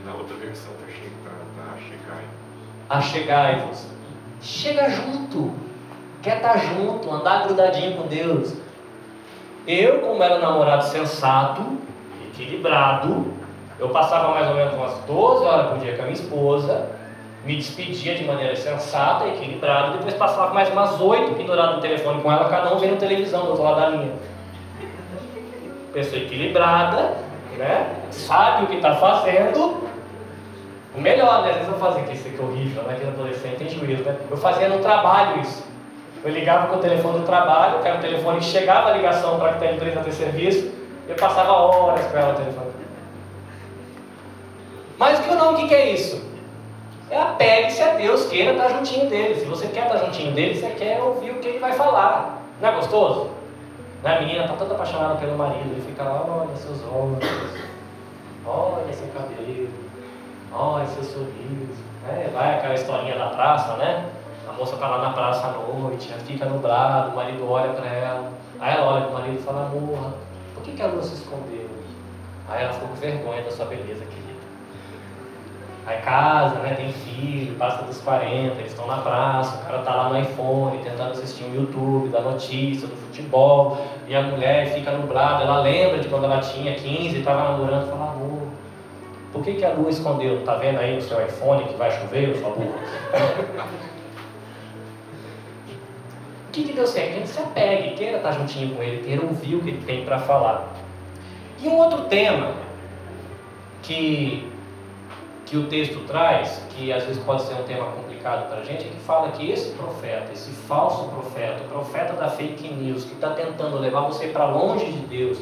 Na 0.05 0.13
outra 0.15 0.35
versão 0.37 0.71
tá 0.73 0.85
tá- 1.23 1.63
tá 1.63 1.77
chegar. 1.77 2.23
Achegai-vos. 2.89 3.87
Chega 4.41 4.89
junto. 4.89 5.53
Quer 6.21 6.37
estar 6.37 6.57
junto, 6.57 7.11
andar 7.11 7.43
grudadinho 7.45 7.97
com 7.97 8.07
Deus. 8.07 8.53
Eu, 9.67 9.99
como 10.01 10.21
era 10.23 10.35
um 10.35 10.41
namorado 10.41 10.83
sensato, 10.85 11.77
equilibrado, 12.27 13.33
eu 13.79 13.89
passava 13.89 14.33
mais 14.33 14.47
ou 14.49 14.55
menos 14.55 14.73
umas 14.73 14.93
12 15.05 15.45
horas 15.45 15.67
por 15.69 15.77
dia 15.79 15.95
com 15.95 16.01
a 16.01 16.05
minha 16.05 16.13
esposa, 16.17 16.89
me 17.45 17.57
despedia 17.57 18.15
de 18.15 18.23
maneira 18.23 18.55
sensata, 18.55 19.27
equilibrada, 19.27 19.97
depois 19.97 20.13
passava 20.13 20.53
mais 20.53 20.69
umas 20.69 20.99
8 20.99 21.35
pendurado 21.35 21.75
no 21.75 21.81
telefone 21.81 22.21
com 22.21 22.31
ela, 22.31 22.49
cada 22.49 22.73
um 22.73 22.79
vendo 22.79 22.97
televisão 22.97 23.43
do 23.43 23.49
outro 23.49 23.63
lado 23.63 23.81
da 23.81 23.89
linha. 23.89 24.13
Pessoa 25.91 26.21
equilibrada, 26.21 27.17
né? 27.57 27.95
Sabe 28.11 28.63
o 28.63 28.67
que 28.67 28.75
está 28.77 28.95
fazendo, 28.95 29.83
o 30.95 31.01
melhor, 31.01 31.43
né? 31.43 31.49
Às 31.49 31.55
vezes 31.57 31.71
eu 31.71 31.79
fazia, 31.79 32.13
isso 32.13 32.27
aqui 32.27 32.39
é 32.39 32.43
horrível, 32.43 32.83
né? 32.83 32.97
Que 32.99 33.07
adolescente 33.07 33.57
tem 33.57 33.69
juízo, 33.69 34.03
né? 34.03 34.17
Eu 34.31 34.37
fazia 34.37 34.69
no 34.69 34.79
trabalho 34.79 35.41
isso. 35.41 35.63
Eu 36.23 36.31
ligava 36.31 36.67
com 36.67 36.77
o 36.77 36.79
telefone 36.79 37.19
do 37.19 37.25
trabalho, 37.25 37.79
que 37.81 37.87
era 37.87 37.97
o 37.97 38.01
telefone 38.01 38.39
que 38.39 38.45
chegava 38.45 38.89
a 38.89 38.93
ligação 38.93 39.37
para 39.37 39.53
que 39.53 39.65
a 39.65 39.73
empresa 39.73 39.99
ter 39.99 40.13
serviço, 40.13 40.71
eu 41.09 41.15
passava 41.15 41.51
horas 41.51 42.05
com 42.05 42.17
ela 42.17 42.31
no 42.31 42.39
telefone. 42.39 42.71
Mas 44.97 45.19
o 45.19 45.23
que 45.23 45.35
não, 45.35 45.53
o 45.53 45.57
que 45.57 45.67
que 45.67 45.75
é 45.75 45.91
isso? 45.91 46.32
É 47.13 47.21
apegue-se 47.21 47.79
a 47.83 47.93
Deus, 47.93 48.25
queira 48.25 48.53
estar 48.53 48.69
juntinho 48.69 49.07
dele. 49.07 49.39
Se 49.39 49.45
você 49.45 49.67
quer 49.67 49.85
estar 49.85 50.03
juntinho 50.03 50.33
dele, 50.33 50.59
você 50.59 50.71
quer 50.71 50.99
ouvir 50.99 51.29
o 51.29 51.35
que 51.35 51.47
ele 51.47 51.59
vai 51.59 51.71
falar. 51.73 52.41
Não 52.59 52.69
é 52.69 52.71
gostoso? 52.71 53.29
Né? 54.01 54.17
A 54.17 54.19
menina 54.19 54.45
está 54.45 54.55
toda 54.55 54.73
apaixonada 54.73 55.13
pelo 55.19 55.37
marido, 55.37 55.73
ele 55.73 55.81
fica 55.87 56.01
lá, 56.01 56.25
olha 56.27 56.55
seus 56.55 56.81
olhos, 56.91 57.23
olha 58.43 58.93
seu 58.93 59.07
cabelo, 59.09 59.69
olha 60.51 60.87
seu 60.87 61.03
sorriso. 61.03 61.83
Né? 62.07 62.31
Vai 62.33 62.55
aquela 62.55 62.73
historinha 62.73 63.15
da 63.15 63.27
praça, 63.27 63.77
né? 63.77 64.09
A 64.49 64.53
moça 64.53 64.73
está 64.73 64.87
lá 64.87 64.97
na 64.97 65.13
praça 65.13 65.45
à 65.45 65.51
noite, 65.51 66.11
ela 66.11 66.21
fica 66.21 66.45
nublado, 66.47 67.11
o 67.11 67.15
marido 67.15 67.47
olha 67.47 67.73
para 67.73 67.85
ela. 67.85 68.31
Aí 68.59 68.75
ela 68.75 68.91
olha 68.91 69.01
para 69.01 69.11
o 69.11 69.13
marido 69.19 69.39
e 69.39 69.43
fala, 69.43 69.67
amor, 69.67 70.13
por 70.55 70.63
que, 70.63 70.71
que 70.71 70.81
a 70.81 70.87
lua 70.87 71.03
se 71.03 71.13
escondeu? 71.13 71.69
Aí 72.49 72.63
ela 72.63 72.73
ficou 72.73 72.89
com 72.89 72.95
vergonha 72.95 73.43
da 73.43 73.51
sua 73.51 73.65
beleza, 73.65 74.03
querida. 74.03 74.32
Aí 75.85 75.97
casa, 76.01 76.55
né, 76.59 76.75
tem 76.75 76.93
filho, 76.93 77.55
passa 77.55 77.83
dos 77.83 77.99
40, 77.99 78.57
eles 78.57 78.71
estão 78.71 78.87
na 78.87 78.97
praça, 78.97 79.57
o 79.57 79.65
cara 79.65 79.79
tá 79.79 79.93
lá 79.93 80.09
no 80.09 80.19
iPhone 80.19 80.77
tentando 80.81 81.11
assistir 81.11 81.43
um 81.43 81.53
YouTube 81.53 82.07
da 82.07 82.21
notícia, 82.21 82.87
do 82.87 82.95
futebol, 82.95 83.85
e 84.07 84.15
a 84.15 84.21
mulher 84.21 84.73
fica 84.73 84.91
nublada, 84.91 85.43
ela 85.43 85.59
lembra 85.59 85.99
de 85.99 86.07
quando 86.07 86.23
ela 86.23 86.39
tinha 86.39 86.73
15, 86.73 87.19
estava 87.19 87.51
namorando, 87.51 87.89
fala, 87.89 88.11
amor, 88.11 88.47
por 89.33 89.43
que, 89.43 89.55
que 89.55 89.65
a 89.65 89.73
lua 89.73 89.89
escondeu? 89.89 90.43
Tá 90.45 90.55
vendo 90.55 90.79
aí 90.79 90.95
no 90.95 91.01
seu 91.01 91.19
iPhone 91.25 91.65
que 91.65 91.75
vai 91.75 91.91
chover, 91.91 92.37
sua 92.37 92.51
burra? 92.55 92.77
O 96.47 96.51
que, 96.51 96.63
que? 96.65 96.73
Que 96.73 96.79
a 96.79 96.85
gente 96.85 97.27
se 97.27 97.39
apegue, 97.39 97.95
queira 97.95 98.17
estar 98.17 98.31
juntinho 98.31 98.75
com 98.75 98.83
Ele, 98.83 99.03
queira 99.03 99.25
ouvir 99.25 99.55
o 99.55 99.61
que 99.61 99.69
Ele 99.69 99.83
tem 99.85 100.05
para 100.05 100.19
falar. 100.19 100.67
E 101.59 101.67
um 101.67 101.77
outro 101.77 102.03
tema 102.03 102.51
que, 103.81 104.52
que 105.53 105.57
o 105.59 105.67
texto 105.67 105.99
traz, 106.07 106.59
que 106.71 106.91
às 106.91 107.03
vezes 107.03 107.23
pode 107.23 107.43
ser 107.43 107.53
um 107.53 107.61
tema 107.61 107.85
complicado 107.91 108.49
para 108.49 108.61
a 108.61 108.63
gente, 108.63 108.87
é 108.87 108.89
que 108.89 108.99
fala 109.05 109.29
que 109.33 109.51
esse 109.51 109.69
profeta, 109.73 110.33
esse 110.33 110.49
falso 110.49 111.07
profeta, 111.09 111.63
o 111.63 111.67
profeta 111.67 112.13
da 112.13 112.27
fake 112.27 112.73
news, 112.73 113.03
que 113.03 113.13
está 113.13 113.29
tentando 113.35 113.77
levar 113.77 114.01
você 114.01 114.29
para 114.29 114.47
longe 114.47 114.91
de 114.91 115.05
Deus, 115.05 115.37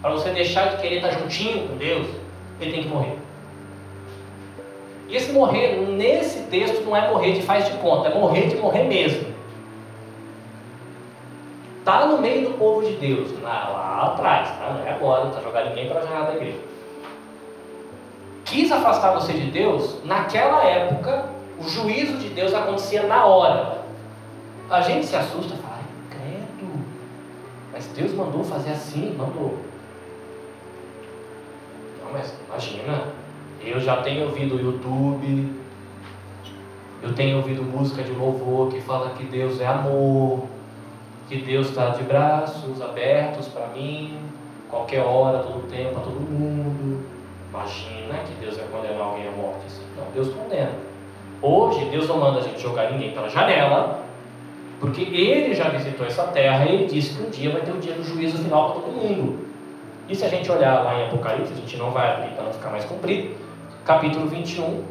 para 0.00 0.12
você 0.12 0.30
deixar 0.30 0.68
de 0.68 0.80
querer 0.80 0.98
estar 0.98 1.10
juntinho 1.18 1.66
com 1.66 1.76
Deus, 1.78 2.06
ele 2.60 2.72
tem 2.74 2.82
que 2.84 2.88
morrer. 2.88 3.18
E 5.08 5.16
esse 5.16 5.32
morrer, 5.32 5.78
nesse 5.80 6.44
texto, 6.44 6.84
não 6.84 6.96
é 6.96 7.10
morrer 7.10 7.32
de 7.32 7.42
faz 7.42 7.66
de 7.66 7.72
conta, 7.78 8.10
é 8.10 8.14
morrer 8.14 8.46
de 8.46 8.54
morrer 8.58 8.84
mesmo. 8.84 9.34
Está 11.80 12.06
no 12.06 12.18
meio 12.18 12.50
do 12.50 12.54
povo 12.56 12.86
de 12.86 12.92
Deus, 12.92 13.32
lá, 13.42 13.68
lá 13.70 14.12
atrás, 14.12 14.48
tá? 14.48 14.76
não 14.78 14.86
é 14.86 14.90
agora, 14.92 15.22
não 15.22 15.30
está 15.30 15.40
jogando 15.40 15.70
ninguém 15.70 15.88
para 15.88 15.98
a 15.98 16.04
janela 16.04 16.26
da 16.26 16.36
igreja. 16.36 16.75
Quis 18.46 18.70
afastar 18.70 19.12
você 19.12 19.32
de 19.32 19.50
Deus, 19.50 20.04
naquela 20.04 20.62
época, 20.62 21.30
o 21.58 21.68
juízo 21.68 22.16
de 22.18 22.28
Deus 22.28 22.54
acontecia 22.54 23.02
na 23.02 23.26
hora. 23.26 23.82
A 24.70 24.80
gente 24.80 25.04
se 25.04 25.16
assusta 25.16 25.52
e 25.52 25.58
fala, 25.58 25.80
credo, 26.08 26.72
mas 27.72 27.86
Deus 27.88 28.14
mandou 28.14 28.44
fazer 28.44 28.70
assim, 28.70 29.16
mandou. 29.18 29.58
Não, 32.00 32.12
mas 32.12 32.32
imagina, 32.48 33.08
eu 33.60 33.80
já 33.80 33.96
tenho 34.02 34.26
ouvido 34.26 34.54
o 34.54 34.60
YouTube, 34.60 35.52
eu 37.02 37.12
tenho 37.14 37.38
ouvido 37.38 37.64
música 37.64 38.04
de 38.04 38.12
louvor 38.12 38.70
que 38.70 38.80
fala 38.80 39.10
que 39.10 39.24
Deus 39.24 39.60
é 39.60 39.66
amor, 39.66 40.44
que 41.28 41.36
Deus 41.38 41.70
está 41.70 41.88
de 41.88 42.04
braços 42.04 42.80
abertos 42.80 43.48
para 43.48 43.66
mim, 43.68 44.16
qualquer 44.70 45.02
hora, 45.02 45.40
todo 45.40 45.68
tempo, 45.68 45.98
a 45.98 46.00
todo 46.00 46.20
mundo. 46.20 47.15
Imagina 47.56 48.18
que 48.26 48.34
Deus 48.38 48.58
vai 48.58 48.66
condenar 48.68 49.00
alguém 49.00 49.28
à 49.28 49.30
morte 49.30 49.64
assim. 49.66 49.82
Não, 49.96 50.04
Deus 50.12 50.28
condena. 50.34 50.72
Hoje, 51.40 51.86
Deus 51.86 52.06
não 52.06 52.18
manda 52.18 52.40
a 52.40 52.42
gente 52.42 52.60
jogar 52.60 52.92
ninguém 52.92 53.12
pela 53.12 53.30
janela, 53.30 54.02
porque 54.78 55.00
Ele 55.00 55.54
já 55.54 55.70
visitou 55.70 56.06
essa 56.06 56.24
terra 56.24 56.66
e 56.66 56.74
Ele 56.74 56.86
disse 56.86 57.14
que 57.14 57.22
um 57.22 57.30
dia 57.30 57.50
vai 57.50 57.62
ter 57.62 57.72
o 57.72 57.78
dia 57.78 57.94
do 57.94 58.04
juízo 58.04 58.38
final 58.38 58.72
para 58.72 58.82
todo 58.82 58.92
mundo. 58.92 59.46
E 60.06 60.14
se 60.14 60.24
a 60.24 60.28
gente 60.28 60.50
olhar 60.52 60.84
lá 60.84 61.00
em 61.00 61.06
Apocalipse, 61.06 61.52
a 61.52 61.56
gente 61.56 61.76
não 61.78 61.90
vai 61.90 62.12
abrir 62.12 62.34
para 62.34 62.44
não 62.44 62.52
ficar 62.52 62.70
mais 62.70 62.84
comprido, 62.84 63.34
capítulo 63.84 64.26
21, 64.26 64.84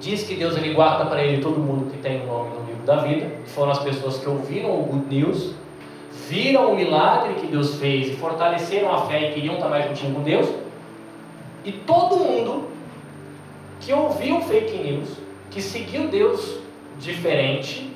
diz 0.00 0.24
que 0.24 0.34
Deus 0.34 0.56
ele 0.56 0.74
guarda 0.74 1.06
para 1.06 1.22
Ele 1.22 1.40
todo 1.40 1.58
mundo 1.58 1.90
que 1.90 1.98
tem 1.98 2.22
o 2.22 2.26
nome 2.26 2.50
no 2.50 2.66
livro 2.66 2.84
da 2.84 2.96
vida, 2.96 3.26
que 3.44 3.50
foram 3.50 3.70
as 3.70 3.78
pessoas 3.78 4.18
que 4.18 4.28
ouviram 4.28 4.70
o 4.70 4.82
Good 4.82 5.14
News, 5.14 5.54
viram 6.28 6.72
o 6.72 6.76
milagre 6.76 7.34
que 7.34 7.46
Deus 7.46 7.76
fez 7.76 8.08
e 8.08 8.16
fortaleceram 8.16 8.92
a 8.92 9.06
fé 9.06 9.30
e 9.30 9.34
queriam 9.34 9.54
estar 9.54 9.68
mais 9.68 9.86
juntinho 9.86 10.14
com 10.14 10.22
Deus, 10.22 10.48
e 11.64 11.72
todo 11.72 12.16
mundo 12.16 12.68
que 13.80 13.92
ouviu 13.92 14.40
fake 14.42 14.76
news, 14.78 15.08
que 15.50 15.60
seguiu 15.60 16.08
Deus 16.08 16.58
diferente, 16.98 17.90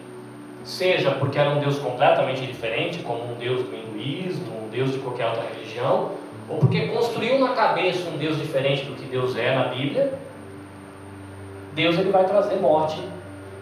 seja 0.65 1.13
porque 1.13 1.39
era 1.39 1.51
um 1.51 1.61
Deus 1.61 1.79
completamente 1.79 2.47
diferente, 2.47 2.99
como 3.01 3.33
um 3.33 3.35
Deus 3.35 3.63
do 3.63 3.75
hinduísmo, 3.75 4.65
um 4.65 4.69
Deus 4.69 4.93
de 4.93 4.99
qualquer 4.99 5.27
outra 5.27 5.45
religião, 5.55 6.13
ou 6.49 6.59
porque 6.59 6.89
construiu 6.89 7.39
na 7.39 7.55
cabeça 7.55 8.09
um 8.09 8.17
Deus 8.17 8.39
diferente 8.39 8.85
do 8.85 8.95
que 8.95 9.05
Deus 9.05 9.37
é 9.37 9.55
na 9.55 9.65
Bíblia, 9.65 10.19
Deus 11.75 11.99
ele 11.99 12.11
vai 12.11 12.25
trazer 12.25 12.57
morte 12.57 13.01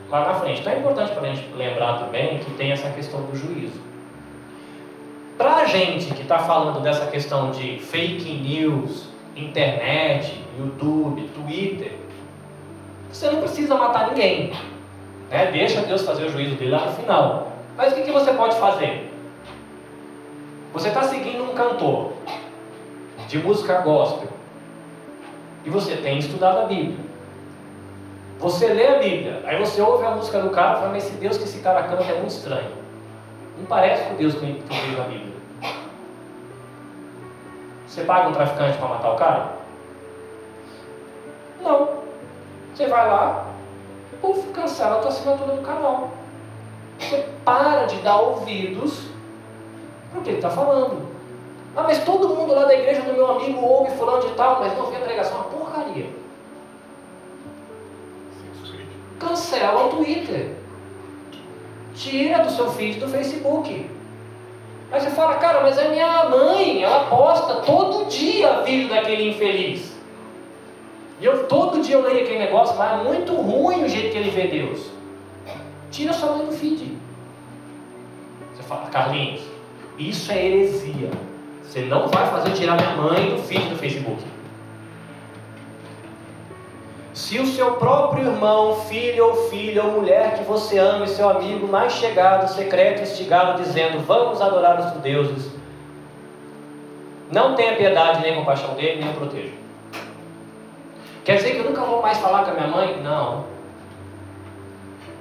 lá 0.08 0.26
na 0.26 0.34
frente. 0.34 0.60
Então 0.60 0.72
é 0.72 0.78
importante 0.78 1.12
para 1.12 1.22
a 1.22 1.34
gente 1.34 1.52
lembrar 1.54 1.98
também 1.98 2.38
que 2.38 2.50
tem 2.52 2.72
essa 2.72 2.88
questão 2.90 3.22
do 3.22 3.36
juízo. 3.36 3.80
Para 5.36 5.56
a 5.56 5.64
gente 5.66 6.14
que 6.14 6.22
está 6.22 6.38
falando 6.38 6.80
dessa 6.80 7.06
questão 7.06 7.50
de 7.50 7.78
fake 7.78 8.32
news, 8.32 9.08
internet, 9.36 10.44
YouTube, 10.58 11.28
Twitter, 11.34 11.92
você 13.12 13.30
não 13.30 13.40
precisa 13.40 13.74
matar 13.74 14.08
ninguém. 14.08 14.52
Né? 15.30 15.50
Deixa 15.52 15.82
Deus 15.82 16.02
fazer 16.02 16.24
o 16.24 16.28
juízo 16.30 16.56
dele 16.56 16.72
lá 16.72 16.86
no 16.86 16.92
final. 16.92 17.52
Mas 17.76 17.92
o 17.92 17.96
que, 17.96 18.02
que 18.02 18.12
você 18.12 18.32
pode 18.32 18.56
fazer? 18.56 19.10
Você 20.72 20.88
está 20.88 21.02
seguindo 21.02 21.44
um 21.44 21.54
cantor 21.54 22.12
de 23.28 23.38
música 23.38 23.80
gospel 23.80 24.28
e 25.64 25.70
você 25.70 25.96
tem 25.96 26.18
estudado 26.18 26.60
a 26.60 26.66
Bíblia. 26.66 27.06
Você 28.38 28.68
lê 28.68 28.86
a 28.86 28.98
Bíblia, 28.98 29.42
aí 29.46 29.58
você 29.58 29.80
ouve 29.80 30.04
a 30.04 30.10
música 30.10 30.40
do 30.40 30.50
cara 30.50 30.76
e 30.76 30.80
fala, 30.80 30.92
mas 30.92 31.06
esse 31.06 31.16
Deus 31.16 31.38
que 31.38 31.44
esse 31.44 31.60
cara 31.60 31.84
canta 31.84 32.04
é 32.04 32.18
muito 32.18 32.28
estranho. 32.28 32.70
Não 33.58 33.64
parece 33.64 34.04
com 34.04 34.14
o 34.14 34.16
Deus 34.18 34.34
que 34.34 34.44
eu 34.44 34.54
vejo 34.68 34.98
na 34.98 35.04
Bíblia. 35.04 35.35
Você 37.86 38.02
paga 38.04 38.28
um 38.28 38.32
traficante 38.32 38.78
para 38.78 38.88
matar 38.88 39.12
o 39.12 39.16
cara? 39.16 39.52
Não. 41.62 41.88
Você 42.74 42.86
vai 42.88 43.08
lá, 43.08 43.46
puf, 44.20 44.48
cancela 44.52 44.96
a 44.96 45.00
tua 45.00 45.08
assinatura 45.08 45.56
do 45.56 45.62
canal. 45.62 46.10
Você 46.98 47.26
para 47.44 47.86
de 47.86 47.96
dar 47.98 48.16
ouvidos 48.16 49.06
para 50.10 50.20
o 50.20 50.22
que 50.22 50.30
ele 50.30 50.38
está 50.38 50.50
falando. 50.50 51.06
Ah, 51.76 51.82
mas 51.82 52.04
todo 52.04 52.34
mundo 52.34 52.54
lá 52.54 52.64
da 52.64 52.74
igreja 52.74 53.02
do 53.02 53.12
meu 53.12 53.30
amigo 53.30 53.60
ouve 53.60 53.96
fulano 53.96 54.26
de 54.26 54.34
tal, 54.34 54.60
mas 54.60 54.76
não 54.76 54.86
vê 54.86 54.96
a 54.96 55.00
pregação. 55.00 55.36
Uma 55.36 55.44
porcaria. 55.44 56.10
Cancela 59.18 59.86
o 59.86 59.90
Twitter. 59.90 60.54
Tira 61.94 62.42
do 62.42 62.50
seu 62.50 62.70
feed 62.72 62.98
do 62.98 63.08
Facebook. 63.08 63.90
Aí 64.90 65.00
você 65.00 65.10
fala, 65.10 65.34
cara, 65.36 65.62
mas 65.62 65.78
a 65.78 65.88
minha 65.88 66.28
mãe, 66.28 66.82
ela 66.82 67.06
posta 67.06 67.56
todo 67.62 68.08
dia 68.08 68.60
vídeo 68.62 68.88
daquele 68.88 69.30
infeliz. 69.30 69.96
E 71.20 71.24
eu 71.24 71.46
todo 71.46 71.80
dia 71.82 71.96
eu 71.96 72.02
leio 72.02 72.22
aquele 72.22 72.38
negócio, 72.38 72.76
mas 72.76 73.00
é 73.00 73.04
muito 73.04 73.34
ruim 73.34 73.84
o 73.84 73.88
jeito 73.88 74.12
que 74.12 74.18
ele 74.18 74.30
vê 74.30 74.46
Deus. 74.46 74.90
Tira 75.90 76.12
sua 76.12 76.36
mãe 76.36 76.46
do 76.46 76.52
feed. 76.52 76.96
Você 78.54 78.62
fala, 78.62 78.86
Carlinhos, 78.86 79.42
isso 79.98 80.30
é 80.30 80.46
heresia. 80.46 81.10
Você 81.62 81.80
não 81.82 82.06
vai 82.06 82.26
fazer 82.30 82.52
tirar 82.52 82.76
minha 82.76 82.96
mãe 82.96 83.30
do 83.30 83.42
feed 83.42 83.68
do 83.68 83.76
Facebook. 83.76 84.22
Se 87.16 87.38
o 87.38 87.46
seu 87.46 87.72
próprio 87.76 88.26
irmão, 88.26 88.82
filho 88.82 89.28
ou 89.28 89.48
filha 89.48 89.82
ou 89.82 89.92
mulher 89.92 90.36
que 90.36 90.44
você 90.44 90.76
ama 90.76 91.06
e 91.06 91.08
seu 91.08 91.26
amigo 91.30 91.66
mais 91.66 91.94
chegado, 91.94 92.46
secreto, 92.46 93.00
instigado, 93.00 93.62
dizendo 93.62 94.04
vamos 94.04 94.42
adorar 94.42 94.78
os 94.78 95.00
deuses, 95.00 95.50
não 97.32 97.54
tenha 97.54 97.74
piedade 97.74 98.20
nem 98.20 98.34
compaixão 98.34 98.74
dele, 98.74 99.00
nem 99.00 99.08
o 99.08 99.14
proteja. 99.14 99.54
Quer 101.24 101.36
dizer 101.36 101.52
que 101.52 101.60
eu 101.60 101.64
nunca 101.64 101.80
vou 101.80 102.02
mais 102.02 102.18
falar 102.18 102.44
com 102.44 102.50
a 102.50 102.54
minha 102.54 102.68
mãe? 102.68 103.00
Não. 103.02 103.46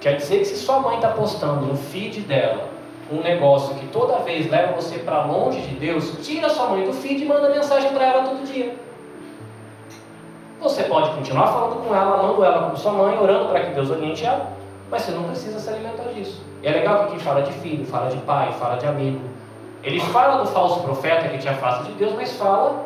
Quer 0.02 0.18
dizer 0.18 0.40
que 0.40 0.46
se 0.46 0.58
sua 0.58 0.82
mãe 0.82 0.98
está 0.98 1.12
postando 1.12 1.66
no 1.66 1.78
feed 1.78 2.20
dela 2.20 2.68
um 3.10 3.22
negócio 3.22 3.74
que 3.76 3.88
toda 3.88 4.20
vez 4.20 4.52
leva 4.52 4.74
você 4.74 5.00
para 5.00 5.24
longe 5.24 5.62
de 5.62 5.76
Deus, 5.76 6.12
tira 6.22 6.50
sua 6.50 6.68
mãe 6.68 6.84
do 6.84 6.92
feed 6.92 7.24
e 7.24 7.26
manda 7.26 7.48
mensagem 7.48 7.94
para 7.94 8.06
ela 8.06 8.24
todo 8.24 8.46
dia. 8.46 8.84
Você 10.62 10.84
pode 10.84 11.12
continuar 11.12 11.48
falando 11.48 11.86
com 11.86 11.94
ela, 11.94 12.20
amando 12.20 12.44
ela 12.44 12.64
como 12.64 12.78
sua 12.78 12.92
mãe, 12.94 13.18
orando 13.18 13.50
para 13.50 13.60
que 13.62 13.74
Deus 13.74 13.90
oriente 13.90 14.26
ela, 14.26 14.52
mas 14.90 15.02
você 15.02 15.12
não 15.12 15.24
precisa 15.24 15.60
se 15.60 15.70
alimentar 15.70 16.04
disso. 16.14 16.42
E 16.64 16.68
é 16.68 16.72
legal 16.72 17.06
que 17.06 17.14
aqui 17.14 17.24
fala 17.24 17.42
de 17.42 17.52
filho, 17.54 17.86
fala 17.86 18.10
de 18.10 18.18
pai, 18.18 18.52
fala 18.54 18.78
de 18.78 18.88
amigo. 18.88 19.22
Ele 19.84 20.00
fala 20.00 20.44
do 20.44 20.48
falso 20.48 20.80
profeta 20.82 21.28
que 21.28 21.38
te 21.38 21.48
afasta 21.48 21.84
de 21.84 21.92
Deus, 21.92 22.14
mas 22.16 22.32
fala 22.34 22.86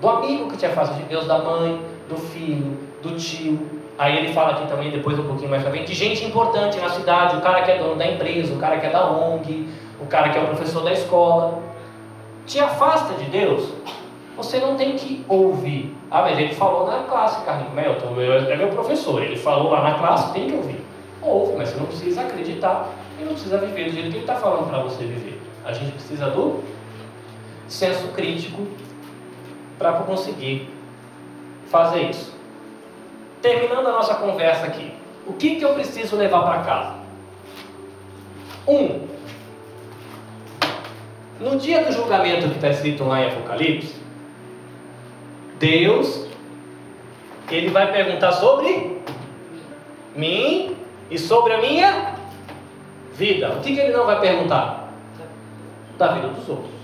do 0.00 0.08
amigo 0.08 0.50
que 0.50 0.56
te 0.56 0.66
afasta 0.66 0.94
de 0.94 1.04
Deus, 1.04 1.26
da 1.26 1.38
mãe, 1.38 1.80
do 2.08 2.16
filho, 2.16 2.76
do 3.02 3.16
tio. 3.16 3.58
Aí 3.98 4.18
ele 4.18 4.32
fala 4.34 4.52
aqui 4.52 4.66
também, 4.66 4.90
depois 4.90 5.18
um 5.18 5.26
pouquinho 5.26 5.48
mais 5.48 5.62
pra 5.62 5.70
frente, 5.70 5.86
de 5.86 5.94
gente 5.94 6.24
importante 6.24 6.78
na 6.78 6.90
cidade, 6.90 7.36
o 7.36 7.40
cara 7.40 7.62
que 7.62 7.70
é 7.70 7.78
dono 7.78 7.94
da 7.96 8.06
empresa, 8.06 8.52
o 8.52 8.58
cara 8.58 8.78
que 8.78 8.86
é 8.86 8.90
da 8.90 9.10
ONG, 9.10 9.68
o 9.98 10.06
cara 10.06 10.28
que 10.28 10.38
é 10.38 10.42
o 10.42 10.46
professor 10.48 10.82
da 10.82 10.92
escola. 10.92 11.62
Te 12.44 12.60
afasta 12.60 13.14
de 13.14 13.24
Deus, 13.24 13.72
você 14.36 14.58
não 14.58 14.76
tem 14.76 14.96
que 14.96 15.24
ouvir. 15.28 15.96
Ah, 16.10 16.22
mas 16.22 16.38
ele 16.38 16.54
falou 16.54 16.86
na 16.86 17.04
classe, 17.04 17.44
Carlinhos, 17.44 17.76
é? 17.78 17.92
Tô, 17.94 18.20
eu, 18.20 18.32
é 18.32 18.56
meu 18.56 18.68
professor, 18.68 19.22
ele 19.22 19.36
falou 19.36 19.70
lá 19.70 19.82
na 19.82 19.98
classe, 19.98 20.32
tem 20.32 20.48
que 20.48 20.54
ouvir. 20.54 20.84
Ouve, 21.22 21.56
mas 21.56 21.70
você 21.70 21.80
não 21.80 21.86
precisa 21.86 22.20
acreditar 22.20 22.90
e 23.18 23.24
não 23.24 23.32
precisa 23.32 23.58
viver 23.58 23.84
do 23.86 23.92
jeito 23.92 24.10
que 24.10 24.16
ele 24.16 24.20
está 24.20 24.36
falando 24.36 24.68
para 24.68 24.82
você 24.82 25.04
viver. 25.04 25.40
A 25.64 25.72
gente 25.72 25.92
precisa 25.92 26.28
do 26.30 26.62
senso 27.66 28.08
crítico 28.08 28.66
para 29.78 29.94
conseguir 29.94 30.70
fazer 31.68 32.02
isso. 32.02 32.34
Terminando 33.40 33.86
a 33.88 33.92
nossa 33.92 34.14
conversa 34.16 34.66
aqui, 34.66 34.92
o 35.26 35.32
que, 35.32 35.56
que 35.56 35.64
eu 35.64 35.74
preciso 35.74 36.14
levar 36.16 36.42
para 36.42 36.62
casa? 36.62 36.94
Um, 38.68 39.06
no 41.40 41.58
dia 41.58 41.84
do 41.84 41.92
julgamento 41.92 42.48
que 42.48 42.56
está 42.56 42.68
escrito 42.68 43.04
lá 43.04 43.22
em 43.22 43.28
Apocalipse, 43.28 44.05
Deus, 45.58 46.26
ele 47.50 47.70
vai 47.70 47.90
perguntar 47.92 48.32
sobre 48.32 49.00
mim 50.14 50.76
e 51.10 51.18
sobre 51.18 51.52
a 51.52 51.60
minha 51.60 52.14
vida. 53.14 53.50
O 53.52 53.60
que, 53.60 53.74
que 53.74 53.80
ele 53.80 53.92
não 53.92 54.06
vai 54.06 54.20
perguntar? 54.20 54.92
Da 55.96 56.08
vida 56.08 56.28
dos 56.28 56.48
outros. 56.48 56.76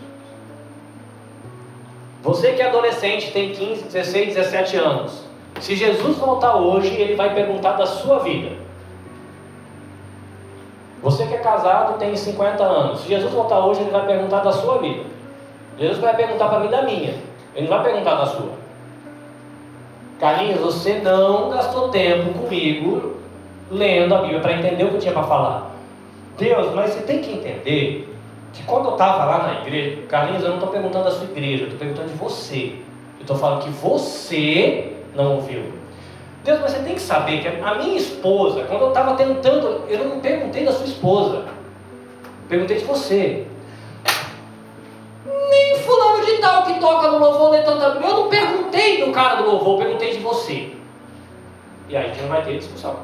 Você 2.23 2.53
que 2.53 2.63
é 2.63 2.69
adolescente, 2.69 3.33
tem 3.33 3.53
15, 3.53 3.85
16, 3.85 4.35
17 4.35 4.77
anos. 4.77 5.25
Se 5.61 5.75
Jesus 5.75 6.17
voltar 6.17 6.57
hoje, 6.57 6.89
ele 6.95 7.15
vai 7.15 7.35
perguntar 7.35 7.73
da 7.73 7.85
sua 7.85 8.21
vida. 8.21 8.57
Você 11.03 11.27
que 11.27 11.35
é 11.35 11.39
casado, 11.39 11.99
tem 11.99 12.15
50 12.15 12.63
anos. 12.63 13.01
Se 13.01 13.09
Jesus 13.09 13.33
voltar 13.33 13.67
hoje, 13.67 13.81
ele 13.81 13.91
vai 13.91 14.07
perguntar 14.07 14.41
da 14.41 14.53
sua 14.53 14.79
vida. 14.79 15.05
Jesus 15.77 15.99
vai 15.99 16.15
perguntar 16.15 16.49
para 16.49 16.61
mim 16.61 16.69
da 16.69 16.83
minha. 16.83 17.15
Ele 17.55 17.69
não 17.69 17.77
vai 17.77 17.85
perguntar 17.85 18.15
da 18.15 18.27
sua. 18.27 18.62
Carlinhos, 20.23 20.61
você 20.61 21.01
não 21.01 21.51
gastou 21.51 21.89
tempo 21.89 22.33
comigo 22.39 23.17
lendo 23.69 24.15
a 24.15 24.19
Bíblia 24.19 24.39
para 24.39 24.53
entender 24.53 24.85
o 24.85 24.91
que 24.91 24.95
eu 24.95 25.01
tinha 25.01 25.13
para 25.13 25.25
falar. 25.25 25.73
Deus, 26.39 26.73
mas 26.77 26.93
você 26.93 27.01
tem 27.01 27.21
que 27.21 27.33
entender 27.33 28.09
que 28.53 28.63
quando 28.63 28.85
eu 28.85 28.93
estava 28.93 29.25
lá 29.25 29.39
na 29.49 29.63
igreja, 29.63 30.03
Carlinhos, 30.03 30.45
eu 30.45 30.51
não 30.51 30.59
estou 30.59 30.71
perguntando 30.71 31.07
da 31.07 31.11
sua 31.11 31.25
igreja, 31.25 31.65
eu 31.65 31.71
estou 31.71 31.79
perguntando 31.81 32.09
de 32.09 32.15
você. 32.15 32.77
Eu 33.19 33.23
estou 33.23 33.37
falando 33.37 33.65
que 33.65 33.71
você 33.71 34.93
não 35.13 35.35
ouviu. 35.35 35.65
Deus, 36.45 36.61
mas 36.61 36.71
você 36.71 36.79
tem 36.85 36.95
que 36.95 37.03
saber 37.03 37.41
que 37.41 37.49
a 37.49 37.75
minha 37.75 37.97
esposa, 37.97 38.63
quando 38.69 38.83
eu 38.83 38.89
estava 38.91 39.17
tentando, 39.17 39.83
eu 39.89 40.05
não 40.05 40.21
perguntei 40.21 40.65
da 40.65 40.71
sua 40.71 40.87
esposa, 40.87 41.47
perguntei 42.49 42.77
de 42.77 42.85
você. 42.85 43.45
Nem 45.51 45.79
fulano 45.81 46.25
de 46.25 46.39
tal 46.39 46.63
que 46.63 46.79
toca 46.79 47.11
no 47.11 47.19
louvor 47.19 47.51
lê 47.51 47.63
tanta 47.63 47.91
Bíblia. 47.91 48.09
Eu 48.09 48.23
não 48.23 48.29
cara 49.13 49.37
do 49.37 49.51
louvor, 49.51 49.79
perguntei 49.79 50.13
de 50.13 50.19
você. 50.19 50.73
E 51.89 51.97
aí 51.97 52.05
a 52.05 52.09
gente 52.09 52.23
não 52.23 52.29
vai 52.29 52.43
ter 52.43 52.59
discussão. 52.59 52.97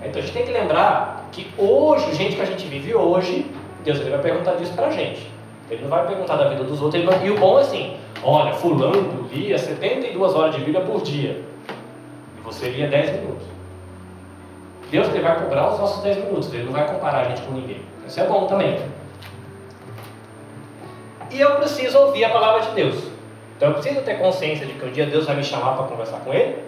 Então 0.00 0.22
a 0.22 0.24
gente 0.24 0.32
tem 0.32 0.44
que 0.44 0.52
lembrar 0.52 1.28
que 1.32 1.50
hoje, 1.58 2.14
gente 2.14 2.36
que 2.36 2.42
a 2.42 2.44
gente 2.44 2.66
vive 2.66 2.94
hoje, 2.94 3.50
Deus 3.84 3.98
ele 4.00 4.10
vai 4.10 4.20
perguntar 4.20 4.54
disso 4.54 4.72
pra 4.74 4.90
gente. 4.90 5.30
Ele 5.70 5.82
não 5.82 5.88
vai 5.88 6.06
perguntar 6.06 6.36
da 6.36 6.48
vida 6.48 6.64
dos 6.64 6.80
outros. 6.80 7.04
Vai... 7.04 7.26
E 7.26 7.30
o 7.30 7.38
bom 7.38 7.58
é 7.58 7.62
assim: 7.62 7.96
olha, 8.22 8.54
Fulano 8.54 9.28
lia 9.32 9.58
72 9.58 10.34
horas 10.34 10.54
de 10.54 10.60
Bíblia 10.60 10.84
por 10.84 11.02
dia. 11.02 11.42
E 12.38 12.40
você 12.42 12.70
lia 12.70 12.88
10 12.88 13.20
minutos. 13.20 13.46
Deus 14.90 15.08
ele 15.08 15.20
vai 15.20 15.38
cobrar 15.38 15.72
os 15.72 15.78
nossos 15.78 16.02
10 16.02 16.24
minutos. 16.24 16.52
Ele 16.52 16.64
não 16.64 16.72
vai 16.72 16.86
comparar 16.86 17.20
a 17.20 17.24
gente 17.24 17.42
com 17.42 17.52
ninguém. 17.52 17.80
Isso 18.06 18.20
é 18.20 18.24
bom 18.24 18.46
também. 18.46 18.80
E 21.30 21.40
eu 21.40 21.56
preciso 21.56 21.98
ouvir 21.98 22.24
a 22.24 22.30
palavra 22.30 22.62
de 22.62 22.70
Deus. 22.70 23.17
Então 23.58 23.70
eu 23.70 23.74
preciso 23.74 24.02
ter 24.02 24.14
consciência 24.20 24.64
de 24.64 24.72
que 24.74 24.86
um 24.86 24.90
dia 24.92 25.04
Deus 25.04 25.26
vai 25.26 25.34
me 25.34 25.42
chamar 25.42 25.72
para 25.72 25.88
conversar 25.88 26.20
com 26.20 26.32
Ele 26.32 26.58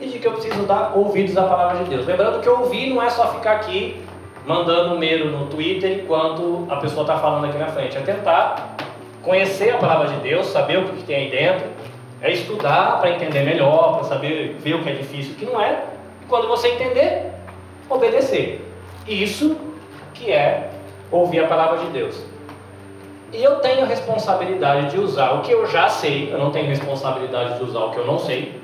e 0.00 0.06
de 0.08 0.18
que 0.18 0.26
eu 0.26 0.32
preciso 0.32 0.64
dar 0.64 0.96
ouvidos 0.96 1.36
à 1.36 1.44
palavra 1.44 1.84
de 1.84 1.90
Deus. 1.90 2.04
Lembrando 2.04 2.42
que 2.42 2.48
ouvir 2.48 2.90
não 2.90 3.00
é 3.00 3.08
só 3.08 3.32
ficar 3.34 3.52
aqui 3.52 4.02
mandando 4.44 4.96
um 4.96 4.98
medo 4.98 5.26
no 5.26 5.46
Twitter 5.46 6.00
enquanto 6.00 6.66
a 6.68 6.76
pessoa 6.76 7.02
está 7.02 7.18
falando 7.18 7.44
aqui 7.44 7.56
na 7.56 7.68
frente. 7.68 7.96
É 7.96 8.00
tentar 8.00 8.74
conhecer 9.22 9.70
a 9.70 9.78
palavra 9.78 10.08
de 10.08 10.16
Deus, 10.16 10.46
saber 10.46 10.78
o 10.78 10.88
que 10.88 11.04
tem 11.04 11.16
aí 11.16 11.30
dentro, 11.30 11.68
é 12.20 12.32
estudar 12.32 12.98
para 12.98 13.10
entender 13.10 13.44
melhor, 13.44 13.98
para 13.98 14.08
saber 14.08 14.56
ver 14.58 14.74
o 14.74 14.82
que 14.82 14.88
é 14.88 14.92
difícil 14.94 15.30
e 15.30 15.34
o 15.34 15.38
que 15.38 15.46
não 15.46 15.60
é. 15.60 15.84
E 16.20 16.24
quando 16.26 16.48
você 16.48 16.66
entender, 16.66 17.30
obedecer. 17.88 18.68
Isso 19.06 19.56
que 20.14 20.32
é 20.32 20.68
ouvir 21.12 21.44
a 21.44 21.46
palavra 21.46 21.78
de 21.78 21.86
Deus. 21.90 22.20
E 23.32 23.42
eu 23.42 23.56
tenho 23.56 23.86
responsabilidade 23.86 24.90
de 24.90 24.98
usar 24.98 25.32
o 25.32 25.42
que 25.42 25.52
eu 25.52 25.66
já 25.66 25.88
sei, 25.88 26.32
eu 26.32 26.38
não 26.38 26.50
tenho 26.50 26.66
responsabilidade 26.66 27.58
de 27.58 27.64
usar 27.64 27.80
o 27.80 27.90
que 27.90 27.98
eu 27.98 28.06
não 28.06 28.18
sei. 28.18 28.60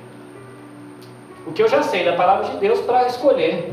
O 1.47 1.53
que 1.53 1.63
eu 1.63 1.69
já 1.69 1.83
sei 1.83 2.05
da 2.05 2.15
palavra 2.15 2.51
de 2.51 2.57
Deus 2.57 2.81
para 2.81 3.07
escolher 3.07 3.73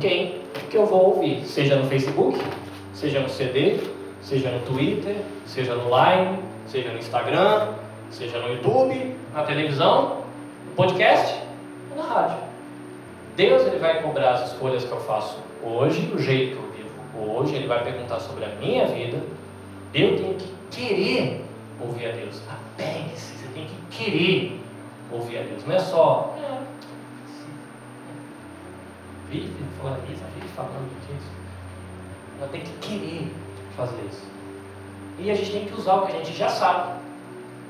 quem 0.00 0.40
que 0.70 0.76
eu 0.76 0.86
vou 0.86 1.16
ouvir, 1.16 1.44
seja 1.44 1.76
no 1.76 1.88
Facebook, 1.88 2.38
seja 2.94 3.18
no 3.20 3.28
CD, 3.28 3.80
seja 4.22 4.50
no 4.50 4.60
Twitter, 4.60 5.16
seja 5.44 5.74
no 5.74 5.84
Line, 5.84 6.38
seja 6.66 6.90
no 6.90 6.98
Instagram, 6.98 7.68
seja 8.10 8.38
no 8.38 8.48
YouTube, 8.48 9.16
na 9.34 9.42
televisão, 9.42 10.18
no 10.66 10.72
podcast 10.76 11.40
ou 11.90 12.02
na 12.02 12.08
rádio. 12.08 12.36
Deus 13.36 13.66
ele 13.66 13.78
vai 13.78 14.00
cobrar 14.02 14.34
as 14.34 14.52
escolhas 14.52 14.84
que 14.84 14.92
eu 14.92 15.00
faço 15.00 15.38
hoje, 15.64 16.02
do 16.02 16.22
jeito 16.22 16.56
que 16.56 16.62
eu 16.62 16.70
vivo 16.70 17.38
hoje, 17.38 17.56
ele 17.56 17.66
vai 17.66 17.82
perguntar 17.82 18.20
sobre 18.20 18.44
a 18.44 18.48
minha 18.60 18.86
vida. 18.86 19.18
Eu 19.94 20.16
tenho 20.16 20.34
que 20.34 20.54
querer 20.70 21.44
ouvir 21.80 22.06
a 22.06 22.12
Deus. 22.12 22.40
Apegue-se, 22.48 23.34
você 23.36 23.48
tem 23.54 23.66
que 23.66 23.96
querer 23.96 24.60
ouvir 25.10 25.38
a 25.38 25.42
Deus. 25.42 25.66
Não 25.66 25.74
é 25.74 25.78
só 25.78 26.34
vive 29.28 29.52
falando 29.80 30.12
isso, 30.12 30.22
vive 30.34 30.48
falando 30.48 31.06
disso. 31.06 31.30
Ela 32.38 32.48
tem 32.48 32.60
que 32.60 32.72
querer 32.80 33.32
fazer 33.76 34.02
isso. 34.10 34.22
E 35.18 35.30
a 35.30 35.34
gente 35.34 35.52
tem 35.52 35.66
que 35.66 35.74
usar 35.74 35.94
o 35.96 36.06
que 36.06 36.12
a 36.12 36.16
gente 36.16 36.32
já 36.32 36.48
sabe 36.48 37.00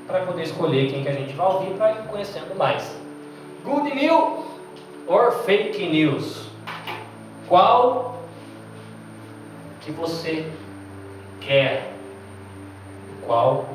para 0.07 0.25
poder 0.25 0.43
escolher 0.43 0.91
quem 0.91 1.03
que 1.03 1.09
a 1.09 1.13
gente 1.13 1.33
vai 1.33 1.47
ouvir 1.47 1.73
para 1.75 1.91
ir 1.91 2.07
conhecendo 2.07 2.55
mais. 2.55 2.95
Good 3.63 3.95
news 3.95 4.45
or 5.07 5.31
fake 5.45 5.87
news? 5.87 6.49
Qual 7.47 8.21
que 9.81 9.91
você 9.91 10.51
quer? 11.39 11.92
Qual 13.25 13.65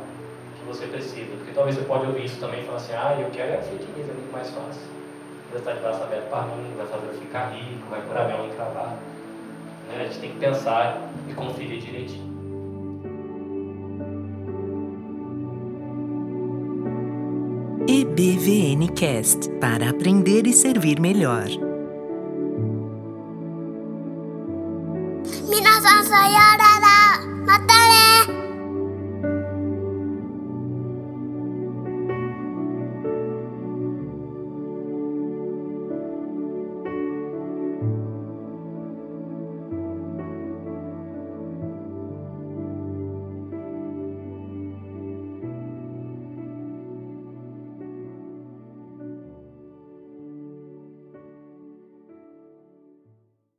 que 0.59 0.67
você 0.67 0.87
precisa? 0.87 1.37
Porque 1.37 1.53
talvez 1.53 1.77
você 1.77 1.85
pode 1.85 2.07
ouvir 2.07 2.25
isso 2.25 2.39
também 2.41 2.61
e 2.61 2.65
falar 2.65 2.77
assim, 2.77 2.93
ah, 2.93 3.17
eu 3.19 3.31
quero 3.31 3.53
é 3.53 3.59
fake 3.59 3.87
news, 3.97 4.09
é 4.09 4.13
muito 4.13 4.33
mais 4.33 4.49
fácil. 4.51 4.83
A 4.83 5.57
universidade 5.57 5.81
vai 5.81 5.93
saber 5.95 6.23
para 6.29 6.43
mim, 6.43 6.75
vai 6.77 6.87
fazer 6.87 7.07
eu 7.07 7.15
ficar 7.15 7.51
rico, 7.51 7.89
vai 7.91 8.03
curar 8.03 8.27
minha 8.27 8.39
unha 8.39 8.53
encravada. 8.53 8.97
Né? 9.89 10.01
A 10.01 10.05
gente 10.05 10.19
tem 10.19 10.31
que 10.33 10.39
pensar 10.39 11.09
e 11.29 11.35
conferir 11.35 11.81
direitinho. 11.81 12.29
EBVN 17.89 18.89
Cast 18.89 19.49
para 19.61 19.89
aprender 19.89 20.47
e 20.47 20.53
servir 20.53 21.01
melhor. 21.01 21.68